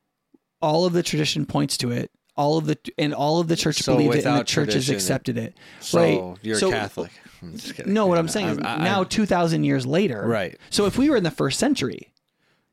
[0.61, 2.09] all of the tradition points to it.
[2.35, 5.38] All of the, and all of the church So believed it, and the churches accepted
[5.38, 5.55] it.
[5.81, 6.38] So Right.
[6.41, 7.11] you're So- Catholic.
[7.43, 7.85] I'm just.
[7.85, 10.25] No, what I'm saying is I- I- now, 2,000 years later.
[10.25, 10.57] right.
[10.71, 12.11] So if we were in the first century,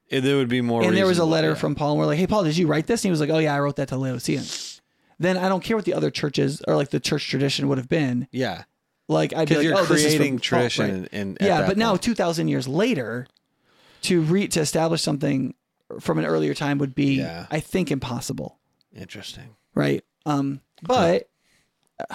[0.09, 0.83] It, there would be more.
[0.83, 1.55] and there was a letter yeah.
[1.55, 3.01] from Paul, and we're like, hey, Paul, did you write this?
[3.03, 4.81] And he was like, oh, yeah, I wrote that to Laodiceans.
[5.19, 7.89] Then I don't care what the other churches or like the church tradition would have
[7.89, 8.29] been.
[8.31, 8.63] Yeah,
[9.09, 10.85] Like I'd be like, you're oh, this is creating from Paul, tradition.
[11.03, 11.09] right.
[11.13, 13.27] And, and yeah, but now two thousand years later,
[14.03, 15.55] to re to establish something
[16.01, 17.47] from an earlier time would be, Yeah.
[17.51, 18.59] I think, impossible.
[18.95, 19.57] interesting.
[19.75, 20.05] Right.
[20.25, 20.61] Um.
[20.83, 21.29] But
[22.09, 22.15] uh,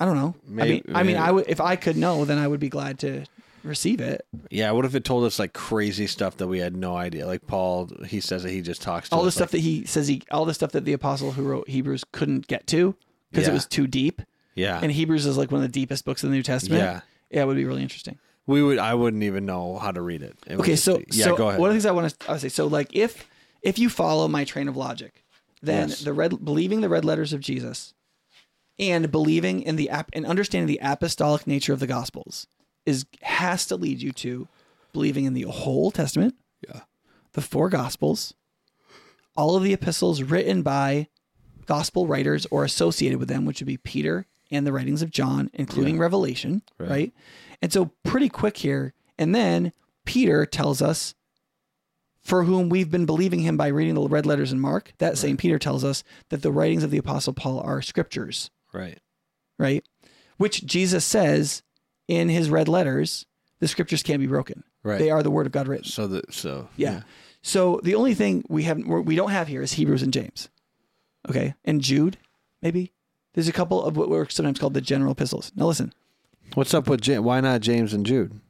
[0.00, 0.34] I don't know.
[0.46, 1.16] Maybe- I mean, I mean.
[1.16, 3.24] I would if I could know, then I would be glad to
[3.64, 4.26] receive it.
[4.50, 7.26] Yeah, what if it told us like crazy stuff that we had no idea?
[7.26, 9.58] Like Paul, he says that he just talks to All the us, stuff like, that
[9.68, 12.94] he says he, all the stuff that the apostle who wrote Hebrews couldn't get to
[13.30, 13.50] because Yeah.
[13.52, 14.22] it was too deep.
[14.54, 16.82] yeah, And Hebrews is like one of the deepest books in the New Testament.
[16.82, 17.00] yeah.
[17.30, 18.18] Yeah, it would be really interesting.
[18.46, 18.78] We would.
[18.78, 20.36] I wouldn't even know how to read it.
[20.46, 21.60] It would Okay, just so be- yeah, so go ahead.
[21.60, 23.26] One of the things I want to I say, so like if
[23.62, 25.24] if you follow my train of logic,
[25.62, 26.00] then Yes.
[26.00, 27.94] the red believing the red letters of Jesus
[28.78, 32.46] and believing in the app and understanding the apostolic nature of the gospels
[32.86, 34.48] is has to lead you to
[34.92, 36.34] believing in the whole testament,
[36.66, 36.80] Yeah.
[37.32, 38.34] the four gospels,
[39.36, 41.08] all of the epistles written by
[41.66, 45.50] gospel writers or associated with them, which would be Peter and the writings of John,
[45.54, 46.90] including Revelation, Right.
[46.90, 47.12] right.
[47.62, 48.92] And so pretty quick here.
[49.18, 49.72] And then
[50.04, 51.14] Peter tells us
[52.20, 55.36] for whom we've been believing him by reading the red letters in Mark, that same
[55.36, 58.98] Peter tells us that the writings of the apostle Paul are scriptures, right.
[59.58, 59.84] right?
[60.36, 61.62] Which Jesus says
[62.08, 63.26] in his red letters,
[63.60, 64.64] the scriptures can't be broken.
[64.82, 64.98] Right.
[64.98, 65.84] They are the word of God written.
[65.86, 67.02] So the so Yeah.
[67.42, 70.48] So the only thing we haven't we're- don't have here is Hebrews and James.
[71.28, 72.18] Okay, and Jude,
[72.60, 72.92] maybe.
[73.34, 75.52] There's a couple of what were sometimes called the general epistles.
[75.56, 75.92] Now listen,
[76.54, 78.40] What's up with Ja- why not James and Jude?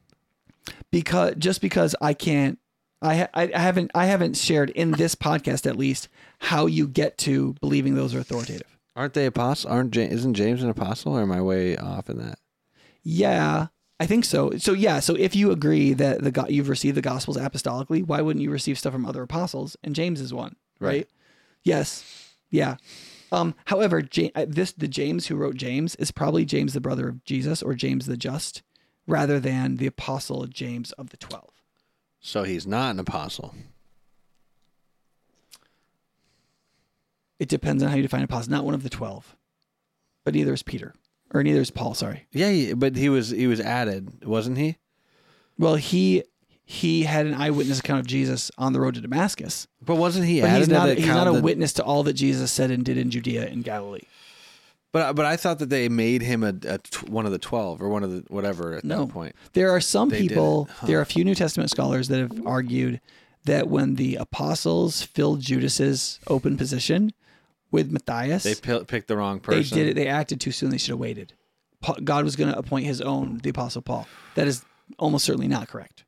[0.91, 2.59] because just because I can't,
[3.01, 6.09] I, ha- I I haven't I haven't shared in this podcast at least
[6.39, 8.67] how you get to believing those are authoritative.
[8.95, 9.71] Aren't they apostles?
[9.71, 11.17] Aren't Ja- isn't James an apostle?
[11.17, 12.39] Or am I way off in that?
[13.03, 13.67] Yeah,
[13.99, 14.51] I think so.
[14.57, 18.21] So yeah, so if you agree that the go- you've received the gospels apostolically, why
[18.21, 19.75] wouldn't you receive stuff from other apostles?
[19.83, 20.89] And James is one, right?
[20.89, 21.09] Right.
[21.63, 22.33] Yes.
[22.49, 22.77] Yeah.
[23.31, 27.07] Um, however, Ja- uh, this the James who wrote James is probably James the brother
[27.09, 28.61] of Jesus or James the Just,
[29.07, 31.49] rather than the apostle James of the twelve.
[32.21, 33.53] So he's not an apostle.
[37.39, 38.51] It depends on how you define apostle.
[38.51, 39.35] Not one of the twelve,
[40.23, 40.93] but neither is Peter
[41.33, 41.93] or neither is Paul.
[41.93, 42.27] Sorry.
[42.31, 44.77] Yeah, he- but he was he was added, wasn't he?
[45.57, 46.23] Well, he
[46.65, 49.67] he had an eyewitness account of Jesus on the road to Damascus.
[49.81, 50.59] But wasn't he But added?
[50.59, 53.11] he's not, he's not a that- witness to all that Jesus said and did in
[53.11, 54.01] Judea and Galilee.
[54.91, 57.81] But but I thought that they made him a, a tw- one of the twelve
[57.81, 59.05] or one of the whatever at No.
[59.05, 59.35] that point.
[59.53, 60.85] There are some They people, huh.
[60.87, 63.01] there are a few New Testament scholars that have argued
[63.45, 67.11] that when the apostles filled Judas's open position
[67.73, 69.77] with Matthias, They pi- picked the wrong person.
[69.77, 69.95] They did it.
[69.95, 70.69] They acted too soon.
[70.69, 71.33] They should have waited.
[71.81, 74.07] Pa- God was going to appoint his own, the apostle Paul.
[74.35, 74.63] That is
[74.97, 76.05] almost certainly not correct.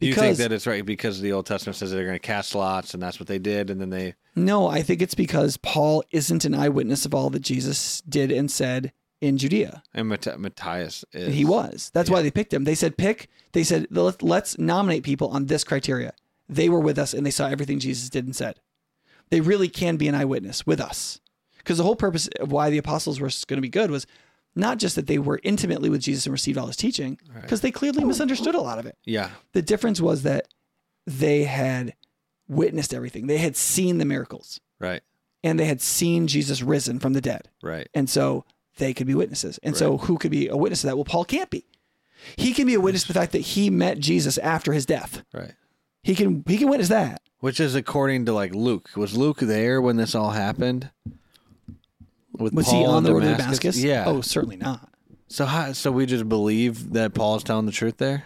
[0.00, 2.54] Do you think that it's right because the Old Testament says they're going to cast
[2.54, 6.04] lots, and that's what they did, and then they No, I think it's because Paul
[6.12, 9.82] isn't an eyewitness of all that Jesus did and said in Judea.
[9.94, 11.90] and Matt- Matthias is he was.
[11.94, 12.62] That's why they picked him.
[12.64, 13.28] They said pick.
[13.52, 16.12] They said let's nominate people on this criteria.
[16.48, 18.60] They were with us and they saw everything Jesus did and said.
[19.30, 21.20] They really can be an eyewitness with us.
[21.58, 24.06] Because the whole purpose of why the apostles were going to be good was
[24.54, 27.70] not just that they were intimately with Jesus and received all his teaching, because they
[27.70, 28.96] clearly misunderstood a lot of it.
[29.04, 30.48] Yeah, The difference was that
[31.06, 31.94] they had
[32.48, 33.26] witnessed everything.
[33.26, 35.02] They had seen the miracles right,
[35.44, 37.50] and they had seen Jesus risen from the dead.
[37.62, 37.88] right.
[37.94, 38.44] And so
[38.78, 39.58] they could be witnesses.
[39.62, 40.96] And so who could be a witness to that?
[40.96, 41.66] Well, Paul can't be.
[42.36, 45.22] He can be a witness to the fact that he met Jesus after his death.
[45.32, 45.52] Right.
[46.08, 47.20] He can he can witness that.
[47.40, 48.88] Which is according to like Luke.
[48.96, 50.88] Was Luke there when this all happened?
[52.32, 53.78] With Was he on the road to Damascus?
[53.78, 54.04] Yeah.
[54.06, 54.88] Oh, certainly not.
[55.26, 58.24] So how, so we just believe that Paul's telling the truth there?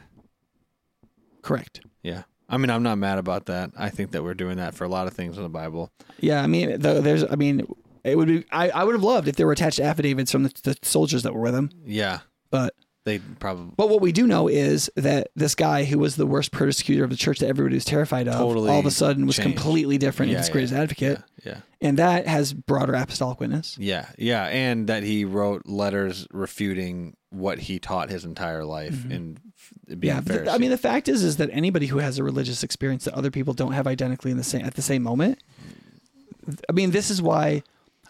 [1.43, 1.81] Correct.
[2.05, 2.23] Yeah.
[2.49, 3.73] I mean, I'm not mad about that.
[3.77, 5.91] I think that we're doing that for a lot of things in the Bible.
[6.21, 7.67] Yeah, I mean, the, there's, I mean,
[8.05, 8.45] it would be.
[8.53, 11.35] I, I would have loved if there were attached affidavits from the, the soldiers that
[11.35, 12.21] were with him, Yeah.
[12.51, 16.27] but They probably but what we do know is that this guy who was the
[16.27, 19.27] worst persecutor of the church that everybody was terrified of, Totally all of a sudden
[19.27, 19.57] was changed.
[19.57, 21.53] completely different Yeah, and his yeah, greatest advocate, Yeah.
[21.55, 23.77] yeah, and that has broader apostolic witness.
[23.77, 24.07] Yeah.
[24.19, 24.45] Yeah.
[24.45, 29.11] And that he wrote letters refuting what he taught his entire life mm-hmm.
[29.13, 32.19] and f- being Yeah, the- I mean, the fact is, is that anybody who has
[32.19, 35.03] a religious experience that other people don't have identically in the same at the same
[35.03, 35.43] moment.
[36.69, 37.63] I mean, this is why.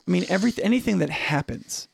[0.06, 1.88] I mean, every anything that happens,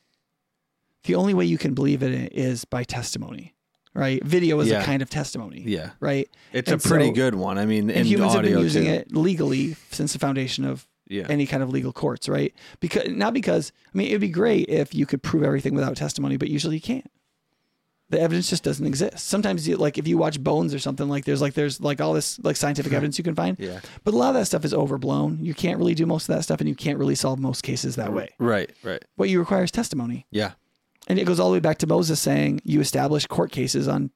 [1.04, 3.54] the only way you can believe in it is by testimony,
[3.94, 4.22] right?
[4.24, 4.82] Video is Yeah.
[4.82, 5.90] a kind of testimony, yeah.
[6.00, 6.28] right?
[6.52, 7.58] It's And a pretty so- good one.
[7.58, 8.90] I mean, And humans have been using too.
[8.90, 11.26] it legally since the foundation of Yeah.
[11.28, 12.52] any kind of legal courts, right?
[12.80, 16.36] Because not because I mean, it'd be great if you could prove everything without testimony,
[16.36, 17.10] but usually you can't.
[18.10, 19.18] The evidence just doesn't exist.
[19.18, 22.14] Sometimes, you, like if you watch Bones or something, like there's like there's like all
[22.14, 23.80] this like scientific evidence you can find, yeah.
[24.02, 25.38] but a lot of that stuff is overblown.
[25.42, 27.96] You can't really do most of that stuff, and you can't really solve most cases
[27.96, 28.30] that way.
[28.38, 28.70] Right.
[28.82, 29.04] Right.
[29.16, 30.52] What you require is testimony, Yeah.
[31.08, 34.10] And it goes all the way back to Moses saying you establish court cases on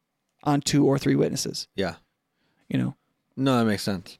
[0.45, 1.69] on two or three witnesses.
[1.75, 1.97] Yeah.
[2.69, 2.97] You know,
[3.37, 4.19] No, that makes sense.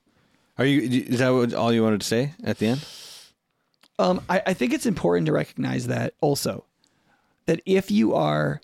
[0.59, 1.05] Are you?
[1.05, 2.87] Is that what, all you wanted to say at the end?
[3.99, 6.65] Um, I, I think it's important to recognize that also
[7.47, 8.61] that if you are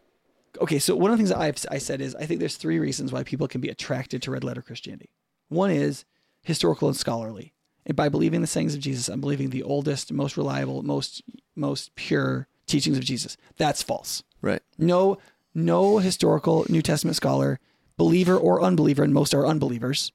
[0.61, 2.79] okay, so one of the things that I've I said is I think there's three
[2.79, 5.11] reasons why people can be attracted to red letter Christianity.
[5.49, 6.05] One is
[6.43, 7.55] historical and scholarly,
[7.87, 11.23] and by believing the sayings of Jesus, I'm believing the oldest, most reliable, most
[11.57, 13.37] most pure teachings of Jesus.
[13.57, 14.23] That's false.
[14.41, 14.63] Right.
[14.79, 15.19] No,
[15.55, 17.59] no historical New Testament scholar,
[17.97, 20.13] believer or unbeliever, and most are unbelievers,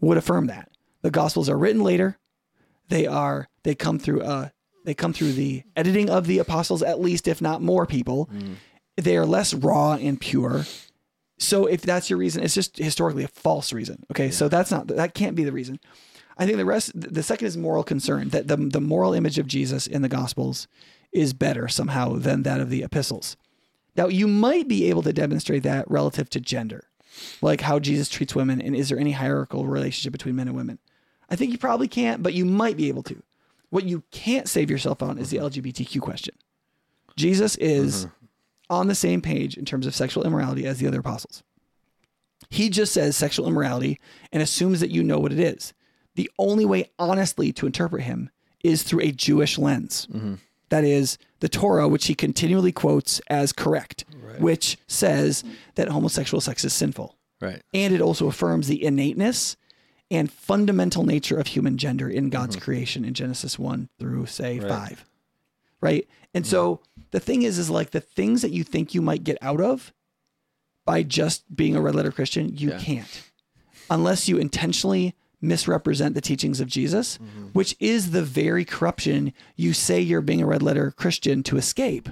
[0.00, 0.70] would affirm that.
[1.02, 2.18] The Gospels are written later.
[2.88, 4.48] They are they come through uh
[4.84, 8.30] they come through the editing of the apostles, at least if not more people.
[8.96, 10.64] They are less raw and pure.
[11.38, 14.04] So if that's your reason, it's just historically a false reason.
[14.10, 15.80] Okay, so that's not that can't be the reason.
[16.38, 16.92] I think the rest.
[16.94, 20.68] The second is moral concern that the the moral image of Jesus in the Gospels
[21.16, 23.36] is better somehow than that of the epistles.
[23.96, 26.84] Now you might be able to demonstrate that relative to gender,
[27.40, 30.78] like how Jesus treats women, and is there any hierarchical relationship between men and women?
[31.30, 33.22] I think you probably can't, but you might be able to.
[33.70, 35.60] What you can't save yourself on is the mm-hmm.
[35.60, 36.34] LGBTQ question.
[37.16, 38.26] Jesus is mm-hmm.
[38.70, 41.42] on the same page in terms of sexual immorality as the other apostles.
[42.50, 43.98] He just says sexual immorality
[44.30, 45.72] and assumes that you know what it is.
[46.14, 48.30] The only way, honestly, to interpret him
[48.62, 50.06] is through a Jewish lens.
[50.12, 50.34] Mm-hmm.
[50.68, 54.40] That is the Torah, which he continually quotes as correct, Right.
[54.40, 55.44] which says
[55.76, 57.16] that homosexual sex is sinful.
[57.40, 57.62] Right.
[57.74, 59.56] And it also affirms the innateness
[60.10, 62.64] and fundamental nature of human gender in God's mm-hmm.
[62.64, 64.68] creation in Genesis 1 through, say, Right.
[64.68, 65.04] 5.
[65.80, 66.08] Right?
[66.34, 67.02] And so mm-hmm.
[67.10, 69.92] the thing is, is like the things that you think you might get out of
[70.84, 72.78] by just being a red letter Christian, you Yeah.
[72.78, 73.22] can't.
[73.90, 77.46] Unless you intentionally misrepresent the teachings of Jesus, Mm-hmm.
[77.52, 82.08] which is the very corruption you say you're being a red letter Christian to escape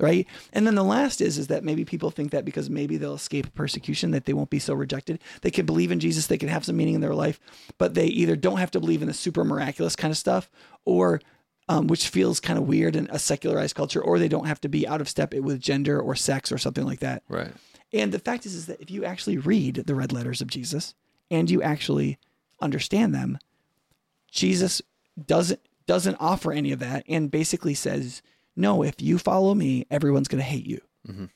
[0.00, 3.14] right and then the last is is that maybe people think that because maybe they'll
[3.14, 6.48] escape persecution that they won't be so rejected they can believe in jesus they can
[6.48, 7.38] have some meaning in their life
[7.78, 10.50] but they either don't have to believe in the super miraculous kind of stuff
[10.84, 11.20] or
[11.68, 14.68] um, which feels kind of weird in a secularized culture or they don't have to
[14.68, 17.52] be out of step with gender or sex or something like that Right.
[17.92, 20.96] and the fact is, is that if you actually read the red letters of Jesus
[21.30, 22.18] and you actually
[22.60, 23.38] understand them,
[24.30, 24.82] Jesus
[25.26, 28.22] doesn't doesn't offer any of that and basically says,
[28.56, 31.28] "No, if you follow me, everyone's going to hate you." Mhm.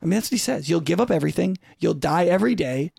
[0.00, 0.70] I mean, that's what he says.
[0.70, 1.58] You'll give up everything.
[1.78, 2.92] You'll die every day.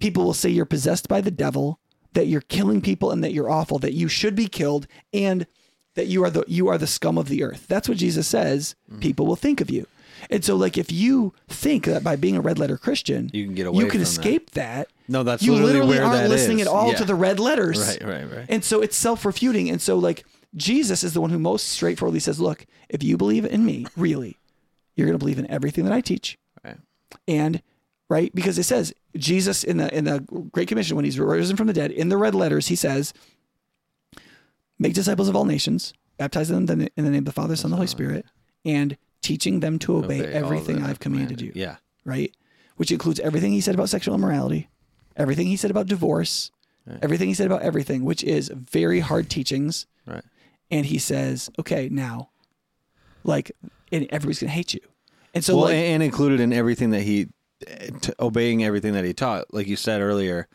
[0.00, 1.78] People will say you're possessed by the devil,
[2.12, 5.46] that you're killing people, and that you're awful, that you should be killed, and
[5.94, 7.66] that you are the you are the scum of the earth.
[7.68, 8.74] That's what Jesus says.
[9.00, 9.86] People will think of you.
[10.30, 13.54] And so, like, if you think that by being a red letter Christian, You can
[13.54, 14.08] get away you can from that.
[14.08, 14.88] escape that.
[15.08, 16.66] No, that's you literally, literally aren't listening is.
[16.66, 16.96] at all Yeah.
[16.98, 17.78] to the red letters.
[17.78, 18.02] Right.
[18.04, 18.30] Right.
[18.36, 18.46] Right.
[18.48, 19.70] And so it's self refuting.
[19.70, 20.24] And so, like,
[20.56, 24.36] Jesus is the one who most straightforwardly says, Look, if you believe in me, really,
[24.96, 26.38] you're going to believe in everything that I teach.
[26.64, 26.76] Right.
[27.26, 27.62] And,
[28.08, 28.34] right?
[28.34, 30.20] Because it says, Jesus in the in the
[30.52, 33.12] Great Commission, when he's risen from the dead, in the red letters, he says,
[34.78, 37.56] Make disciples of all nations, baptize them in the in the name of the Father,
[37.56, 38.24] Son, and the Holy Spirit,
[38.64, 41.76] and teaching them to obey, Obey everything I've commanded you Yeah.
[42.04, 42.34] right?
[42.76, 44.68] Which includes everything he said about sexual immorality,
[45.16, 46.50] everything he said about divorce,
[46.86, 46.98] Right.
[47.02, 49.86] everything he said about everything, which is very hard teachings.
[50.06, 50.24] Right.
[50.70, 52.30] And he says, okay, now,
[53.24, 53.52] like,
[53.92, 54.80] and everybody's gonna hate you.
[55.34, 57.28] And so, well, like, and included in everything that he,
[58.20, 60.46] obeying everything that he taught, like you said earlier,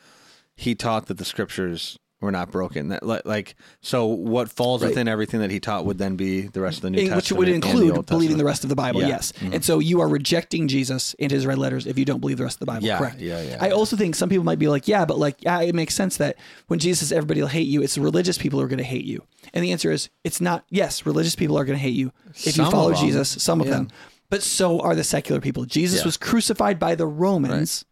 [0.56, 2.88] he taught that the scriptures were not broken.
[2.90, 4.90] That li- like so, what falls Right.
[4.90, 7.18] within everything that he taught would then be the rest of the New in- Testament,
[7.18, 9.08] which would and the include believing the rest of the Bible, Yeah.
[9.10, 9.34] yes.
[9.40, 9.54] Mhm.
[9.56, 12.44] And so you are rejecting Jesus and his red letters if you don't believe the
[12.44, 13.20] rest of the Bible, Yeah, correct?
[13.20, 13.74] yeah, yeah, I yeah.
[13.74, 16.38] also think some people might be like, yeah, but like, yeah, it makes sense that
[16.68, 19.06] when Jesus says everybody will hate you, it's religious people who are going to hate
[19.06, 19.24] you.
[19.54, 20.64] And the answer is, it's not.
[20.70, 22.94] Yes, religious people are going to hate you if Some you follow.
[22.94, 23.30] Jesus.
[23.40, 23.74] Some of Yeah.
[23.74, 23.88] them,
[24.30, 25.66] but so are the secular people.
[25.66, 27.86] Jesus was crucified by the Romans.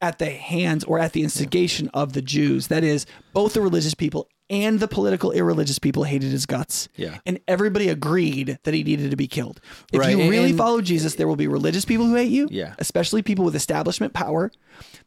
[0.00, 2.68] At the hands or at the instigation of the Jews.
[2.68, 6.88] That is, both the religious people and the political irreligious people hated his guts.
[6.96, 7.18] Yeah.
[7.26, 9.60] And everybody agreed that he needed to be killed.
[9.92, 12.48] If Right, you and- really follow Jesus, there will be religious people who hate you,
[12.50, 12.74] Yeah.
[12.78, 14.50] especially people with establishment power.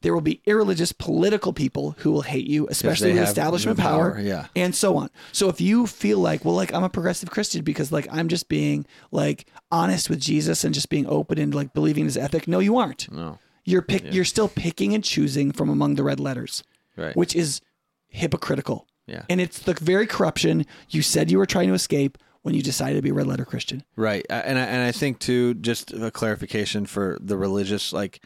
[0.02, 4.22] There will be irreligious political people who will hate you, especially with establishment power, power,
[4.22, 4.46] yeah.
[4.56, 5.10] and so on.
[5.32, 8.48] So if you feel like, well, like I'm a progressive Christian because like I'm just
[8.50, 12.60] being like honest with Jesus and just being open and like believing his ethic, no,
[12.60, 13.12] you aren't.
[13.12, 13.40] No.
[13.64, 16.64] You're pick, you're still picking and choosing from among the red letters,
[16.98, 17.16] Right.
[17.16, 17.62] which is
[18.08, 18.88] hypocritical.
[19.08, 19.24] Yeah.
[19.30, 22.96] And it's the very corruption you said you were trying to escape when you decided
[22.96, 23.84] to be a red letter Christian.
[23.96, 28.22] Right, and I, and I think too, just a clarification for the religious, like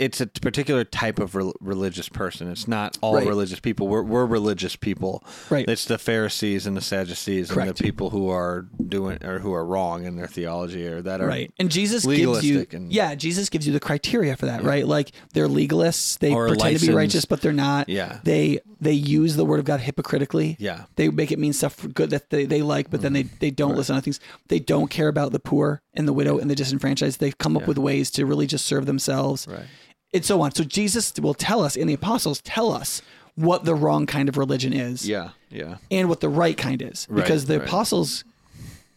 [0.00, 2.50] it's a particular type of rel religious person.
[2.50, 3.26] It's not all Right.
[3.26, 3.86] religious people.
[3.86, 5.22] We're we're religious people.
[5.50, 5.68] Right.
[5.68, 9.64] It's the Pharisees and the Sadducees and the people who are doing or who are
[9.64, 11.52] wrong in their theology or that are Right.
[11.58, 14.86] And Jesus gives you and- Yeah, Jesus gives you the criteria for that, right?
[14.86, 17.90] Like they're legalists, they Or pretend to be righteous but they're not.
[17.90, 18.20] Yeah.
[18.24, 20.56] They they use the word of God hypocritically.
[20.58, 20.84] Yeah.
[20.96, 23.36] They make it mean stuff for good that they, they like, but then they, mm-hmm.
[23.38, 24.18] they don't listen to things.
[24.48, 27.20] They don't care about the poor and the widow and the disenfranchised.
[27.20, 29.46] They've come up with ways to really just serve themselves.
[29.46, 29.66] Right.
[30.12, 30.52] And so on.
[30.52, 33.00] So Jesus will tell us, and the apostles tell us
[33.36, 35.08] what the wrong kind of religion is.
[35.08, 37.68] Yeah, yeah, and what the right kind is Right, because the right.
[37.68, 38.24] apostles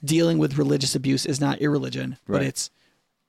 [0.04, 2.70] dealing with religious abuse is not irreligion but it's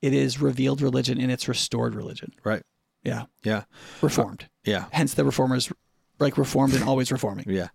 [0.01, 2.63] it is revealed religion and it's restored religion right.
[3.01, 3.63] yeah Yeah,
[4.01, 5.71] reformed uh, yeah, hence the reformers
[6.19, 7.69] like reformed and always reforming yeah,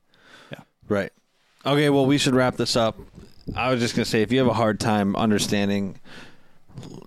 [0.53, 0.59] Yeah.
[0.87, 1.13] Right.
[1.65, 1.89] Okay.
[1.89, 2.99] Well, we should wrap this up.
[3.57, 5.99] I was just gonna say, if you have a hard time understanding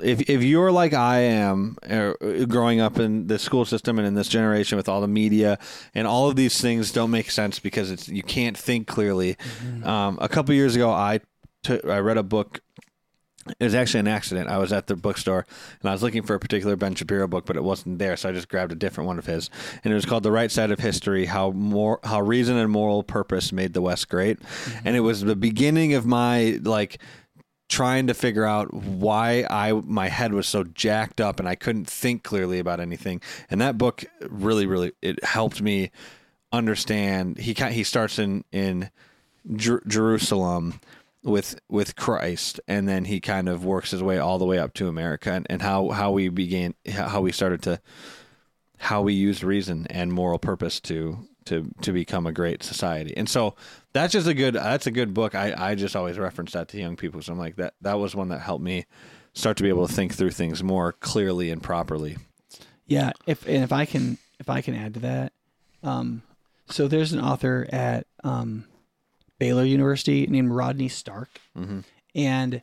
[0.02, 2.14] if if you're like I am, uh,
[2.48, 5.58] growing up in the school system and in this generation with all the media
[5.94, 9.38] and all of these things don't make sense because it's you can't think clearly.
[9.84, 11.22] Um, a couple years ago, I
[11.70, 12.62] I read a book.
[13.60, 14.48] It was actually an accident.
[14.48, 15.46] I was at the bookstore
[15.82, 18.30] and I was looking for a particular Ben Shapiro book, but it wasn't there, so
[18.30, 19.50] I just grabbed a different one of his.
[19.84, 23.04] And it was called "The Right Side of History: How More How Reason and Moral
[23.04, 24.40] Purpose Made the West Great."
[24.86, 27.02] And it was the beginning of my like
[27.74, 31.90] trying to figure out why I my head was so jacked up and I couldn't
[31.90, 33.20] think clearly about anything.
[33.50, 35.90] And that book really, really it helped me
[36.52, 37.40] understand.
[37.40, 38.92] He he starts in in
[39.56, 40.80] Jer- Jerusalem
[41.24, 44.76] with with Christ, and then he kind of works his way all the way up
[44.76, 47.82] to America, and, and how how we began, how we started to,
[48.78, 53.16] how we used reason and moral purpose to to to become a great society.
[53.18, 53.56] And so
[53.94, 55.36] that's just a good that's a good book.
[55.36, 57.22] I I just always reference that to young people.
[57.22, 58.86] So I'm like that that was one that helped me
[59.34, 62.18] start to be able to think through things more clearly and properly.
[62.86, 65.34] Yeah, if and if I can if I can add to that,
[65.84, 66.22] um,
[66.70, 68.66] so there's an author at um,
[69.40, 71.80] Baylor University named Rodney Stark, Mm-hmm.
[72.16, 72.62] and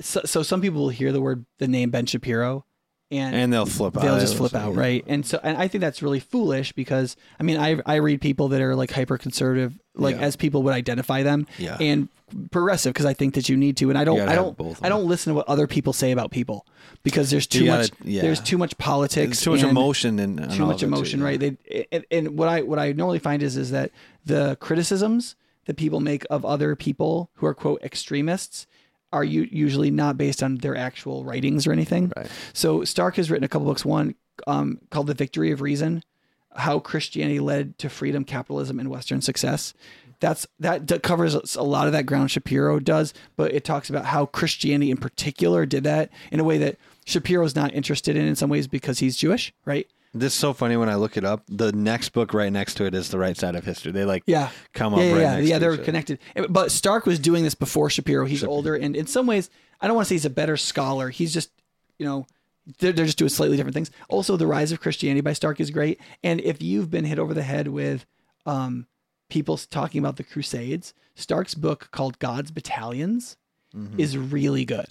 [0.00, 2.64] so, so some people will hear the word the name Ben Shapiro,
[3.10, 4.02] and, And they'll flip out.
[4.02, 5.04] they'll just flip out, right?
[5.06, 8.48] And so and I think that's really foolish because I mean I I read people
[8.48, 10.22] that are like hyper conservative, like Yeah.
[10.22, 11.76] as people would identify them, Yeah.
[11.80, 12.08] and
[12.52, 15.06] progressive because I think that you need to, and I don't I don't I don't
[15.06, 16.64] listen to what other people say about people
[17.02, 18.22] because there's too gotta- much yeah.
[18.22, 21.26] there's too much politics, There's too much emotion and and too much too, emotion, yeah.
[21.26, 21.40] right?
[21.40, 23.90] They and, and what I what I normally find is is that
[24.24, 25.34] the criticisms
[25.66, 28.66] that people make of other people who are quote extremists
[29.12, 32.12] are you usually not based on their actual writings or anything.
[32.16, 32.30] Right.
[32.52, 33.84] So Stark has written a couple books.
[33.84, 34.14] One
[34.46, 36.02] um, called "The Victory of Reason,"
[36.54, 39.74] how Christianity led to freedom, capitalism, and Western success.
[40.20, 44.04] That's that d- covers a lot of that ground Shapiro does, but it talks about
[44.04, 46.76] how Christianity in particular did that in a way that
[47.06, 49.88] Shapiro's not interested in in some ways because he's Jewish, right?
[50.12, 51.44] This is so funny when I look it up.
[51.48, 53.92] The next book right next to it is the right side of history.
[53.92, 54.50] They like Yeah.
[54.72, 55.34] come up yeah, yeah, right yeah.
[55.36, 55.84] next yeah to they're each other.
[55.84, 56.18] connected.
[56.48, 58.26] But Stark was doing this before Shapiro.
[58.26, 59.50] He's older, and in some ways,
[59.80, 61.10] I don't want to say he's a better scholar.
[61.10, 61.50] He's just,
[61.98, 62.26] you know,
[62.80, 63.90] they're, they're just doing slightly different things.
[64.08, 66.00] Also, The Rise of Christianity by Stark is great.
[66.24, 68.04] And if you've been hit over the head with
[68.46, 68.86] um,
[69.28, 73.36] people talking about the Crusades, Stark's book called God's Battalions
[73.76, 74.00] Mm-hmm.
[74.00, 74.88] is really good.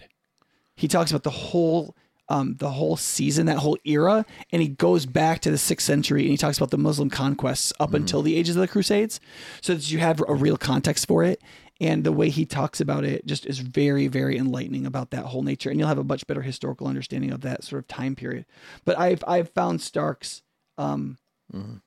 [0.77, 1.97] He talks about the whole
[2.29, 6.21] um, the whole season, that whole era, and he goes back to the sixth century
[6.21, 9.19] and he talks about the Muslim conquests up until the ages of the Crusades,
[9.61, 11.41] so that you have a real context for it.
[11.81, 15.43] And the way he talks about it just is very, very enlightening about that whole
[15.43, 18.45] nature, and you'll have a much better historical understanding of that sort of time period.
[18.85, 20.43] But I've I've found Stark's
[20.77, 21.17] um,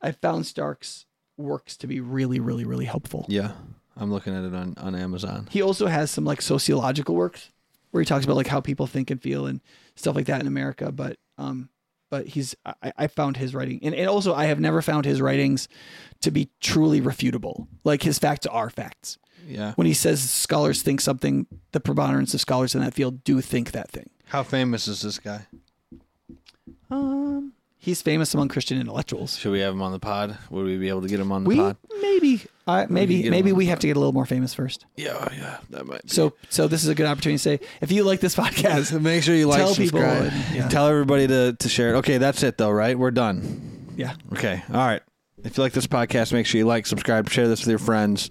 [0.00, 1.06] I've found Stark's
[1.36, 3.26] works to be really, really, really helpful.
[3.28, 3.52] Yeah,
[3.96, 5.46] I'm looking at it on on Amazon.
[5.50, 7.50] He also has some like sociological works
[7.90, 9.60] where he talks about like how people think and feel and
[9.94, 10.92] stuff like that in America.
[10.92, 11.68] But um,
[12.10, 15.20] but he's I, I found his writing and, and also I have never found his
[15.20, 15.68] writings
[16.20, 17.66] to be truly refutable.
[17.84, 19.18] Like his facts are facts.
[19.46, 19.72] Yeah.
[19.74, 23.72] When he says scholars think something, the preponderance of scholars in that field do think
[23.72, 24.10] that thing.
[24.26, 25.46] How famous is this guy?
[26.90, 27.52] Um,
[27.82, 29.36] he's famous among Christian intellectuals.
[29.36, 30.38] Should we have him on the pod?
[30.50, 31.76] Would we be able to get him on the We pod?
[32.00, 34.86] maybe uh, maybe get maybe we the have to get a little more famous first.
[34.96, 36.02] Yeah, yeah, that might.
[36.04, 36.08] Be.
[36.08, 39.22] So so this is a good opportunity to say if you like this podcast, make
[39.24, 40.68] sure you like, Tell people subscribe, and- yeah.
[40.68, 41.98] tell everybody to to share it.
[41.98, 42.98] Okay, that's it though, right?
[42.98, 43.92] We're done.
[43.96, 44.14] yeah.
[44.32, 45.02] Okay, all right.
[45.44, 48.30] If you like this podcast, make sure you like, subscribe, share this with your friends.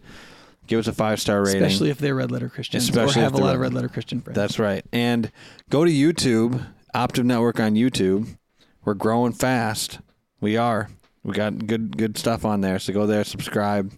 [0.68, 1.62] Give us a five star rating.
[1.64, 3.68] Especially if they're red letter Christians Especially or if have a they're lot of red-
[3.68, 4.36] red letter Christian friends.
[4.38, 4.86] That's right.
[4.94, 5.30] And
[5.70, 6.66] go to YouTube,
[6.96, 8.38] Optive Network on YouTube.
[8.84, 10.00] We're growing fast.
[10.40, 10.90] We are.
[11.24, 12.80] We got good good stuff on there.
[12.80, 13.92] So go there, subscribe,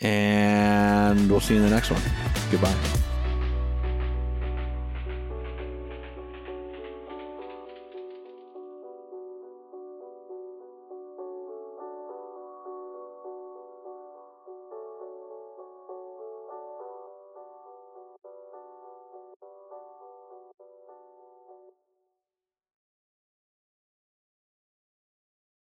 [0.00, 2.02] and we'll see you in the next one.
[2.50, 3.07] Goodbye.